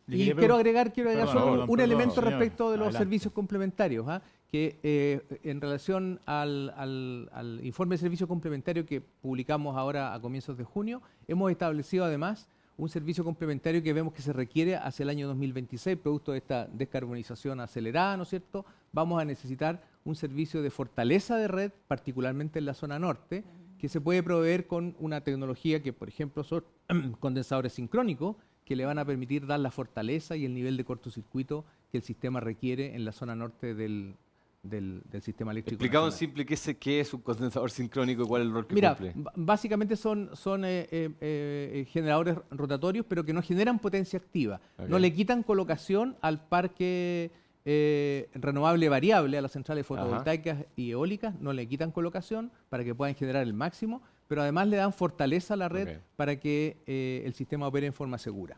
Y 0.09 0.33
quiero 0.33 0.57
agregar, 0.57 0.93
quiero 0.93 1.11
agregar 1.11 1.29
Perdón, 1.29 1.43
solo 1.43 1.53
perdón, 1.53 1.71
un 1.71 1.77
perdón, 1.77 1.93
elemento 1.93 2.21
respecto 2.21 2.71
de 2.73 2.77
los 2.79 2.87
Adelante. 2.89 2.99
servicios 3.05 3.33
complementarios, 3.33 4.09
¿ah? 4.09 4.21
que 4.51 4.77
eh, 4.83 5.21
en 5.45 5.61
relación 5.61 6.21
al, 6.27 6.75
al- 6.77 7.31
al 7.33 7.65
informe 7.65 7.95
de 7.95 7.99
servicio 8.01 8.27
complementario 8.27 8.85
que 8.85 9.01
publicamos 9.01 9.77
ahora 9.77 10.13
a 10.13 10.21
comienzos 10.21 10.59
de 10.59 10.65
junio, 10.65 11.01
hemos 11.29 11.49
establecido 11.53 12.05
además 12.05 12.49
un 12.81 12.89
servicio 12.89 13.23
complementario 13.23 13.83
que 13.83 13.93
vemos 13.93 14.15
que 14.15 14.23
se 14.23 14.33
requiere 14.33 14.75
hacia 14.75 15.03
el 15.03 15.11
año 15.11 15.29
2026, 15.29 15.99
producto 15.99 16.33
de 16.33 16.39
esta 16.39 16.67
descarbonización 16.67 17.61
acelerada, 17.61 18.17
¿no 18.17 18.23
es 18.23 18.31
cierto? 18.31 18.65
Vamos 18.91 19.21
a 19.21 19.25
necesitar 19.27 19.83
un 20.05 20.17
servicio 20.17 20.63
de 20.63 20.71
fortaleza 20.71 21.37
de 21.37 21.47
red, 21.47 21.73
particularmente 21.89 22.59
en 22.59 22.65
la 22.65 22.73
zona 22.73 22.99
norte, 22.99 23.45
que 23.79 23.91
se 23.91 24.01
puede 24.01 24.23
proveer 24.23 24.67
con 24.67 24.97
una 24.99 25.21
tecnología 25.21 25.83
que, 25.83 25.93
por 25.93 26.09
ejemplo, 26.09 26.43
son 26.43 26.65
condensadores 27.21 27.75
sincrónicos, 27.75 28.37
que 28.65 28.77
le 28.77 28.87
van 28.87 28.99
a 28.99 29.05
permitir 29.05 29.47
dar 29.47 29.61
la 29.61 29.71
fortaleza 29.71 30.37
y 30.37 30.47
el 30.47 30.55
nivel 30.55 30.79
de 30.79 30.85
cortocircuito 30.85 31.67
que 31.93 31.99
el 31.99 32.03
sistema 32.03 32.41
requiere 32.41 32.95
en 32.95 33.05
la 33.05 33.13
zona 33.13 33.35
norte 33.35 33.75
del, 33.75 34.15
del- 34.63 35.03
del 35.11 35.23
sistema 35.23 35.53
eléctrico. 35.53 35.75
Explicado 35.77 36.07
en 36.07 36.13
simple 36.13 36.45
qué 36.45 36.55
es, 36.55 36.77
qué 36.79 37.01
es 37.01 37.15
un 37.15 37.23
condensador 37.23 37.71
sincrónico 37.71 38.23
y 38.23 38.27
cuál 38.27 38.43
es 38.43 38.49
el 38.49 38.53
rol 38.55 38.67
que 38.67 38.75
Mira, 38.75 38.95
cumple. 38.95 39.15
básicamente 39.37 39.97
son, 39.97 40.31
son 40.35 40.65
eh, 40.65 40.87
eh, 40.91 41.11
eh, 41.21 41.87
generadores 41.91 42.37
rotatorios, 42.51 43.07
pero 43.09 43.25
que 43.25 43.33
no 43.33 43.43
generan 43.43 43.79
potencia 43.79 44.19
activa. 44.19 44.61
No 44.89 44.99
le 44.99 45.13
quitan 45.13 45.43
colocación 45.43 46.17
al 46.21 46.45
parque 46.47 47.31
eh, 47.65 48.29
renovable 48.35 48.89
variable, 48.89 49.39
a 49.39 49.43
las 49.43 49.53
centrales 49.53 49.85
Ajá. 49.85 49.97
fotovoltaicas 50.03 50.65
y 50.77 50.91
eólicas, 50.91 51.39
no 51.41 51.53
le 51.53 51.67
quitan 51.67 51.91
colocación 51.91 52.51
para 52.69 52.85
que 52.85 52.95
puedan 52.95 53.15
generar 53.15 53.43
el 53.43 53.53
máximo, 53.55 54.03
pero 54.29 54.43
además 54.43 54.69
le 54.69 54.77
dan 54.77 54.93
fortaleza 54.93 55.55
a 55.55 55.57
la 55.57 55.69
red 55.69 55.99
para 56.17 56.37
que 56.39 56.79
eh, 56.87 57.23
el 57.25 57.35
sistema 57.35 57.67
opere 57.67 57.87
en 57.87 57.93
forma 57.93 58.17
segura. 58.19 58.57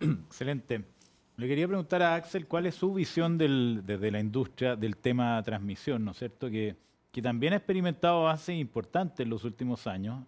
Excelente. 0.00 0.84
Le 1.38 1.46
quería 1.46 1.68
preguntar 1.68 2.02
a 2.02 2.16
Axel 2.16 2.46
cuál 2.48 2.66
es 2.66 2.74
su 2.74 2.92
visión 2.92 3.38
del- 3.38 3.82
desde 3.86 4.10
la 4.10 4.18
industria 4.18 4.74
del 4.74 4.96
tema 4.96 5.40
transmisión, 5.44 6.04
¿no 6.04 6.10
es 6.10 6.18
cierto? 6.18 6.50
Que, 6.50 6.74
que 7.12 7.22
también 7.22 7.52
ha 7.52 7.56
experimentado 7.56 8.22
avances 8.26 8.58
importantes 8.58 9.20
en 9.20 9.30
los 9.30 9.44
últimos 9.44 9.86
años, 9.86 10.24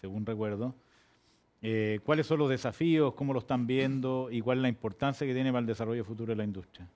según 0.00 0.24
recuerdo. 0.24 0.74
Eh, 1.60 2.00
¿Cuáles 2.02 2.26
son 2.26 2.38
los 2.38 2.48
desafíos? 2.48 3.12
¿Cómo 3.12 3.34
lo 3.34 3.40
están 3.40 3.66
viendo? 3.66 4.28
¿Y 4.30 4.40
cuál 4.40 4.58
es 4.58 4.62
la 4.62 4.68
importancia 4.70 5.26
que 5.26 5.34
tiene 5.34 5.50
para 5.50 5.60
el 5.60 5.66
desarrollo 5.66 6.02
futuro 6.02 6.30
de 6.32 6.36
la 6.36 6.44
industria? 6.44 6.88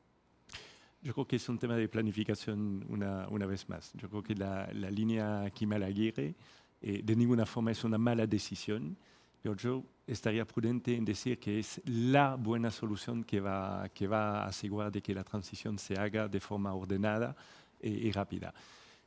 Yo 1.02 1.12
creo 1.12 1.26
que 1.26 1.36
es 1.36 1.46
un 1.48 1.58
tema 1.58 1.76
de 1.76 1.88
planificación 1.88 2.84
una, 2.88 3.28
una 3.28 3.44
vez 3.44 3.68
más. 3.68 3.92
Yo 3.94 4.08
creo 4.08 4.22
que 4.22 4.34
la, 4.34 4.68
la 4.72 4.90
línea 4.90 5.48
Kimal-Aguirre 5.54 6.34
eh, 6.80 7.02
de 7.04 7.16
ninguna 7.16 7.44
forma 7.44 7.70
es 7.70 7.84
una 7.84 7.98
mala 7.98 8.26
decisión, 8.26 8.96
pero 9.42 9.56
yo 9.56 9.84
estaría 10.06 10.46
prudente 10.46 10.96
en 10.96 11.04
decir 11.04 11.38
que 11.38 11.58
es 11.58 11.80
la 11.84 12.34
buena 12.34 12.70
solución 12.70 13.24
que 13.24 13.40
va, 13.40 13.88
que 13.90 14.06
va 14.06 14.42
a 14.42 14.46
asegurar 14.46 14.90
de 14.90 15.02
que 15.02 15.14
la 15.14 15.24
transición 15.24 15.78
se 15.78 15.94
haga 15.94 16.28
de 16.28 16.40
forma 16.40 16.74
ordenada 16.74 17.36
eh, 17.80 17.88
y 17.90 18.12
rápida. 18.12 18.52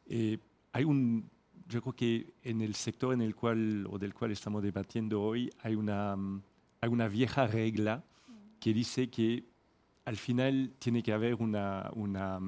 Eh, 0.05 0.37
hay 0.71 0.83
un, 0.83 1.29
yo 1.67 1.81
creo 1.81 1.93
que 1.93 2.33
en 2.43 2.61
el 2.61 2.75
sector 2.75 3.13
en 3.13 3.21
el 3.21 3.35
cual, 3.35 3.85
o 3.89 3.97
del 3.97 4.13
cual 4.13 4.31
estamos 4.31 4.61
debatiendo 4.63 5.21
hoy 5.21 5.49
hay 5.61 5.75
una, 5.75 6.15
hay 6.79 6.89
una 6.89 7.07
vieja 7.07 7.47
regla 7.47 8.03
que 8.59 8.73
dice 8.73 9.09
que 9.09 9.43
al 10.05 10.17
final 10.17 10.73
tiene 10.79 11.03
que 11.03 11.13
haber 11.13 11.35
una, 11.35 11.89
una, 11.93 12.39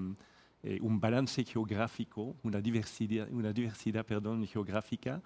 eh, 0.64 0.80
un 0.82 1.00
balance 1.00 1.44
geográfico, 1.44 2.36
una 2.44 2.62
diversidad, 2.62 3.30
una 3.32 3.52
diversidad 3.54 4.06
perdón, 4.06 4.48
geográfica, 4.48 5.22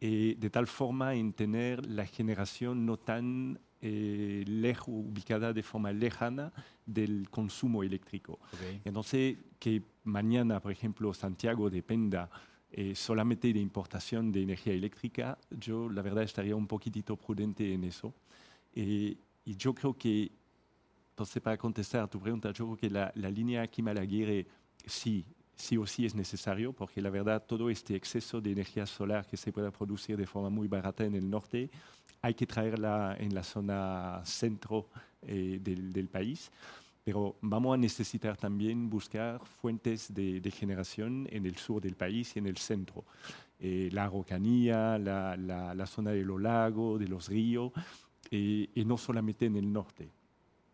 eh, 0.00 0.36
de 0.38 0.50
tal 0.50 0.66
forma 0.66 1.14
en 1.14 1.32
tener 1.32 1.84
la 1.86 2.06
generación 2.06 2.84
no 2.86 2.98
tan 2.98 3.58
eh, 3.86 4.44
lejos, 4.46 4.88
ubicada 4.88 5.52
de 5.52 5.62
forma 5.62 5.92
lejana 5.92 6.50
del 6.86 7.28
consumo 7.28 7.82
eléctrico. 7.82 8.38
Entonces, 8.82 9.36
que 9.58 9.82
mañana, 10.04 10.58
por 10.58 10.72
ejemplo, 10.72 11.12
Santiago 11.12 11.68
dependa 11.68 12.30
eh, 12.70 12.94
solamente 12.94 13.52
de 13.52 13.60
importación 13.60 14.32
de 14.32 14.42
energía 14.42 14.72
eléctrica, 14.72 15.38
yo 15.50 15.90
la 15.90 16.00
verdad 16.00 16.24
estaría 16.24 16.56
un 16.56 16.66
poquitito 16.66 17.14
prudente 17.16 17.74
en 17.74 17.84
eso. 17.84 18.14
Eh, 18.74 19.16
y 19.44 19.56
yo 19.56 19.74
creo 19.74 19.92
que, 19.96 20.32
entonces 21.10 21.42
para 21.42 21.58
contestar 21.58 22.04
a 22.04 22.06
tu 22.06 22.18
pregunta, 22.18 22.52
yo 22.52 22.64
creo 22.64 22.76
que 22.76 22.90
la, 22.90 23.12
la 23.14 23.30
línea 23.30 23.66
Kimal-Aguirre 23.66 24.46
sí, 24.86 25.24
sí 25.56 25.76
o 25.76 25.86
sí 25.86 26.06
es 26.06 26.14
necesario, 26.14 26.72
porque 26.72 27.00
la 27.00 27.10
verdad 27.10 27.44
todo 27.46 27.70
este 27.70 27.94
exceso 27.94 28.40
de 28.40 28.52
energía 28.52 28.86
solar 28.86 29.26
que 29.26 29.36
se 29.36 29.52
pueda 29.52 29.70
producir 29.70 30.16
de 30.16 30.26
forma 30.26 30.50
muy 30.50 30.68
barata 30.68 31.04
en 31.04 31.14
el 31.14 31.28
norte 31.28 31.70
hay 32.24 32.32
que 32.32 32.46
traerla 32.46 33.16
en 33.20 33.34
la 33.34 33.42
zona 33.42 34.22
centro 34.24 34.88
eh, 35.20 35.58
del, 35.60 35.92
del, 35.92 36.08
país, 36.08 36.50
pero 37.04 37.36
vamos 37.42 37.74
a 37.74 37.76
necesitar 37.76 38.34
también 38.38 38.88
buscar 38.88 39.44
fuentes 39.44 40.12
de, 40.14 40.40
de 40.40 40.50
generación 40.50 41.28
en 41.30 41.44
el 41.44 41.56
sur 41.56 41.82
del 41.82 41.96
país 41.96 42.34
y 42.34 42.38
en 42.38 42.46
el 42.46 42.56
centro. 42.56 43.04
Eh, 43.60 43.90
la 43.92 44.04
Araucanía, 44.04 44.98
la, 44.98 45.36
la, 45.36 45.74
la, 45.74 45.86
zona 45.86 46.12
de 46.12 46.24
los 46.24 46.40
lagos, 46.40 46.98
de 46.98 47.08
los 47.08 47.28
ríos, 47.28 47.72
eh, 48.30 48.70
y 48.74 48.84
no 48.86 48.96
solamente 48.96 49.44
en 49.44 49.56
el 49.56 49.70
norte. 49.70 50.08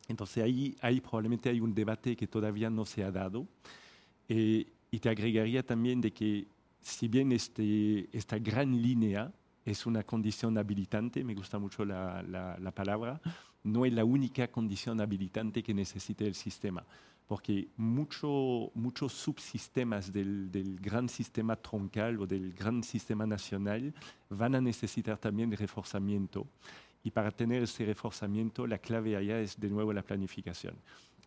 Entonces 0.07 0.45
ahí, 0.45 0.77
ahí 0.83 1.01
probablemente 1.01 1.49
hay 1.49 1.59
un 1.61 1.75
debate 1.75 2.15
que 2.15 2.29
todavía 2.29 2.71
no 2.71 2.87
se 2.87 3.03
ha 3.03 3.11
dado. 3.11 3.49
Eh, 4.33 4.65
y 4.93 5.01
te 5.01 5.09
agregaría 5.09 5.67
también 5.67 6.01
de 6.01 6.13
que 6.13 6.47
si 6.81 7.09
bien 7.09 7.33
este, 7.33 8.09
esta 8.17 8.39
gran 8.39 8.81
línea 8.81 9.33
es 9.65 9.87
una 9.87 10.05
condición 10.05 10.57
habilitante, 10.57 11.25
me 11.25 11.35
gusta 11.35 11.59
mucho 11.59 11.85
la, 11.85 12.23
la, 12.23 12.57
la, 12.57 12.71
palabra, 12.71 13.21
no 13.65 13.85
es 13.85 13.93
la 13.93 14.05
única 14.05 14.47
condición 14.47 15.01
habilitante 15.01 15.65
que 15.65 15.75
necesite 15.75 16.29
el 16.29 16.37
sistema, 16.37 16.87
porque 17.27 17.67
mucho, 17.77 18.71
muchos 18.75 19.13
subsistemas 19.13 20.13
del, 20.13 20.49
del, 20.53 20.79
gran 20.79 21.09
sistema 21.09 21.57
troncal 21.57 22.21
o 22.21 22.27
del 22.27 22.53
gran 22.53 22.85
sistema 22.85 23.27
nacional 23.27 23.93
van 24.29 24.55
a 24.55 24.61
necesitar 24.61 25.19
también 25.19 25.51
reforzamiento. 25.51 26.47
Y 27.03 27.11
para 27.11 27.33
tener 27.33 27.65
ese 27.65 27.85
reforzamiento, 27.85 28.65
la 28.65 28.79
clave 28.79 29.17
allá 29.17 29.41
es 29.41 29.59
de 29.59 29.71
nuevo 29.71 29.93
la 29.93 30.03
planificación. 30.03 30.77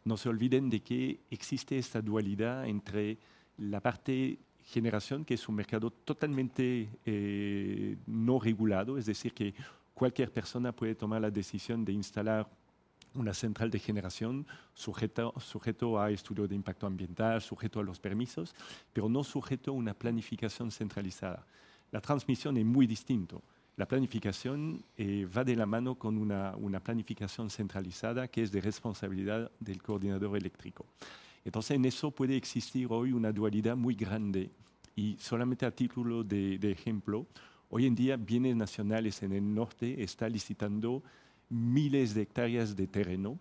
No 0.05 0.17
se 0.17 0.29
olviden 0.29 0.69
de 0.69 0.81
que 0.81 1.19
existe 1.29 1.77
esta 1.77 2.01
dualidad 2.01 2.65
entre 2.67 3.17
la 3.57 3.79
parte 3.79 4.39
generación, 4.65 5.25
que 5.25 5.35
es 5.35 5.47
un 5.47 5.55
mercado 5.55 5.91
totalmente 5.91 6.89
eh, 7.05 7.97
no 8.07 8.39
regulado, 8.39 8.97
es 8.97 9.05
decir, 9.05 9.33
que 9.33 9.53
cualquier 9.93 10.31
persona 10.31 10.71
puede 10.71 10.95
tomar 10.95 11.21
la 11.21 11.31
decisión 11.31 11.85
de 11.85 11.93
instalar 11.93 12.49
una 13.15 13.33
central 13.33 13.69
de 13.69 13.79
generación 13.79 14.47
sujeto, 14.73 15.33
sujeto 15.39 15.99
a 15.99 16.09
estudio 16.09 16.47
de 16.47 16.55
impacto 16.55 16.87
ambiental, 16.87 17.41
sujeto 17.41 17.79
a 17.79 17.83
los 17.83 17.99
permisos, 17.99 18.55
pero 18.91 19.07
no 19.07 19.23
sujeto 19.23 19.71
a 19.71 19.75
una 19.75 19.93
planificación 19.93 20.71
centralizada. 20.71 21.45
La 21.91 22.01
transmisión 22.01 22.57
es 22.57 22.65
muy 22.65 22.87
distinto. 22.87 23.43
La 23.75 23.87
planificación 23.87 24.85
eh, 24.97 25.27
va 25.35 25.43
de 25.43 25.55
la 25.55 25.65
mano 25.65 25.95
con 25.95 26.17
una, 26.17 26.79
planificación 26.83 27.49
centralizada 27.49 28.27
que 28.27 28.43
es 28.43 28.51
de 28.51 28.61
responsabilidad 28.61 29.51
del 29.59 29.81
coordinador 29.81 30.37
eléctrico. 30.37 30.85
Entonces, 31.43 31.75
en 31.75 31.85
eso 31.85 32.11
puede 32.11 32.37
existir 32.37 32.87
hoy 32.91 33.11
una 33.13 33.31
dualidad 33.31 33.75
muy 33.75 33.95
grande. 33.95 34.51
Y 34.95 35.17
solamente 35.19 35.65
a 35.65 35.71
título 35.71 36.23
de, 36.23 36.59
ejemplo, 36.71 37.25
hoy 37.69 37.87
en 37.87 37.95
día 37.95 38.15
Bienes 38.15 38.55
Nacionales 38.55 39.23
en 39.23 39.33
el 39.33 39.53
norte 39.53 40.03
está 40.03 40.29
licitando 40.29 41.03
miles 41.49 42.13
de 42.13 42.21
hectáreas 42.21 42.75
de 42.75 42.85
terreno, 42.85 43.39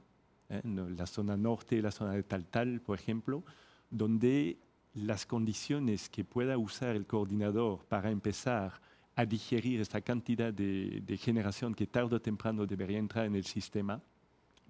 ¿eh? 0.49 0.63
la 0.65 1.07
zona 1.07 1.37
norte, 1.37 1.83
la 1.83 1.91
zona 1.91 2.13
de 2.13 2.23
Taltal, 2.23 2.81
por 2.81 2.99
ejemplo, 2.99 3.45
donde 3.91 4.57
las 4.95 5.27
condiciones 5.27 6.09
que 6.09 6.25
pueda 6.25 6.57
usar 6.57 6.97
el 6.97 7.07
coordinador 7.07 7.85
para 7.85 8.11
empezar 8.11 8.81
a 9.15 9.27
digerir 9.27 9.81
esta 9.81 10.01
cantidad 10.01 10.53
de, 10.53 11.19
generación 11.19 11.75
que 11.75 11.87
tarde 11.87 12.17
o 12.17 12.21
temprano 12.21 12.67
debería 12.67 12.99
entrar 12.99 13.27
en 13.27 13.35
el 13.35 13.45
sistema, 13.45 14.01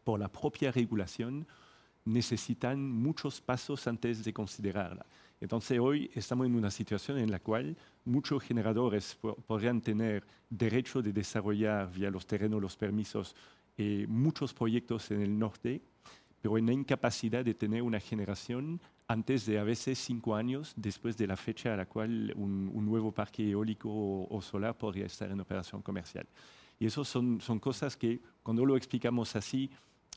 por 0.04 0.18
la 0.18 0.28
propia 0.28 0.72
regulación, 0.72 1.46
necesitan 2.04 2.80
muchos 2.90 3.40
pasos 3.40 3.86
antes 3.86 4.24
de 4.24 4.32
considerarla. 4.32 5.06
Entonces 5.40 5.78
hoy 5.78 6.10
estamos 6.14 6.46
en 6.46 6.56
una 6.56 6.70
situación 6.70 7.18
en 7.18 7.30
la 7.30 7.38
cual 7.38 7.76
muchos 8.04 8.42
generadores 8.42 9.16
podrían 9.46 9.80
tener 9.80 10.24
derecho 10.50 11.02
de 11.02 11.12
desarrollar 11.12 11.92
vía 11.92 12.10
los 12.10 12.26
terrenos, 12.26 12.60
los 12.60 12.76
permisos, 12.76 13.36
eh, 13.76 14.06
muchos 14.08 14.52
proyectos 14.52 15.10
en 15.12 15.22
el 15.22 15.38
norte, 15.38 15.80
pero 16.40 16.58
en 16.58 16.66
la 16.66 16.72
incapacidad 16.72 17.44
de 17.44 17.54
tener 17.54 17.82
una 17.82 18.00
generación 18.00 18.80
antes 19.12 19.44
de 19.44 19.58
a 19.58 19.62
veces 19.64 19.98
cinco 19.98 20.34
años 20.34 20.72
después 20.74 21.16
de 21.18 21.26
la 21.26 21.36
fecha 21.36 21.74
a 21.74 21.76
la 21.76 21.86
cual 21.86 22.32
un, 22.34 22.70
un 22.72 22.86
nuevo 22.86 23.12
parque 23.12 23.50
eólico 23.50 23.90
o, 23.90 24.26
o, 24.34 24.40
solar 24.40 24.76
podría 24.76 25.06
estar 25.06 25.30
en 25.30 25.38
operación 25.38 25.82
comercial. 25.82 26.26
Y 26.80 26.86
eso 26.86 27.04
son, 27.04 27.40
son 27.40 27.58
cosas 27.58 27.96
que 27.96 28.20
cuando 28.42 28.64
lo 28.64 28.76
explicamos 28.76 29.36
así 29.36 29.70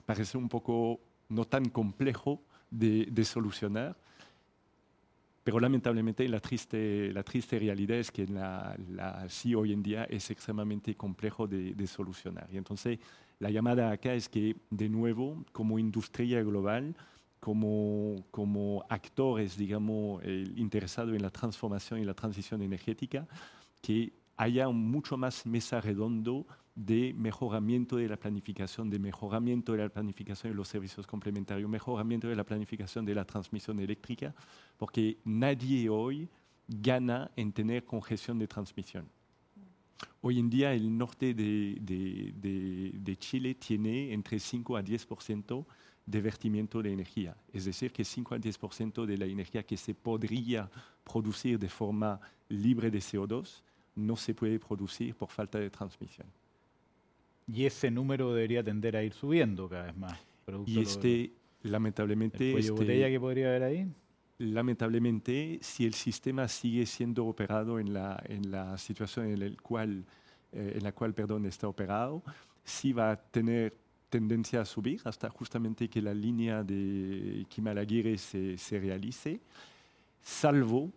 parece 0.06 0.38
un 0.38 0.48
poco 0.48 1.00
no 1.30 1.46
tan 1.46 1.66
complejo 1.66 2.42
de, 2.72 3.08
de 3.12 3.26
solucionar, 3.26 3.98
pero 5.44 5.60
lamentablemente 5.60 6.28
la 6.28 6.40
triste, 6.40 7.12
la 7.14 7.24
triste 7.24 7.60
realidad 7.60 7.98
es 7.98 8.12
que 8.12 8.26
la, 8.26 8.76
la, 8.90 9.28
sí 9.30 9.54
hoy 9.54 9.74
en 9.74 9.84
día 9.84 10.06
es 10.06 10.32
extremadamente 10.32 10.96
complejo 10.96 11.48
de, 11.48 11.74
de, 11.74 11.88
solucionar. 11.88 12.48
Y 12.52 12.58
entonces 12.58 12.98
la 13.40 13.50
llamada 13.52 13.92
acá 13.92 14.14
es 14.14 14.30
que, 14.30 14.56
de 14.70 14.90
nuevo, 14.90 15.44
como 15.52 15.78
industria 15.78 16.42
global, 16.42 16.96
como, 17.46 18.26
como 18.32 18.84
actores, 18.90 19.56
digamos, 19.56 20.20
eh, 20.24 20.52
interesados 20.56 21.14
en 21.14 21.22
la 21.22 21.30
transformación 21.30 22.00
y 22.00 22.04
la 22.04 22.16
transición 22.16 22.64
energética, 22.64 23.28
que 23.84 24.14
haya 24.36 24.68
mucho 24.70 25.16
más 25.16 25.46
mesa 25.46 25.80
redondo 25.80 26.48
de 26.74 27.14
mejoramiento 27.14 27.98
de 27.98 28.08
la 28.08 28.18
planificación, 28.18 28.90
de 28.90 28.98
mejoramiento 28.98 29.74
de 29.74 29.78
la 29.78 29.90
planificación 29.90 30.54
de 30.54 30.58
los 30.58 30.68
servicios 30.68 31.06
complementarios, 31.06 31.70
mejoramiento 31.70 32.28
de 32.28 32.36
la 32.36 32.44
planificación 32.44 33.06
de 33.06 33.14
la 33.14 33.26
transmisión 33.26 33.80
eléctrica, 33.80 34.34
porque 34.76 35.20
nadie 35.24 35.88
hoy 35.88 36.28
gana 36.68 37.30
en 37.36 37.54
tener 37.54 37.86
congestión 37.86 38.40
de 38.40 38.48
transmisión. 38.48 39.08
Hoy 40.22 40.40
en 40.40 40.50
día 40.50 40.74
el 40.74 40.98
norte 40.98 41.36
de, 41.36 41.78
de, 41.80 42.34
de, 42.36 42.92
de 42.96 43.18
Chile 43.18 43.54
tiene 43.54 44.14
entre 44.14 44.40
5 44.40 44.78
a 44.78 44.84
10% 44.84 45.64
de 46.06 46.22
vertimiento 46.22 46.82
de 46.82 46.94
energía, 46.94 47.36
es 47.52 47.66
decir, 47.66 47.92
que 47.92 48.06
5 48.06 48.36
a 48.36 48.38
10% 48.38 49.06
de 49.06 49.18
la 49.18 49.26
energía 49.26 49.64
que 49.64 49.76
se 49.76 49.96
podría 49.96 50.70
producir 51.04 51.58
de 51.58 51.70
forma 51.70 52.20
libre 52.50 52.92
de 52.92 53.00
CO2 53.00 53.64
no 53.96 54.16
se 54.16 54.34
puede 54.36 54.60
producir 54.60 55.16
por 55.16 55.30
falta 55.30 55.58
de 55.58 55.70
transmisión. 55.70 56.28
Y 57.48 57.66
ese 57.66 57.90
número 57.90 58.34
debería 58.34 58.64
tender 58.64 58.96
a 58.96 59.04
ir 59.04 59.14
subiendo 59.14 59.70
cada 59.70 59.86
vez 59.86 59.98
más. 59.98 60.20
Y 60.66 60.80
este, 60.80 61.32
lamentablemente... 61.64 62.52
¿El 62.52 62.60
este, 62.60 62.72
botella 62.72 63.10
que 63.10 63.20
podría 63.20 63.48
haber 63.48 63.64
ahí? 63.64 63.88
Lamentablemente, 64.38 65.60
si 65.62 65.86
el 65.86 65.94
sistema 65.94 66.48
sigue 66.48 66.86
siendo 66.86 67.26
operado 67.26 67.80
en 67.80 67.94
la, 67.94 68.22
en 68.28 68.52
la 68.52 68.78
situación 68.78 69.28
en, 69.28 69.42
el 69.42 69.62
cual, 69.62 70.06
eh, 70.52 70.74
en 70.76 70.84
la 70.84 70.92
cual 70.92 71.14
perdón, 71.14 71.46
está 71.46 71.68
operado, 71.68 72.22
sí 72.64 72.92
va 72.92 73.12
a 73.12 73.16
tener 73.16 73.74
tendencia 74.10 74.62
a 74.62 74.66
subir 74.66 75.02
hasta 75.06 75.30
justamente 75.30 75.90
que 75.90 76.02
la 76.02 76.14
línea 76.14 76.64
de 76.64 77.46
Kimalaguire 77.50 78.18
se, 78.18 78.58
se 78.58 78.80
realice, 78.80 79.40
salvo 80.22 80.92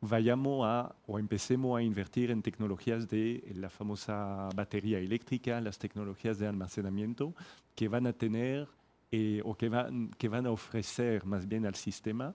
vayamos 0.00 0.66
a 0.66 0.94
o 1.06 1.18
empecemos 1.18 1.78
a 1.78 1.82
invertir 1.82 2.30
en 2.30 2.42
tecnologías 2.42 3.08
de 3.08 3.42
la 3.54 3.70
famosa 3.70 4.48
batería 4.54 4.98
eléctrica, 4.98 5.60
las 5.60 5.78
tecnologías 5.78 6.38
de 6.38 6.46
almacenamiento 6.46 7.34
que 7.74 7.88
van 7.88 8.06
a 8.06 8.12
tener 8.12 8.68
eh, 9.10 9.40
o 9.44 9.54
que 9.54 9.68
van, 9.68 10.10
que 10.18 10.28
van 10.28 10.46
a 10.46 10.50
ofrecer 10.50 11.24
más 11.24 11.46
bien 11.46 11.66
al 11.66 11.74
sistema 11.74 12.34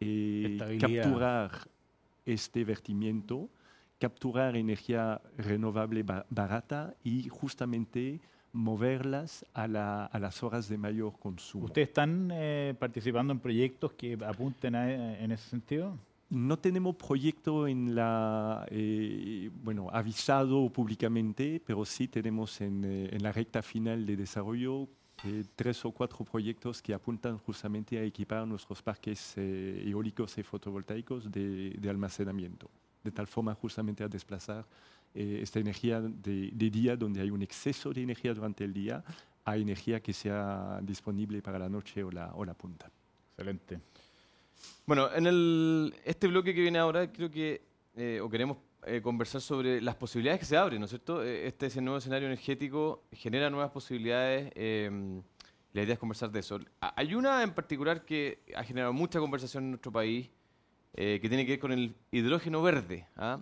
eh, 0.00 0.58
capturar 0.80 1.50
este 2.24 2.64
vertimiento, 2.64 3.48
capturar 3.98 4.56
energía 4.56 5.20
renovable 5.36 6.02
ba 6.02 6.26
barata 6.30 6.94
y 7.04 7.28
justamente 7.28 8.20
moverlas 8.52 9.46
a, 9.54 9.66
la, 9.66 10.06
a, 10.06 10.18
las 10.18 10.42
horas 10.42 10.68
de 10.68 10.78
mayor 10.78 11.18
consumo. 11.18 11.66
¿Ustedes 11.66 11.88
están 11.88 12.30
eh, 12.32 12.74
participando 12.78 13.32
en 13.32 13.40
proyectos 13.40 13.92
que 13.92 14.18
apunten 14.24 14.74
a, 14.74 15.18
en 15.18 15.32
ese 15.32 15.48
sentido? 15.48 15.96
No 16.28 16.58
tenemos 16.58 16.96
proyecto 16.96 17.68
en 17.68 17.94
la, 17.94 18.66
eh, 18.70 19.50
bueno, 19.62 19.88
avisado 19.92 20.70
públicamente, 20.70 21.60
pero 21.64 21.84
sí 21.84 22.08
tenemos 22.08 22.60
en, 22.60 22.84
eh, 22.84 23.10
en 23.12 23.22
la 23.22 23.32
recta 23.32 23.62
final 23.62 24.06
de 24.06 24.16
desarrollo 24.16 24.88
eh, 25.24 25.44
tres 25.54 25.84
o 25.84 25.92
cuatro 25.92 26.24
proyectos 26.24 26.82
que 26.82 26.92
apuntan 26.92 27.38
justamente 27.38 27.96
a 27.96 28.02
equipar 28.02 28.44
nuestros 28.44 28.82
parques 28.82 29.34
eh, 29.36 29.84
eólicos 29.86 30.36
y 30.38 30.42
fotovoltaicos 30.42 31.30
de, 31.30 31.70
de, 31.70 31.90
almacenamiento, 31.90 32.68
de 33.04 33.12
tal 33.12 33.28
forma 33.28 33.54
justamente 33.54 34.02
a 34.02 34.08
desplazar 34.08 34.66
eh, 35.14 35.40
esta 35.42 35.60
energía 35.60 36.00
de, 36.00 36.50
de, 36.52 36.70
día, 36.70 36.96
donde 36.96 37.20
hay 37.20 37.30
un 37.30 37.42
exceso 37.42 37.92
de 37.92 38.02
energía 38.02 38.34
durante 38.34 38.64
el 38.64 38.72
día, 38.72 39.04
a 39.44 39.56
energía 39.56 40.00
que 40.00 40.12
sea 40.12 40.80
disponible 40.82 41.42
para 41.42 41.58
la 41.58 41.68
noche 41.68 42.02
o 42.02 42.10
la, 42.10 42.32
o 42.34 42.44
la 42.44 42.54
punta. 42.54 42.90
Excelente. 43.36 43.80
Bueno, 44.86 45.12
en 45.14 45.26
el, 45.26 45.94
este 46.04 46.28
bloque 46.28 46.54
que 46.54 46.60
viene 46.60 46.78
ahora, 46.78 47.10
creo 47.12 47.30
que, 47.30 47.62
eh, 47.96 48.20
o 48.22 48.28
queremos 48.28 48.58
eh, 48.84 49.00
conversar 49.00 49.40
sobre 49.40 49.80
las 49.80 49.94
posibilidades 49.94 50.40
que 50.40 50.46
se 50.46 50.56
abren, 50.56 50.80
¿no 50.80 50.86
es 50.86 50.90
cierto? 50.90 51.22
Eh, 51.22 51.46
este 51.46 51.66
ese 51.66 51.80
nuevo 51.80 51.98
escenario 51.98 52.26
energético 52.26 53.04
genera 53.12 53.48
nuevas 53.50 53.70
posibilidades. 53.70 54.52
la 55.72 55.82
idea 55.82 55.94
es 55.94 55.98
conversar 55.98 56.30
de 56.30 56.40
eso. 56.40 56.58
Hay 56.80 57.14
una 57.14 57.42
en 57.42 57.54
particular 57.54 58.04
que 58.04 58.42
ha 58.54 58.64
generado 58.64 58.92
mucha 58.92 59.20
conversación 59.20 59.64
en 59.64 59.70
nuestro 59.70 59.92
país, 59.92 60.30
que 60.94 61.26
tiene 61.26 61.46
que 61.46 61.52
ver 61.52 61.60
con 61.60 61.72
el 61.72 61.94
hidrógeno 62.10 62.60
verde. 62.60 63.06
¿ah? 63.16 63.40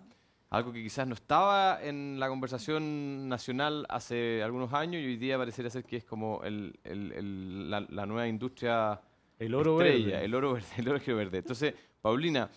Algo 0.51 0.73
que 0.73 0.83
quizás 0.83 1.07
no 1.07 1.15
estaba 1.15 1.81
en 1.81 2.19
la 2.19 2.29
conversación 2.29 3.29
nacional 3.29 3.87
hace 3.89 4.43
algunos 4.43 4.73
años 4.73 5.01
y 5.01 5.07
hoy 5.07 5.17
día 5.17 5.39
parecería 5.39 5.71
ser 5.71 5.85
que 5.85 5.99
es 5.99 6.05
como 6.05 6.43
el- 6.43 6.77
el- 6.83 7.13
el- 7.13 7.71
la, 7.71 7.81
la 7.89 8.05
nueva 8.07 8.27
industria 8.27 9.01
El 9.39 9.55
oro 9.55 9.81
estrella, 9.81 10.07
verde. 10.15 10.25
el 10.25 10.35
oro 10.35 10.53
verde, 10.55 10.67
el 10.79 10.85
hidrógeno 10.89 11.17
verde. 11.19 11.39
Entonces, 11.39 11.75
Paulina, 12.03 12.51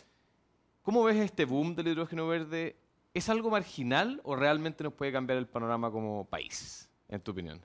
¿cómo 0.81 1.03
ves 1.03 1.17
este 1.17 1.45
boom 1.45 1.75
del 1.75 1.89
hidrógeno 1.89 2.27
verde? 2.27 2.75
¿Es 3.13 3.29
algo 3.29 3.51
marginal 3.51 4.19
o 4.23 4.35
realmente 4.35 4.83
nos 4.83 4.93
puede 4.93 5.11
cambiar 5.11 5.37
el 5.37 5.45
panorama 5.45 5.91
como 5.91 6.25
país, 6.25 6.89
en 7.09 7.21
tu 7.21 7.29
opinión? 7.31 7.61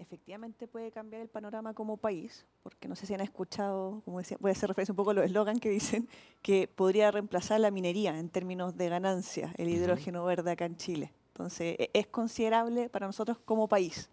Efectivamente 0.00 0.66
puede 0.66 0.90
cambiar 0.90 1.20
el 1.20 1.28
panorama 1.28 1.74
como 1.74 1.98
país, 1.98 2.46
porque 2.62 2.88
no 2.88 2.96
sé 2.96 3.04
si 3.04 3.12
han 3.12 3.20
escuchado, 3.20 4.00
como 4.06 4.16
decía, 4.18 4.38
voy 4.40 4.48
a 4.48 4.52
hacer 4.52 4.68
referencia 4.70 4.92
un 4.92 4.96
poco 4.96 5.10
a 5.10 5.14
los 5.14 5.26
eslogan 5.26 5.60
que 5.60 5.68
dicen 5.68 6.08
que 6.40 6.68
podría 6.68 7.10
reemplazar 7.10 7.60
la 7.60 7.70
minería 7.70 8.18
en 8.18 8.30
términos 8.30 8.74
de 8.78 8.88
ganancia, 8.88 9.52
el 9.58 9.68
hidrógeno 9.68 10.24
verde 10.24 10.52
acá 10.52 10.64
en 10.64 10.76
Chile. 10.76 11.12
Entonces, 11.34 11.76
e- 11.78 11.90
es 11.92 12.06
considerable 12.06 12.88
para 12.88 13.06
nosotros 13.06 13.38
como 13.44 13.68
país. 13.68 14.08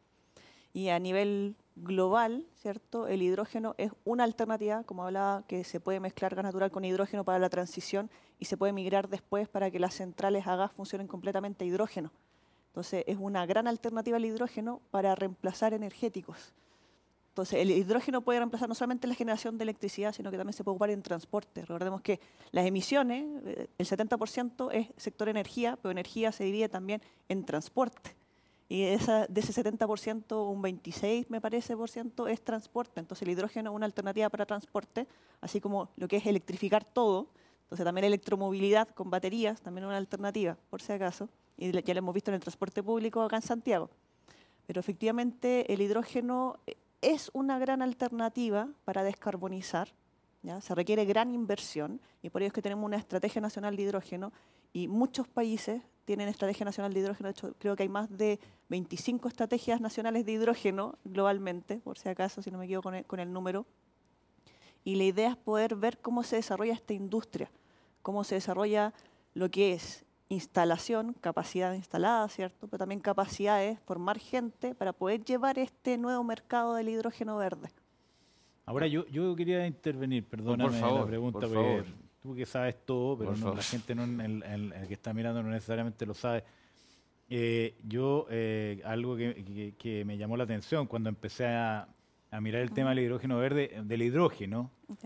Y 0.73 0.89
a 0.89 0.99
nivel 0.99 1.55
global, 1.77 2.45
¿cierto? 2.55 3.07
El 3.07 3.21
hidrógeno 3.21 3.73
es 3.77 3.93
una 4.03 4.25
alternativa, 4.25 4.83
como 4.83 5.05
hablaba, 5.05 5.43
que 5.47 5.63
se 5.63 5.79
puede 5.79 6.01
mezclar 6.01 6.35
gas 6.35 6.43
natural 6.43 6.69
con 6.69 6.83
hidrógeno 6.83 7.23
para 7.23 7.39
la 7.39 7.49
transición 7.49 8.09
y 8.39 8.45
se 8.45 8.57
puede 8.57 8.73
migrar 8.73 9.07
después 9.07 9.47
para 9.47 9.71
que 9.71 9.79
las 9.79 9.93
centrales 9.93 10.47
a 10.47 10.57
gas 10.57 10.73
funcionen 10.73 11.07
completamente 11.07 11.63
a 11.63 11.67
hidrógeno. 11.67 12.11
Entonces, 12.77 13.05
es 13.07 13.17
una 13.19 13.43
gran 13.47 13.67
alternativa 13.67 14.17
al 14.17 14.25
hidrógeno 14.25 14.81
para 14.91 15.15
reemplazar 15.15 15.73
energéticos. 15.73 16.53
Entonces, 17.29 17.59
el 17.59 17.71
hidrógeno 17.71 18.21
puede 18.21 18.37
reemplazar 18.37 18.69
no 18.69 18.75
solamente 18.75 19.07
la 19.07 19.15
generación 19.15 19.57
de 19.57 19.63
electricidad, 19.63 20.13
sino 20.13 20.29
que 20.29 20.37
también 20.37 20.53
se 20.53 20.63
puede 20.63 20.73
ocupar 20.73 20.91
en 20.91 21.01
transporte. 21.01 21.61
Recordemos 21.61 22.01
que 22.01 22.19
las 22.51 22.67
emisiones, 22.67 23.25
eh, 23.47 23.67
el 23.79 23.87
70% 23.87 24.69
es 24.71 24.89
sector 24.95 25.27
energía, 25.27 25.79
pero 25.81 25.91
energía 25.91 26.31
se 26.31 26.43
divide 26.43 26.69
también 26.69 27.01
en 27.29 27.45
transporte. 27.45 28.15
Y 28.69 28.83
esa, 28.83 29.25
de 29.25 29.41
ese 29.41 29.53
70%, 29.53 30.47
un 30.47 30.61
26, 30.61 31.31
me 31.31 31.41
parece, 31.41 31.75
por 31.75 31.89
ciento 31.89 32.27
es 32.27 32.43
transporte. 32.43 32.99
Entonces, 32.99 33.23
el 33.23 33.31
hidrógeno 33.31 33.71
es 33.71 33.75
una 33.75 33.87
alternativa 33.87 34.29
para 34.29 34.45
transporte, 34.45 35.07
así 35.41 35.59
como 35.59 35.89
lo 35.95 36.07
que 36.07 36.17
es 36.17 36.27
electrificar 36.27 36.85
todo. 36.85 37.25
Entonces, 37.63 37.83
también 37.83 38.05
electromovilidad 38.05 38.87
con 38.89 39.09
baterías, 39.09 39.61
también 39.61 39.85
una 39.85 39.97
alternativa, 39.97 40.59
por 40.69 40.83
si 40.83 40.91
acaso. 40.91 41.27
Y 41.57 41.71
ya 41.71 41.93
lo 41.93 41.99
hemos 41.99 42.13
visto 42.13 42.31
en 42.31 42.35
el 42.35 42.41
transporte 42.41 42.83
público 42.83 43.21
acá 43.21 43.37
en 43.37 43.41
Santiago. 43.41 43.89
Pero 44.67 44.79
efectivamente, 44.79 45.71
el 45.73 45.81
hidrógeno 45.81 46.59
eh, 46.67 46.75
es 47.01 47.31
una 47.33 47.57
gran 47.57 47.81
alternativa 47.81 48.69
para 48.85 49.03
descarbonizar. 49.03 49.89
¿ya? 50.43 50.61
Se 50.61 50.75
requiere 50.75 51.05
gran 51.05 51.31
inversión 51.31 51.99
y 52.21 52.29
por 52.29 52.41
ello 52.41 52.47
es 52.47 52.53
que 52.53 52.61
tenemos 52.61 52.85
una 52.85 52.97
estrategia 52.97 53.41
nacional 53.41 53.75
de 53.75 53.83
hidrógeno 53.83 54.33
y 54.73 54.87
muchos 54.87 55.27
países 55.27 55.81
tienen 56.05 56.29
estrategia 56.29 56.65
nacional 56.65 56.93
de 56.93 56.99
hidrógeno. 56.99 57.27
De 57.27 57.31
hecho, 57.31 57.55
creo 57.57 57.75
que 57.75 57.83
hay 57.83 57.89
más 57.89 58.09
de 58.15 58.39
25 58.69 59.27
estrategias 59.27 59.81
nacionales 59.81 60.25
de 60.25 60.33
hidrógeno 60.33 60.97
globalmente, 61.03 61.77
por 61.79 61.97
si 61.97 62.09
acaso, 62.09 62.41
si 62.41 62.51
no 62.51 62.57
me 62.57 62.65
equivoco 62.65 62.83
con 62.83 62.95
el, 62.95 63.05
con 63.05 63.19
el 63.19 63.31
número. 63.33 63.65
Y 64.83 64.95
la 64.95 65.03
idea 65.03 65.31
es 65.31 65.37
poder 65.37 65.75
ver 65.75 65.97
cómo 65.99 66.23
se 66.23 66.37
desarrolla 66.37 66.73
esta 66.73 66.93
industria, 66.93 67.51
cómo 68.01 68.23
se 68.23 68.35
desarrolla 68.35 68.93
lo 69.33 69.51
que 69.51 69.73
es 69.73 70.05
instalación, 70.29 71.13
capacidad 71.21 71.73
instalada, 71.73 72.27
¿cierto? 72.29 72.67
Pero 72.67 72.79
también 72.79 72.99
capacidades, 73.01 73.79
formar 73.85 74.19
gente 74.19 74.75
para 74.75 74.93
poder 74.93 75.23
llevar 75.23 75.57
este 75.59 75.97
nuevo 75.97 76.23
mercado 76.23 76.75
del 76.75 76.89
hidrógeno 76.89 77.37
verde. 77.37 77.69
Ahora 78.65 78.87
yo, 78.87 79.05
yo 79.07 79.33
quería 79.35 79.65
intervenir, 79.65 80.25
perdóname 80.25 80.79
favor, 80.79 80.99
la 81.01 81.05
pregunta, 81.07 81.39
por 81.39 81.49
porque 81.49 81.63
favor. 81.81 81.85
tú 82.21 82.35
que 82.35 82.45
sabes 82.45 82.75
todo, 82.85 83.17
pero 83.17 83.35
no, 83.37 83.55
la 83.55 83.61
gente 83.63 83.95
no, 83.95 84.03
el, 84.03 84.43
el- 84.43 84.73
el 84.73 84.87
que 84.87 84.93
está 84.95 85.13
mirando 85.13 85.41
no 85.41 85.49
necesariamente 85.49 86.05
lo 86.05 86.13
sabe. 86.13 86.43
Eh, 87.29 87.75
yo, 87.85 88.25
eh, 88.29 88.81
algo 88.85 89.15
que, 89.15 89.33
que- 89.45 89.73
que 89.77 90.05
me 90.05 90.17
llamó 90.17 90.35
la 90.37 90.43
atención 90.43 90.87
cuando 90.87 91.07
empecé 91.09 91.45
a, 91.45 91.87
a 92.31 92.41
mirar 92.41 92.61
el 92.61 92.71
tema 92.71 92.89
del 92.89 92.99
hidrógeno 92.99 93.37
verde, 93.37 93.81
del 93.83 94.01
hidrógeno, 94.01 94.71
Ok. 94.89 95.05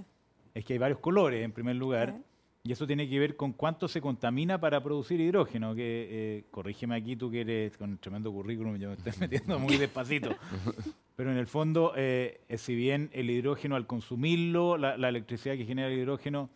es 0.55 0.65
que 0.65 0.73
hay 0.73 0.79
varios 0.79 0.99
colores 0.99 1.43
en 1.43 1.51
primer 1.51 1.75
lugar. 1.75 2.15
Y 2.63 2.71
eso 2.71 2.85
tiene 2.85 3.09
que 3.09 3.17
ver 3.19 3.35
con 3.35 3.53
cuánto 3.53 3.87
se 3.87 4.01
contamina 4.01 4.59
para 4.59 4.81
producir 4.83 5.19
hidrógeno, 5.19 5.73
que 5.73 6.07
eh, 6.11 6.45
corrígeme 6.51 6.95
aquí 6.95 7.15
tú 7.15 7.31
que 7.31 7.41
eres 7.41 7.75
con 7.77 7.97
tremendo 7.97 8.31
currículum, 8.31 8.77
yo 8.77 8.89
me 8.89 8.95
estoy 8.95 9.13
metiendo 9.19 9.57
muy 9.59 9.77
despacito. 9.77 10.29
Pero 11.15 11.31
en 11.31 11.37
el 11.37 11.47
fondo, 11.47 11.93
eh, 11.95 12.41
eh, 12.49 12.57
si 12.57 12.75
bien 12.75 13.09
el 13.13 13.29
hidrógeno 13.29 13.75
al 13.75 13.87
consumirlo, 13.87 14.77
la, 14.77 14.97
la 14.97 15.09
electricidad 15.09 15.55
que 15.55 15.65
genera 15.65 15.87
el 15.89 15.97
hidrógeno 15.99 16.49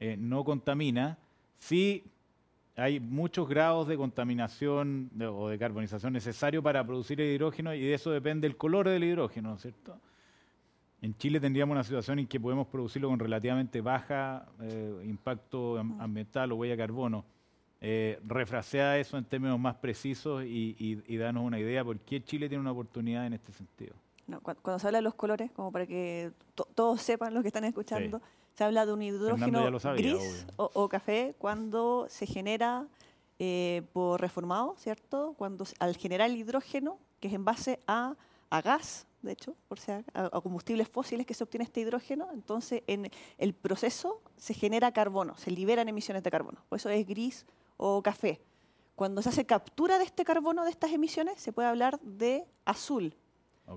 eh, 0.00 0.16
no 0.18 0.42
contamina, 0.44 1.18
sí 1.58 2.04
hay 2.74 2.98
muchos 3.00 3.46
grados 3.48 3.86
de 3.88 3.96
contaminación 3.98 5.10
de- 5.12 5.26
o 5.26 5.48
de 5.48 5.58
carbonización 5.58 6.14
necesario 6.14 6.62
para 6.62 6.84
producir 6.86 7.20
el 7.20 7.34
hidrógeno 7.34 7.74
y 7.74 7.80
de 7.82 7.92
eso 7.94 8.10
depende 8.10 8.46
el 8.46 8.56
color 8.56 8.88
del 8.88 9.04
hidrógeno, 9.04 9.50
¿no 9.50 9.56
es 9.56 9.62
cierto? 9.62 9.98
En 11.02 11.16
Chile 11.18 11.40
tendríamos 11.40 11.74
una 11.74 11.84
situación 11.84 12.18
en 12.20 12.26
que 12.28 12.38
podemos 12.40 12.66
producirlo 12.68 13.08
con 13.08 13.18
relativamente 13.18 13.80
baja 13.80 14.46
eh, 14.60 15.02
impacto 15.04 15.76
am- 15.78 16.00
ambiental 16.00 16.52
o 16.52 16.56
huella 16.56 16.72
de 16.74 16.78
carbono. 16.78 17.24
Eh, 17.80 18.20
refrasea 18.24 18.96
eso 18.98 19.18
en 19.18 19.24
términos 19.24 19.58
más 19.58 19.74
precisos 19.74 20.44
y, 20.44 20.76
y, 20.78 21.02
y 21.12 21.16
danos 21.16 21.42
una 21.44 21.58
idea 21.58 21.84
por 21.84 21.98
qué 21.98 22.22
Chile 22.22 22.48
tiene 22.48 22.60
una 22.60 22.70
oportunidad 22.70 23.26
en 23.26 23.32
este 23.32 23.52
sentido. 23.52 23.94
No, 24.28 24.40
cu- 24.40 24.54
cuando 24.62 24.78
se 24.78 24.86
habla 24.86 24.98
de 24.98 25.02
los 25.02 25.14
colores, 25.14 25.50
como 25.50 25.72
para 25.72 25.84
que 25.86 26.30
to- 26.54 26.68
todos 26.76 27.02
sepan 27.02 27.34
los 27.34 27.42
que 27.42 27.48
están 27.48 27.64
escuchando, 27.64 28.22
se 28.54 28.62
habla 28.62 28.86
de 28.86 28.92
un 28.92 29.02
hidrógeno 29.02 29.80
sabía, 29.80 30.12
gris 30.12 30.46
o, 30.56 30.70
o 30.72 30.88
café 30.88 31.34
cuando 31.38 32.06
se 32.08 32.26
genera 32.26 32.86
eh, 33.40 33.82
por 33.92 34.20
reformado, 34.20 34.76
¿cierto? 34.78 35.34
Cuando 35.36 35.64
al 35.80 35.96
generar 35.96 36.30
el 36.30 36.36
hidrógeno, 36.36 36.98
que 37.18 37.26
es 37.26 37.34
en 37.34 37.44
base 37.44 37.80
a, 37.88 38.14
a 38.50 38.62
gas, 38.62 39.08
de 39.22 39.32
hecho, 39.32 39.56
por 39.68 39.78
sea, 39.78 40.04
a, 40.14 40.26
a 40.26 40.40
combustibles 40.40 40.88
fósiles 40.88 41.26
que 41.26 41.34
se 41.34 41.44
obtiene 41.44 41.64
este 41.64 41.80
hidrógeno, 41.80 42.28
entonces 42.32 42.82
en 42.86 43.10
el 43.38 43.54
proceso 43.54 44.20
se 44.36 44.54
genera 44.54 44.92
carbono, 44.92 45.36
se 45.38 45.50
liberan 45.50 45.88
emisiones 45.88 46.22
de 46.22 46.30
carbono. 46.30 46.64
Por 46.68 46.76
eso 46.76 46.88
es 46.90 47.06
gris 47.06 47.46
o 47.76 48.02
café. 48.02 48.40
Cuando 48.94 49.22
se 49.22 49.30
hace 49.30 49.46
captura 49.46 49.98
de 49.98 50.04
este 50.04 50.24
carbono, 50.24 50.64
de 50.64 50.70
estas 50.70 50.92
emisiones, 50.92 51.40
se 51.40 51.52
puede 51.52 51.68
hablar 51.68 51.98
de 52.00 52.44
azul. 52.64 53.16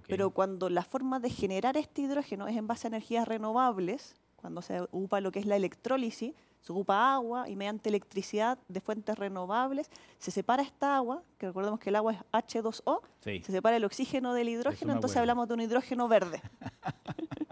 Pero 0.07 0.31
cuando 0.31 0.69
la 0.69 0.83
forma 0.83 1.19
de 1.19 1.29
generar 1.29 1.77
este 1.77 2.01
hidrógeno 2.01 2.47
es 2.47 2.57
en 2.57 2.67
base 2.67 2.87
a 2.87 2.89
energías 2.89 3.27
renovables, 3.27 4.15
cuando 4.35 4.61
se 4.61 4.81
ocupa 4.81 5.21
lo 5.21 5.31
que 5.31 5.39
es 5.39 5.45
la 5.45 5.55
electrólisis, 5.55 6.33
se 6.65 6.71
ocupa 6.73 7.13
agua 7.13 7.47
y 7.47 7.55
mediante 7.55 7.89
electricidad 7.89 8.57
de 8.67 8.81
fuentes 8.81 9.15
renovables 9.19 9.87
se 10.17 10.31
separa 10.31 10.63
esta 10.63 10.97
agua, 10.97 11.21
que 11.37 11.45
recordemos 11.45 11.79
que 11.79 11.89
el 11.91 11.95
agua 11.95 12.13
es 12.13 12.19
H2O, 12.31 13.01
Sí. 13.19 13.41
se 13.45 13.51
separa 13.51 13.77
el 13.77 13.83
oxígeno 13.85 14.33
del 14.33 14.49
hidrógeno, 14.49 14.91
entonces 14.93 15.17
hablamos 15.17 15.47
de 15.47 15.53
un 15.53 15.61
hidrógeno 15.61 16.07
verde. 16.07 16.41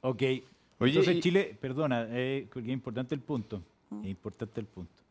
Ok. 0.00 0.20
Oye, 0.22 0.42
Entonces 0.90 1.16
y- 1.16 1.20
Chile, 1.20 1.56
perdona, 1.58 2.06
eh, 2.10 2.46
porque 2.52 2.68
es 2.68 2.74
importante 2.74 3.14
el 3.14 3.22
punto. 3.22 3.62
Mm. 3.90 4.00
Es 4.04 4.10
importante 4.10 4.60
el 4.60 4.66
punto. 4.66 5.02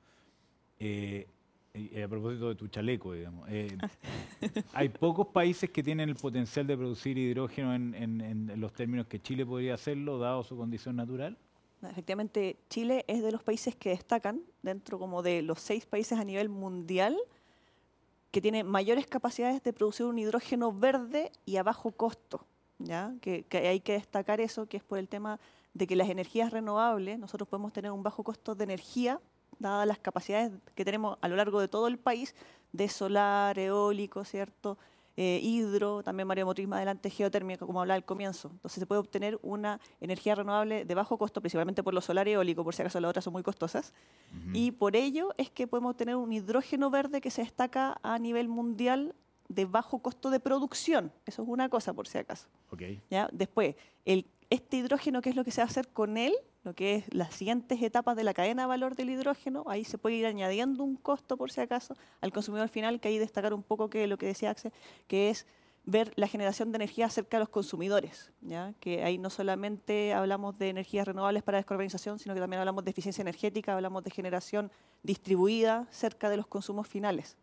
Eh, 0.80 1.28
y 1.74 2.00
a 2.00 2.08
propósito 2.08 2.50
de 2.50 2.56
tu 2.56 2.68
chaleco, 2.68 3.14
digamos. 3.14 3.48
eh, 3.50 3.76
hay 4.74 4.90
pocos 4.90 5.28
países 5.28 5.72
que 5.72 5.82
tienen 5.82 6.10
el 6.10 6.16
potencial 6.16 6.68
de 6.68 6.78
producir 6.78 7.18
hidrógeno 7.18 7.74
en, 7.74 7.96
en- 7.96 8.22
en 8.22 8.62
los 8.62 8.72
términos 8.74 9.08
que 9.08 9.20
Chile 9.20 9.46
podría 9.46 9.74
hacerlo, 9.74 10.20
dado 10.20 10.44
su 10.44 10.56
condición 10.56 10.96
natural. 10.96 11.36
Efectivamente, 11.90 12.58
Chile 12.70 13.06
es 13.08 13.22
de 13.22 13.32
los 13.32 13.44
países 13.44 13.76
que 13.76 13.90
destacan 13.90 14.42
dentro 14.62 15.00
como 15.00 15.22
de 15.22 15.42
los 15.42 15.60
seis 15.60 15.86
países 15.86 16.20
a 16.20 16.24
nivel 16.24 16.50
mundial 16.50 17.18
que 18.32 18.42
tiene 18.42 18.64
mayores 18.64 19.06
capacidades 19.06 19.62
de 19.62 19.74
producir 19.74 20.08
un 20.08 20.18
hidrógeno 20.18 20.72
verde 20.72 21.32
y 21.46 21.58
a 21.58 21.64
bajo 21.64 21.92
costo. 21.92 22.48
¿ya? 22.80 23.14
Que, 23.22 23.46
hay 23.52 23.80
que 23.80 23.94
destacar 23.94 24.42
eso, 24.42 24.66
que 24.66 24.78
es 24.78 24.84
por 24.84 24.98
el 24.98 25.08
tema 25.08 25.40
de 25.74 25.86
que 25.86 25.96
las 25.96 26.10
energías 26.10 26.52
renovables, 26.52 27.20
nosotros 27.20 27.48
podemos 27.48 27.74
tener 27.74 27.92
un 27.92 28.02
bajo 28.02 28.24
costo 28.24 28.56
de 28.56 28.64
energía, 28.64 29.20
dadas 29.60 29.88
las 29.88 30.00
capacidades 30.00 30.52
que 30.74 30.84
tenemos 30.84 31.18
a 31.22 31.28
lo 31.28 31.36
largo 31.36 31.60
de 31.60 31.68
todo 31.68 31.88
el 31.88 32.00
país, 32.00 32.34
de 32.72 32.90
solar, 32.90 33.60
eólico, 33.60 34.26
¿cierto? 34.26 34.78
Eh, 35.16 35.40
hidro, 35.44 36.02
también 36.02 36.28
mareomotriz 36.28 36.68
más 36.68 36.78
adelante, 36.78 37.10
geotérmica, 37.10 37.66
como 37.66 37.82
hablaba 37.82 37.96
al 37.96 38.06
comienzo. 38.06 38.50
Entonces 38.52 38.80
se 38.80 38.86
puede 38.88 39.00
obtener 39.00 39.40
una 39.44 39.80
energía 40.02 40.34
renovable 40.34 40.86
de 40.86 40.96
bajo 40.96 41.18
costo, 41.18 41.40
principalmente 41.40 41.84
por 41.84 41.94
lo 41.94 42.02
solar 42.02 42.28
y 42.28 42.32
eólico, 42.32 42.64
por 42.64 42.74
si 42.74 42.82
acaso 42.82 43.00
las 43.00 43.10
otras 43.10 43.24
son 43.24 43.34
muy 43.34 43.44
costosas. 43.44 43.94
Y 44.54 44.72
por 44.72 44.96
ello 44.96 45.30
es 45.38 45.52
que 45.52 45.68
podemos 45.68 45.96
tener 45.96 46.16
un 46.16 46.34
hidrógeno 46.34 46.90
verde 46.90 47.22
que 47.22 47.30
se 47.30 47.42
destaca 47.42 48.00
a 48.02 48.18
nivel 48.18 48.48
mundial 48.48 49.14
de 49.50 49.66
bajo 49.66 50.00
costo 50.00 50.32
de 50.32 50.40
producción. 50.40 51.12
Eso 51.28 51.44
es 51.44 51.48
una 51.48 51.70
cosa, 51.70 51.94
por 51.94 52.08
si 52.08 52.18
acaso. 52.18 52.48
Ok. 52.72 52.82
¿ya? 53.12 53.30
Después, 53.32 53.76
el, 54.06 54.26
este 54.54 54.78
hidrógeno, 54.78 55.22
¿qué 55.22 55.32
es 55.32 55.36
lo 55.36 55.44
que 55.44 55.52
se 55.52 55.62
va 55.62 55.66
a 55.66 55.70
hacer 55.70 55.88
con 55.88 56.16
él? 56.18 56.34
Lo 56.64 56.76
que 56.76 56.96
es 56.96 57.14
las 57.14 57.34
siguientes 57.34 57.82
etapas 57.82 58.16
de 58.16 58.24
la 58.24 58.34
cadena 58.34 58.64
de 58.64 58.68
valor 58.68 58.96
del 58.96 59.10
hidrógeno, 59.10 59.64
ahí 59.68 59.84
se 59.84 59.98
puede 59.98 60.16
ir 60.16 60.26
añadiendo 60.26 60.84
un 60.84 60.96
costo, 60.96 61.38
por 61.38 61.52
si 61.52 61.62
acaso, 61.62 61.96
al 62.22 62.32
consumidor 62.32 62.70
final, 62.70 63.00
que 63.00 63.08
ahí 63.08 63.18
destacar 63.18 63.54
un 63.54 63.64
poco 63.64 63.90
que 63.90 64.06
lo 64.08 64.18
que 64.18 64.28
decía 64.28 64.52
Axel, 64.52 64.72
que 65.08 65.30
es 65.32 65.48
ver 65.86 66.14
la 66.16 66.28
generación 66.28 66.72
de 66.72 66.78
energía 66.78 67.10
cerca 67.10 67.38
de 67.38 67.42
los 67.42 67.50
consumidores, 67.50 68.32
¿ya? 68.42 68.74
que 68.80 69.04
ahí 69.04 69.18
no 69.18 69.30
solamente 69.30 70.14
hablamos 70.14 70.58
de 70.58 70.70
energías 70.70 71.08
renovables 71.08 71.44
para 71.44 71.58
descarbonización, 71.58 72.20
sino 72.20 72.34
que 72.34 72.40
también 72.40 72.60
hablamos 72.60 72.86
de 72.86 72.92
eficiencia 72.92 73.22
energética, 73.24 73.74
hablamos 73.74 74.04
de 74.04 74.12
generación 74.12 74.72
distribuida 75.02 75.88
cerca 75.90 76.30
de 76.30 76.38
los 76.38 76.48
consumos 76.48 76.88
finales. 76.88 77.36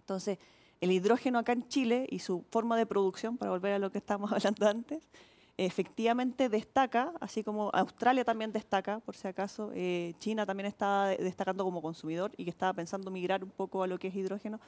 Entonces, 0.00 0.38
el 0.80 0.90
hidrógeno 0.90 1.38
acá 1.38 1.52
en 1.52 1.68
Chile 1.68 2.06
y 2.10 2.18
su 2.18 2.44
forma 2.50 2.76
de 2.76 2.86
producción, 2.86 3.36
para 3.36 3.52
volver 3.52 3.74
a 3.74 3.78
lo 3.78 3.92
que 3.92 3.98
estábamos 3.98 4.32
hablando 4.32 4.66
antes, 4.66 5.08
efectivamente 5.56 6.48
destaca, 6.48 7.12
así 7.20 7.44
como 7.44 7.70
Australia 7.72 8.24
también 8.24 8.52
destaca, 8.52 9.00
por 9.00 9.16
si 9.16 9.28
acaso, 9.28 9.70
eh, 9.74 10.14
China 10.18 10.46
también 10.46 10.66
está 10.66 11.08
destacando 11.08 11.64
como 11.64 11.82
consumidor 11.82 12.32
y 12.36 12.44
que 12.44 12.50
estaba 12.50 12.72
pensando 12.72 13.10
migrar 13.10 13.44
un 13.44 13.50
poco 13.50 13.82
a 13.82 13.86
lo 13.86 13.98
que 13.98 14.08
es 14.08 14.14
hidrógeno, 14.14 14.60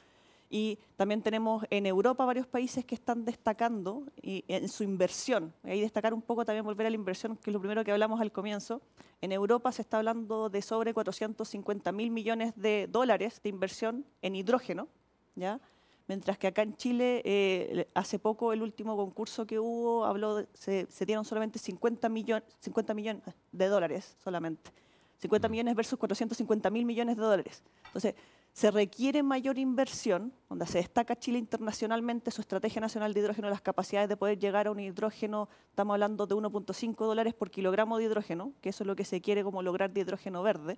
y 0.49 0.77
también 0.95 1.21
tenemos 1.21 1.65
en 1.69 1.85
Europa 1.85 2.23
varios 2.23 2.47
países 2.47 2.85
que 2.85 2.95
están 2.95 3.25
destacando 3.25 4.03
en 4.21 4.69
su 4.69 4.83
inversión. 4.83 5.53
Ahí 5.63 5.81
destacar 5.81 6.13
un 6.13 6.21
poco 6.21 6.45
también 6.45 6.63
volver 6.63 6.85
a 6.85 6.89
la 6.89 6.95
inversión, 6.95 7.35
que 7.35 7.49
es 7.49 7.53
lo 7.53 7.59
primero 7.59 7.83
que 7.83 7.91
hablamos 7.91 8.21
al 8.21 8.31
comienzo. 8.31 8.81
En 9.21 9.31
Europa 9.31 9.71
se 9.71 9.81
está 9.81 9.97
hablando 9.97 10.49
de 10.49 10.61
sobre 10.61 10.93
450 10.93 11.91
mil 11.91 12.11
millones 12.11 12.53
de 12.55 12.87
dólares 12.89 13.41
de 13.43 13.49
inversión 13.49 14.05
en 14.21 14.35
hidrógeno, 14.35 14.87
¿ya? 15.35 15.59
Mientras 16.07 16.37
que 16.37 16.47
acá 16.47 16.61
en 16.61 16.75
Chile, 16.75 17.21
eh, 17.25 17.87
hace 17.93 18.19
poco 18.19 18.53
el 18.53 18.61
último 18.61 18.95
concurso 18.95 19.47
que 19.47 19.59
hubo, 19.59 20.05
habló 20.05 20.45
se, 20.53 20.85
se, 20.89 21.05
dieron 21.05 21.25
solamente 21.25 21.57
50, 21.57 22.09
millones 22.09 22.43
50 22.59 22.93
millones 22.93 23.23
de 23.51 23.67
dólares 23.67 24.15
solamente. 24.23 24.71
50 25.19 25.49
millones 25.49 25.75
versus 25.75 25.97
450 25.97 26.69
mil 26.69 26.85
millones 26.85 27.17
de 27.17 27.23
dólares. 27.23 27.63
Entonces, 27.87 28.15
se 28.53 28.71
requiere 28.71 29.21
mayor 29.21 29.57
inversión, 29.57 30.31
donde 30.47 30.65
se 30.65 30.77
destaca 30.77 31.17
Chile 31.17 31.39
internacionalmente 31.39 32.31
su 32.31 32.39
estrategia 32.39 32.79
nacional 32.79 33.13
de 33.13 33.19
hidrógeno, 33.19 33.49
las 33.49 33.61
capacidades 33.61 34.07
de 34.07 34.15
poder 34.15 34.39
llegar 34.39 34.67
a 34.67 34.71
un 34.71 34.79
hidrógeno, 34.79 35.49
estamos 35.69 35.93
hablando 35.93 36.25
de 36.25 36.35
1.5 36.35 36.95
dólares 36.95 37.33
por 37.33 37.51
kilogramo 37.51 37.97
de 37.97 38.05
hidrógeno, 38.05 38.53
que 38.61 38.69
eso 38.69 38.83
es 38.83 38.87
lo 38.87 38.95
que 38.95 39.03
se 39.03 39.19
quiere 39.19 39.43
como 39.43 39.61
lograr 39.61 39.91
de 39.91 40.01
hidrógeno 40.01 40.41
verde, 40.41 40.77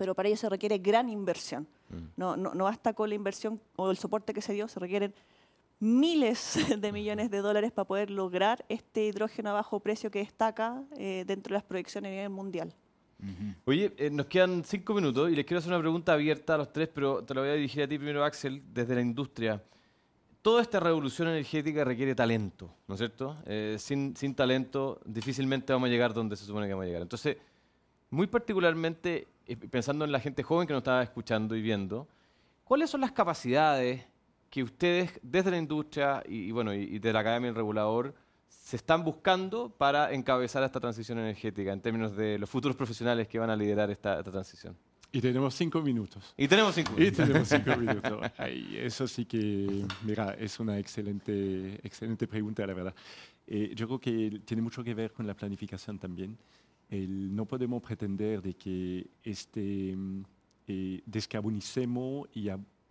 pero 0.00 0.14
para 0.14 0.30
ello 0.30 0.38
se 0.38 0.48
requiere 0.48 0.78
gran 0.78 1.10
inversión. 1.10 1.68
Mm. 1.90 1.96
No, 2.16 2.34
no, 2.34 2.54
no 2.54 2.64
basta 2.64 2.94
con 2.94 3.10
la 3.10 3.14
inversión 3.14 3.60
o 3.76 3.90
el 3.90 3.98
soporte 3.98 4.32
que 4.32 4.40
se 4.40 4.54
dio, 4.54 4.66
se 4.66 4.80
requieren 4.80 5.12
miles 5.78 6.58
de 6.80 6.90
millones 6.90 7.30
de 7.30 7.36
dólares 7.42 7.70
para 7.70 7.86
poder 7.86 8.10
lograr 8.10 8.64
este 8.70 9.04
hidrógeno 9.04 9.50
a 9.50 9.52
bajo 9.52 9.78
precio 9.80 10.10
que 10.10 10.20
destaca 10.20 10.82
eh, 10.96 11.24
dentro 11.26 11.50
de 11.52 11.58
las 11.58 11.64
proyecciones 11.64 12.08
a 12.08 12.12
nivel 12.12 12.30
mundial. 12.30 12.74
Oye, 13.66 13.92
eh, 13.98 14.08
nos 14.08 14.24
quedan 14.24 14.64
cinco 14.64 14.94
minutos 14.94 15.30
y 15.30 15.36
les 15.36 15.44
quiero 15.44 15.58
hacer 15.58 15.70
una 15.70 15.80
pregunta 15.80 16.14
abierta 16.14 16.54
a 16.54 16.56
los 16.56 16.72
tres, 16.72 16.88
pero 16.88 17.22
te 17.22 17.34
la 17.34 17.42
voy 17.42 17.50
a 17.50 17.52
dirigir 17.52 17.82
a 17.82 17.86
ti 17.86 17.98
primero, 17.98 18.24
Axel, 18.24 18.62
desde 18.72 18.94
la 18.94 19.02
industria. 19.02 19.62
Toda 20.40 20.62
esta 20.62 20.80
revolución 20.80 21.28
energética 21.28 21.84
requiere 21.84 22.14
talento, 22.14 22.74
¿no 22.88 22.94
es 22.94 23.00
cierto? 23.00 23.36
Eh, 23.44 23.76
sin, 23.78 24.16
sin 24.16 24.34
talento 24.34 24.98
difícilmente 25.04 25.74
vamos 25.74 25.88
a 25.88 25.90
llegar 25.90 26.14
donde 26.14 26.36
se 26.36 26.46
supone 26.46 26.66
que 26.66 26.72
vamos 26.72 26.84
a 26.84 26.86
llegar. 26.86 27.02
Entonces, 27.02 27.36
muy 28.10 28.26
particularmente, 28.26 29.28
pensando 29.56 30.04
en 30.04 30.12
la 30.12 30.20
gente 30.20 30.42
joven 30.42 30.66
que 30.66 30.72
nos 30.72 30.80
estaba 30.80 31.02
escuchando 31.02 31.56
y 31.56 31.62
viendo, 31.62 32.08
¿cuáles 32.64 32.90
son 32.90 33.00
las 33.00 33.12
capacidades 33.12 34.04
que 34.48 34.62
ustedes 34.62 35.18
desde 35.22 35.50
la 35.50 35.58
industria 35.58 36.22
y, 36.26 36.50
bueno, 36.50 36.74
y, 36.74 36.82
y 36.82 36.98
de 36.98 37.12
la 37.12 37.20
Academia 37.20 37.48
del 37.48 37.56
Regulador 37.56 38.14
se 38.70 38.76
están 38.76 39.02
buscando 39.02 39.68
para 39.68 40.12
encabezar 40.12 40.62
esta 40.62 40.78
transición 40.78 41.18
energética 41.18 41.72
en 41.72 41.80
términos 41.80 42.14
de 42.16 42.38
los 42.38 42.48
futuros 42.48 42.76
profesionales 42.76 43.26
que 43.26 43.36
van 43.36 43.50
a 43.50 43.56
liderar 43.56 43.90
esta, 43.90 44.22
transición? 44.22 44.76
Y 45.10 45.20
tenemos 45.20 45.54
cinco 45.54 45.82
minutos. 45.82 46.34
Y 46.36 46.46
tenemos 46.46 46.76
cinco 46.76 46.92
minutos. 46.92 47.18
Y 47.18 47.26
tenemos 47.26 47.48
cinco 47.48 47.76
minutos. 47.78 48.20
eso 48.76 49.08
sí 49.08 49.24
que, 49.24 49.84
mira, 50.04 50.36
es 50.38 50.60
una 50.60 50.78
excelente, 50.78 51.80
excelente 51.82 52.28
pregunta, 52.28 52.64
la 52.64 52.74
verdad. 52.74 52.94
Eh, 53.46 53.72
yo 53.74 53.88
creo 53.88 53.98
que 53.98 54.40
tiene 54.44 54.62
mucho 54.62 54.84
que 54.84 54.94
ver 54.94 55.12
con 55.12 55.26
la 55.26 55.34
planificación 55.34 55.98
también. 55.98 56.38
No 56.90 57.46
podemos 57.46 57.82
pretender 57.82 58.42
de 58.42 58.54
que 58.54 59.10
este, 59.22 59.96
eh, 60.66 61.02
descarbonicemos 61.06 62.28
y 62.34 62.48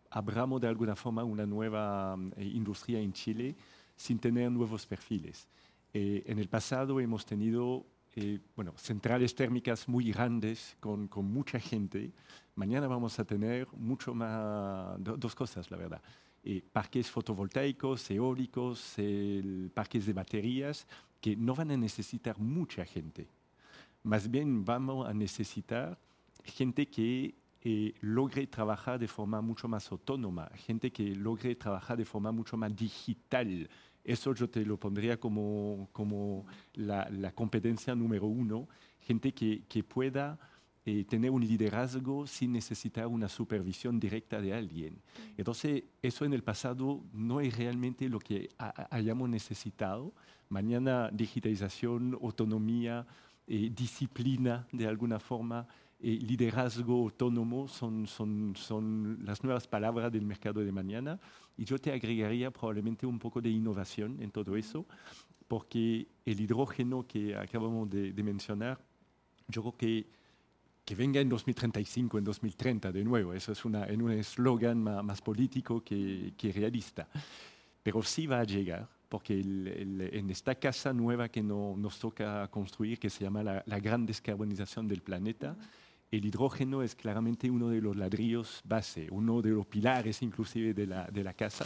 abramos 0.09 0.61
de 0.61 0.67
alguna 0.67 0.95
forma 0.95 1.23
una 1.23 1.45
nueva 1.45 2.17
eh, 2.35 2.45
industria 2.45 2.99
en 2.99 3.13
Chile 3.13 3.55
sin 3.95 4.19
tener 4.19 4.51
nuevos 4.51 4.85
perfiles. 4.85 5.47
Eh, 5.93 6.23
en 6.25 6.39
el 6.39 6.47
pasado 6.47 6.99
hemos 6.99 7.25
tenido 7.25 7.85
eh, 8.15 8.39
bueno, 8.55 8.73
centrales 8.77 9.35
térmicas 9.35 9.87
muy 9.87 10.11
grandes 10.11 10.75
con, 10.79 11.09
mucha 11.23 11.59
gente. 11.59 12.11
Mañana 12.55 12.87
vamos 12.87 13.19
a 13.19 13.25
tener 13.25 13.67
mucho 13.77 14.13
más, 14.13 14.97
dos 14.99 15.35
cosas, 15.35 15.69
la 15.69 15.77
verdad. 15.77 16.01
Parques 16.71 17.09
fotovoltaicos, 17.09 18.09
eólicos, 18.09 18.95
parques 19.73 20.05
de 20.05 20.13
baterías, 20.13 20.87
que 21.21 21.35
no 21.35 21.53
van 21.53 21.71
a 21.71 21.77
necesitar 21.77 22.39
mucha 22.39 22.85
gente. 22.85 23.27
Más 24.03 24.29
bien 24.29 24.63
vamos 24.65 25.07
a 25.07 25.13
necesitar 25.13 25.97
gente 26.43 26.87
que 26.87 27.35
logre 28.01 28.47
trabajar 28.47 28.97
de 28.99 29.07
forma 29.07 29.41
mucho 29.41 29.67
más 29.67 29.91
autónoma, 29.91 30.49
gente 30.55 30.91
que 30.91 31.15
logre 31.15 31.55
trabajar 31.55 31.97
de 31.97 32.05
forma 32.05 32.31
mucho 32.31 32.55
más 32.55 32.75
digital, 32.75 33.69
eso 34.03 34.33
yo 34.33 34.49
te 34.49 34.65
lo 34.65 34.77
pondría 34.77 35.19
como, 35.19 35.89
como 35.91 36.45
la, 36.73 37.07
la 37.11 37.31
competencia 37.31 37.93
número 37.95 38.25
uno, 38.25 38.67
gente 39.01 39.33
que, 39.33 39.63
que 39.67 39.83
pueda 39.83 40.39
eh, 40.85 41.03
tener 41.03 41.29
un 41.29 41.45
liderazgo 41.45 42.25
sin 42.25 42.53
necesitar 42.53 43.05
una 43.07 43.27
supervisión 43.27 43.99
directa 43.99 44.41
de 44.41 44.53
alguien. 44.53 45.01
Entonces, 45.37 45.83
eso 46.01 46.25
en 46.25 46.33
el 46.33 46.43
pasado 46.43 47.03
no 47.13 47.41
es 47.41 47.55
realmente 47.57 48.09
lo 48.09 48.19
que 48.19 48.49
hayamos 48.89 49.29
necesitado. 49.29 50.13
Mañana, 50.47 51.09
digitalización, 51.11 52.17
autonomía, 52.21 53.05
eh, 53.51 53.71
disciplina 53.75 54.67
de 54.71 54.85
alguna 54.85 55.19
forma, 55.19 55.67
eh, 55.99 56.19
liderazgo 56.21 56.93
autónomo 56.93 57.67
son, 57.67 58.05
son, 58.05 58.53
son 58.55 59.17
las 59.25 59.43
nuevas 59.43 59.67
palabras 59.67 60.11
del 60.11 60.23
mercado 60.23 60.59
de 60.61 60.71
mañana. 60.71 61.19
Y 61.57 61.65
yo 61.65 61.79
te 61.79 61.91
agregaría 61.91 62.51
probablemente 62.51 63.07
un 63.07 63.17
poco 63.17 63.41
de 63.41 63.49
innovación 63.49 64.21
en 64.21 64.29
todo 64.29 64.55
eso, 64.55 64.85
porque 65.47 66.07
el 66.25 66.39
hidrógeno 66.39 67.07
que 67.07 67.35
acabamos 67.35 67.89
de, 67.89 68.13
mencionar, 68.23 68.79
yo 69.47 69.61
creo 69.63 69.77
que 69.77 70.19
que 70.85 70.95
venga 70.95 71.21
en 71.21 71.29
2035, 71.29 72.17
en 72.17 72.23
2030 72.23 72.91
de 72.91 73.03
nuevo. 73.03 73.33
Eso 73.33 73.51
es 73.51 73.63
una, 73.63 73.85
en 73.85 74.01
un 74.01 74.11
eslogan 74.11 74.81
más, 74.81 75.03
más, 75.03 75.21
político 75.21 75.83
que, 75.83 76.33
que, 76.35 76.51
realista. 76.51 77.07
Pero 77.83 78.01
sí 78.01 78.25
va 78.25 78.39
a 78.39 78.43
llegar, 78.43 78.89
porque 79.09 79.39
en 79.41 80.29
esta 80.29 80.55
casa 80.55 80.93
nueva 80.93 81.29
que 81.29 81.41
no, 81.41 81.75
nos 81.75 81.99
toca 81.99 82.47
construir, 82.49 82.99
que 82.99 83.09
se 83.09 83.23
llama 83.23 83.43
la, 83.43 83.63
la 83.65 83.79
gran 83.79 84.05
descarbonización 84.05 84.87
del 84.87 85.01
planeta, 85.01 85.57
el 86.11 86.25
hidrógeno 86.25 86.81
es 86.81 86.95
claramente 86.95 87.49
uno 87.49 87.69
de 87.69 87.81
los 87.81 87.95
ladrillos 87.95 88.61
base, 88.63 89.07
uno 89.11 89.41
de 89.41 89.51
los 89.51 89.65
pilares 89.67 90.21
inclusive 90.21 90.73
de 90.73 90.87
la, 90.87 91.05
de 91.05 91.23
la 91.23 91.33
casa, 91.33 91.65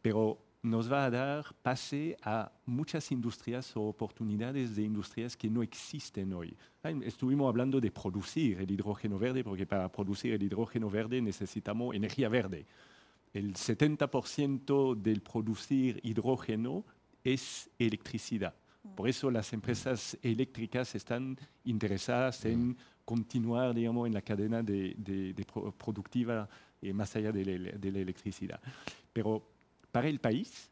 pero 0.00 0.38
nos 0.62 0.90
va 0.90 1.06
a 1.06 1.10
dar 1.10 1.44
pase 1.62 2.16
a 2.22 2.52
muchas 2.66 3.10
industrias 3.10 3.76
o 3.76 3.82
oportunidades 3.82 4.76
de 4.76 4.82
industrias 4.82 5.36
que 5.36 5.50
no 5.50 5.62
existen 5.62 6.32
hoy. 6.32 6.56
Estuvimos 7.02 7.48
hablando 7.48 7.80
de 7.80 7.90
producir 7.90 8.60
el 8.60 8.70
hidrógeno 8.70 9.18
verde, 9.18 9.42
porque 9.42 9.66
para 9.66 9.90
producir 9.90 10.34
el 10.34 10.42
hidrógeno 10.42 10.88
verde 10.88 11.20
necesitamos 11.20 11.94
energía 11.96 12.28
verde. 12.28 12.66
El 13.32 13.54
70% 13.54 14.94
del 14.94 15.22
producir 15.22 16.00
hidrógeno 16.02 16.84
es 17.24 17.70
electricidad. 17.78 18.54
Por 18.96 19.08
eso 19.08 19.30
las 19.30 19.52
empresas 19.52 20.18
eléctricas 20.22 20.94
están 20.94 21.38
interesadas 21.64 22.44
en 22.44 22.76
continuar, 23.04 23.74
digamos, 23.74 24.06
en 24.06 24.14
la 24.14 24.22
cadena 24.22 24.62
de, 24.62 25.34
productiva 25.78 26.48
eh, 26.80 26.92
más 26.92 27.14
allá 27.14 27.30
de 27.32 27.44
la, 27.58 28.00
electricidad. 28.00 28.60
Pero 29.12 29.42
para 29.92 30.08
el 30.08 30.18
país, 30.18 30.70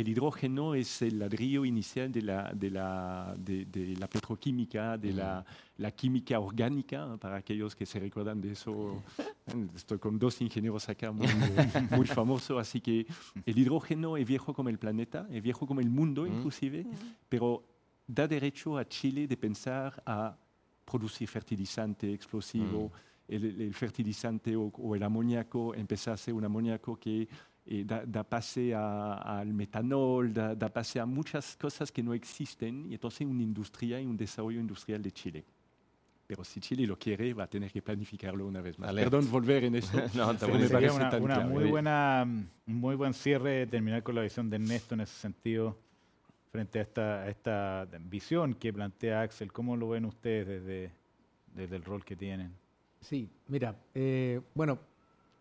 el 0.00 0.08
hidrógeno 0.08 0.74
es 0.74 1.00
el 1.00 1.18
ladrillo 1.18 1.64
inicial 1.64 2.12
de 2.12 2.20
la, 2.20 2.52
de 2.52 2.70
la, 2.70 3.34
de, 3.38 3.96
la 3.98 4.06
petroquímica, 4.06 4.98
de 4.98 5.12
la, 5.14 5.42
la, 5.78 5.90
química 5.90 6.38
orgánica, 6.38 7.16
para 7.16 7.36
aquellos 7.36 7.74
que 7.74 7.86
se 7.86 7.98
recuerdan 7.98 8.42
de 8.42 8.52
eso. 8.52 9.02
Estoy 9.74 9.98
con 9.98 10.18
dos 10.18 10.38
ingenieros 10.42 10.86
acá 10.90 11.12
muy, 11.12 11.26
muy 11.96 12.06
famosos, 12.06 12.60
así 12.60 12.82
que 12.82 13.06
el 13.46 13.58
hidrógeno 13.58 14.18
es 14.18 14.26
viejo 14.26 14.52
como 14.52 14.68
el 14.68 14.78
planeta, 14.78 15.26
es 15.30 15.42
viejo 15.42 15.66
como 15.66 15.80
el 15.80 15.88
mundo 15.88 16.26
inclusive, 16.26 16.86
pero 17.30 17.64
da 18.06 18.28
derecho 18.28 18.76
a 18.76 18.86
Chile 18.86 19.26
de 19.26 19.36
pensar 19.38 20.02
a 20.04 20.36
producir 20.84 21.26
fertilizante 21.26 22.12
explosivo, 22.12 22.92
mm. 23.28 23.32
el, 23.32 23.72
fertilizante 23.72 24.54
o, 24.56 24.94
el 24.94 25.02
amoníaco, 25.02 25.74
empezase 25.74 26.34
un 26.34 26.44
amoníaco 26.44 26.98
que 26.98 27.22
eh, 27.22 27.28
da, 27.84 28.22
pase 28.22 28.74
al 28.74 29.52
metanol, 29.52 30.32
da, 30.32 30.54
da, 30.54 30.68
pase 30.68 31.00
a 31.00 31.06
muchas 31.06 31.56
cosas 31.56 31.90
que 31.90 32.02
no 32.02 32.14
existen, 32.14 32.86
y 32.88 32.94
entonces 32.94 33.26
una 33.26 33.42
industria 33.42 34.00
y 34.00 34.06
un 34.06 34.16
desarrollo 34.16 34.60
industrial 34.60 35.02
de 35.02 35.12
Chile. 35.12 35.44
pero 36.26 36.44
si 36.44 36.60
Chile 36.60 36.86
lo 36.86 36.98
quiere, 36.98 37.34
va 37.34 37.44
a 37.44 37.46
tener 37.46 37.70
que 37.70 37.82
planificarlo 37.82 38.46
una 38.46 38.60
vez 38.60 38.78
más. 38.78 38.88
Dale. 38.88 39.02
Perdón 39.02 39.30
volver 39.30 39.64
en 39.64 39.76
eso. 39.76 39.96
No, 40.14 40.32
muy 40.48 40.60
me 40.60 40.68
parece 40.68 40.96
una, 40.96 41.10
tan 41.10 41.22
una 41.22 41.34
clave. 41.36 41.50
muy 41.50 41.64
buena, 41.64 42.24
un 42.24 42.74
muy 42.74 42.94
buen 42.96 43.14
cierre 43.14 43.66
terminar 43.66 44.02
con 44.02 44.14
la 44.14 44.22
visión 44.22 44.48
de 44.50 44.56
Ernesto 44.56 44.94
en 44.94 45.02
ese 45.02 45.14
sentido 45.14 45.76
frente 46.50 46.78
a 46.78 46.82
esta, 46.82 47.22
a 47.22 47.28
esta 47.28 47.88
visión 48.00 48.54
que 48.54 48.72
plantea 48.72 49.22
Axel. 49.22 49.52
¿Cómo 49.52 49.76
lo 49.76 49.90
ven 49.90 50.04
ustedes 50.04 50.46
desde, 50.46 50.90
desde 51.54 51.76
el 51.76 51.84
rol 51.84 52.04
que 52.04 52.16
tienen? 52.16 52.52
Sí, 53.00 53.28
mira, 53.48 53.76
eh, 53.94 54.40
bueno, 54.54 54.78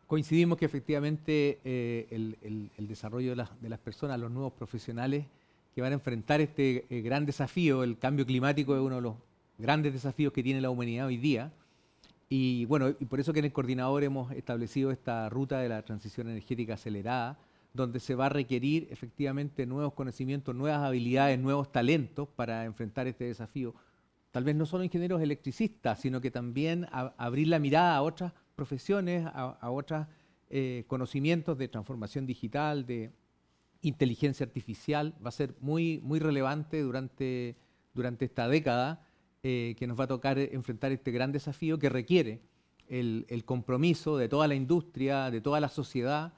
coincidimos 0.07 0.57
que 0.57 0.65
efectivamente 0.65 1.59
eh, 1.63 2.07
el, 2.11 2.87
desarrollo 2.87 3.31
de 3.35 3.69
las, 3.69 3.79
personas, 3.79 4.19
los 4.19 4.31
nuevos 4.31 4.53
profesionales 4.53 5.25
que 5.73 5.81
van 5.81 5.91
a 5.91 5.95
enfrentar 5.95 6.41
este 6.41 6.85
eh, 6.89 7.01
gran 7.01 7.25
desafío, 7.25 7.83
el 7.83 7.97
cambio 7.97 8.25
climático 8.25 8.75
es 8.75 8.81
uno 8.81 8.95
de 8.95 9.01
los 9.01 9.15
grandes 9.57 9.93
desafíos 9.93 10.31
que 10.31 10.43
tiene 10.43 10.61
la 10.61 10.69
humanidad 10.69 11.07
hoy 11.07 11.17
día. 11.17 11.51
Y 12.29 12.65
bueno, 12.65 12.89
y 12.89 13.05
por 13.05 13.19
eso 13.19 13.33
que 13.33 13.39
en 13.39 13.45
el 13.45 13.53
coordinador 13.53 14.03
hemos 14.03 14.31
establecido 14.31 14.91
esta 14.91 15.29
ruta 15.29 15.59
de 15.59 15.69
la 15.69 15.83
transición 15.83 16.29
energética 16.29 16.75
acelerada, 16.75 17.37
donde 17.73 17.99
se 17.99 18.15
va 18.15 18.27
a 18.27 18.29
requerir 18.29 18.87
efectivamente 18.89 19.65
nuevos 19.65 19.93
conocimientos, 19.93 20.55
nuevas 20.55 20.81
habilidades, 20.81 21.39
nuevos 21.39 21.71
talentos 21.71 22.27
para 22.35 22.65
enfrentar 22.65 23.07
este 23.07 23.25
desafío 23.25 23.75
tal 24.35 24.43
vez 24.43 24.53
no 24.53 24.65
solo 24.65 24.83
ingenieros 24.83 25.21
electricistas, 25.21 26.01
sino 26.01 26.19
que 26.19 26.29
también 26.29 26.87
abrir 26.91 27.47
la 27.47 27.57
mirada 27.57 27.95
a 27.95 28.01
otras 28.01 28.33
profesiones, 28.55 29.25
a, 29.25 29.57
a 29.59 29.71
otros 29.71 30.07
conocimientos 30.87 31.57
de 31.57 31.67
transformación 31.67 32.25
digital, 32.25 32.85
de 32.85 33.11
inteligencia 33.81 34.45
artificial. 34.45 35.13
Va 35.23 35.29
a 35.29 35.31
ser 35.31 35.55
muy, 35.59 35.99
muy 36.03 36.19
relevante 36.19 36.81
durante, 36.81 37.55
durante 37.93 38.25
esta 38.25 38.47
década 38.47 39.05
eh, 39.43 39.75
que 39.77 39.87
nos 39.87 39.99
va 39.99 40.05
a 40.05 40.07
tocar 40.07 40.39
enfrentar 40.39 40.91
este 40.91 41.11
gran 41.11 41.31
desafío 41.31 41.77
que 41.77 41.89
requiere 41.89 42.41
el, 42.87 43.43
compromiso 43.45 44.17
de 44.17 44.29
toda 44.29 44.47
la 44.47 44.55
industria, 44.55 45.31
de 45.31 45.41
toda 45.41 45.59
la 45.59 45.69
sociedad, 45.69 46.33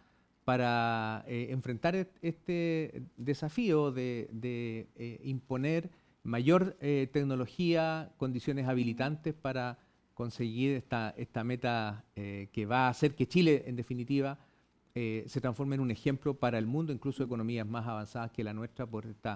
para 0.45 1.25
eh, 1.27 1.47
enfrentar 1.49 1.95
este 2.21 3.03
desafío 3.17 3.91
de, 3.91 4.29
de, 4.31 4.87
eh, 4.95 5.19
imponer 5.23 5.89
mayor 6.23 6.77
eh, 6.79 7.09
tecnología, 7.11 8.11
condiciones 8.17 8.67
habilitantes 8.67 9.33
para 9.33 9.77
conseguir 10.17 10.71
esta, 10.75 11.13
esta 11.15 11.43
meta 11.43 12.03
eh, 12.15 12.49
que 12.51 12.65
va 12.65 12.87
a 12.87 12.89
hacer 12.89 13.13
que 13.13 13.27
Chile, 13.27 13.65
en 13.67 13.75
definitiva, 13.75 14.39
eh, 14.95 15.23
se 15.27 15.39
transforme 15.39 15.75
en 15.75 15.81
un 15.81 15.91
ejemplo 15.91 16.33
para 16.33 16.57
el 16.57 16.65
mundo, 16.65 16.91
incluso 16.91 17.23
economías 17.23 17.67
más 17.67 17.85
avanzadas 17.85 18.31
que 18.31 18.43
la 18.43 18.51
nuestra, 18.51 18.87
por 18.87 19.05
este 19.05 19.29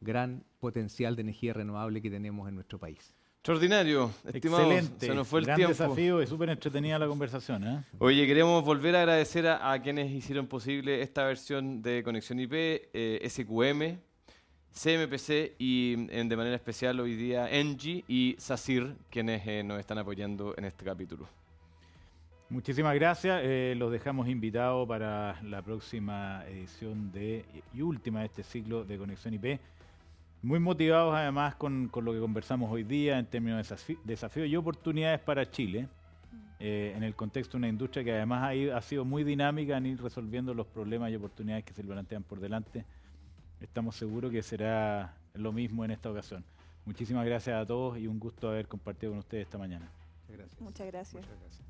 gran 0.00 0.44
potencial 0.60 1.16
de 1.16 1.22
energía 1.22 1.52
renovable 1.52 2.00
que 2.00 2.10
tenemos 2.10 2.48
en 2.48 2.54
nuestro 2.54 2.78
país. 2.78 3.12
Extraordinario, 3.38 4.12
estimados. 4.32 4.70
Excelente. 4.70 5.06
Se 5.06 5.14
nos 5.16 5.26
fue 5.26 5.40
el 5.40 5.46
Gran 5.46 5.56
tiempo. 5.56 5.70
desafío 5.72 6.22
y 6.22 6.28
súper 6.28 6.50
entretenida 6.50 6.96
la 7.00 7.08
conversación. 7.08 7.66
¿eh? 7.66 7.84
Oye, 7.98 8.24
queremos 8.24 8.64
volver 8.64 8.94
a 8.94 9.00
agradecer 9.00 9.48
a, 9.48 9.72
a 9.72 9.82
quienes 9.82 10.12
hicieron 10.12 10.46
posible 10.46 11.02
esta 11.02 11.24
versión 11.24 11.82
de 11.82 12.04
Conexión 12.04 12.38
IP, 12.38 12.52
eh, 12.52 13.26
SQM, 13.28 13.98
CMPC 14.72 15.54
y 15.58 15.94
en- 16.10 16.28
de 16.28 16.36
manera 16.36 16.56
especial 16.56 17.00
hoy 17.00 17.14
día 17.16 17.50
Engie 17.50 18.04
y 18.08 18.36
SACIR, 18.38 18.94
quienes 19.10 19.46
eh, 19.46 19.62
nos 19.64 19.80
están 19.80 19.98
apoyando 19.98 20.54
en 20.56 20.64
este 20.64 20.84
capítulo. 20.84 21.26
Muchísimas 22.48 22.94
gracias. 22.94 23.40
eh, 23.44 23.74
los 23.76 23.92
dejamos 23.92 24.28
invitados 24.28 24.86
para 24.88 25.40
la 25.42 25.62
próxima 25.62 26.44
edición 26.48 27.12
de 27.12 27.44
y 27.74 27.82
última 27.82 28.20
de 28.20 28.26
este 28.26 28.42
ciclo 28.42 28.84
de 28.84 28.98
Conexión 28.98 29.34
IP. 29.34 29.60
Muy 30.42 30.58
motivados 30.58 31.14
además 31.14 31.54
con, 31.56 31.88
con 31.88 32.04
lo 32.04 32.12
que 32.12 32.18
conversamos 32.18 32.70
hoy 32.72 32.82
día 32.82 33.18
en 33.18 33.26
términos 33.26 33.68
de 33.68 33.96
desafíos 34.04 34.48
y 34.48 34.56
oportunidades 34.56 35.20
para 35.20 35.48
Chile, 35.50 35.86
eh, 36.58 36.94
en 36.96 37.02
el 37.02 37.14
contexto 37.14 37.52
de 37.52 37.58
una 37.58 37.68
industria 37.68 38.02
que 38.02 38.12
además 38.12 38.42
ha, 38.44 38.54
ido- 38.54 38.76
ha 38.76 38.80
sido 38.82 39.04
muy 39.04 39.22
dinámica 39.22 39.76
en 39.76 39.86
ir 39.86 40.02
resolviendo 40.02 40.54
los 40.54 40.66
problemas 40.66 41.10
y 41.12 41.16
oportunidades 41.16 41.64
que 41.64 41.74
se 41.74 41.84
plantean 41.84 42.22
por 42.22 42.40
delante. 42.40 42.84
Estamos 43.60 43.96
seguros 43.96 44.30
que 44.30 44.42
será 44.42 45.14
lo 45.34 45.52
mismo 45.52 45.84
en 45.84 45.90
esta 45.90 46.10
ocasión. 46.10 46.44
Muchísimas 46.84 47.26
gracias 47.26 47.60
a 47.60 47.66
todos 47.66 47.98
y 47.98 48.06
un 48.06 48.18
gusto 48.18 48.48
haber 48.48 48.66
compartido 48.66 49.12
con 49.12 49.18
ustedes 49.18 49.44
esta 49.44 49.58
mañana. 49.58 49.90
Muchas 50.22 50.36
gracias. 50.38 50.60
Muchas 50.60 50.86
gracias. 50.86 51.14
Muchas 51.14 51.40
gracias. 51.40 51.69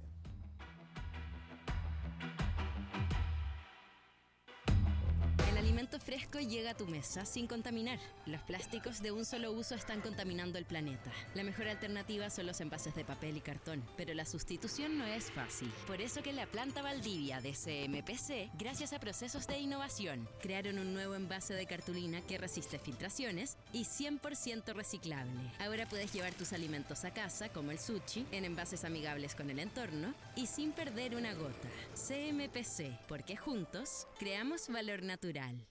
Alimento 5.80 6.04
fresco 6.04 6.38
llega 6.40 6.72
a 6.72 6.76
tu 6.76 6.86
mesa 6.86 7.24
sin 7.24 7.46
contaminar. 7.46 7.98
Los 8.26 8.42
plásticos 8.42 9.00
de 9.00 9.12
un 9.12 9.24
solo 9.24 9.50
uso 9.50 9.74
están 9.74 10.02
contaminando 10.02 10.58
el 10.58 10.66
planeta. 10.66 11.10
La 11.34 11.42
mejor 11.42 11.68
alternativa 11.68 12.28
son 12.28 12.46
los 12.46 12.60
envases 12.60 12.94
de 12.94 13.02
papel 13.02 13.38
y 13.38 13.40
cartón, 13.40 13.82
pero 13.96 14.12
la 14.12 14.26
sustitución 14.26 14.98
no 14.98 15.06
es 15.06 15.30
fácil. 15.30 15.72
Por 15.86 16.02
eso 16.02 16.22
que 16.22 16.34
la 16.34 16.44
planta 16.44 16.82
Valdivia 16.82 17.40
de 17.40 17.52
CMPC, 17.52 18.50
gracias 18.58 18.92
a 18.92 19.00
procesos 19.00 19.46
de 19.46 19.58
innovación, 19.58 20.28
crearon 20.42 20.78
un 20.78 20.92
nuevo 20.92 21.14
envase 21.14 21.54
de 21.54 21.64
cartulina 21.64 22.20
que 22.20 22.36
resiste 22.36 22.78
filtraciones 22.78 23.56
y 23.72 23.84
100% 23.84 24.74
reciclable. 24.74 25.40
Ahora 25.60 25.88
puedes 25.88 26.12
llevar 26.12 26.34
tus 26.34 26.52
alimentos 26.52 27.06
a 27.06 27.14
casa, 27.14 27.48
como 27.48 27.70
el 27.70 27.78
sushi, 27.78 28.26
en 28.32 28.44
envases 28.44 28.84
amigables 28.84 29.34
con 29.34 29.48
el 29.48 29.58
entorno 29.58 30.12
y 30.36 30.46
sin 30.46 30.72
perder 30.72 31.16
una 31.16 31.32
gota. 31.32 31.70
CMPC, 31.94 33.06
porque 33.08 33.34
juntos 33.34 34.06
creamos 34.18 34.68
valor 34.68 35.02
natural. 35.02 35.69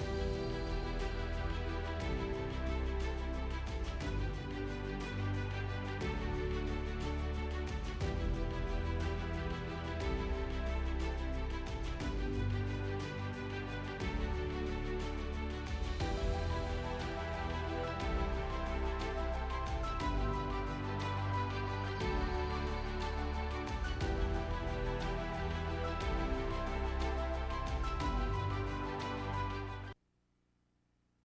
you 0.00 0.21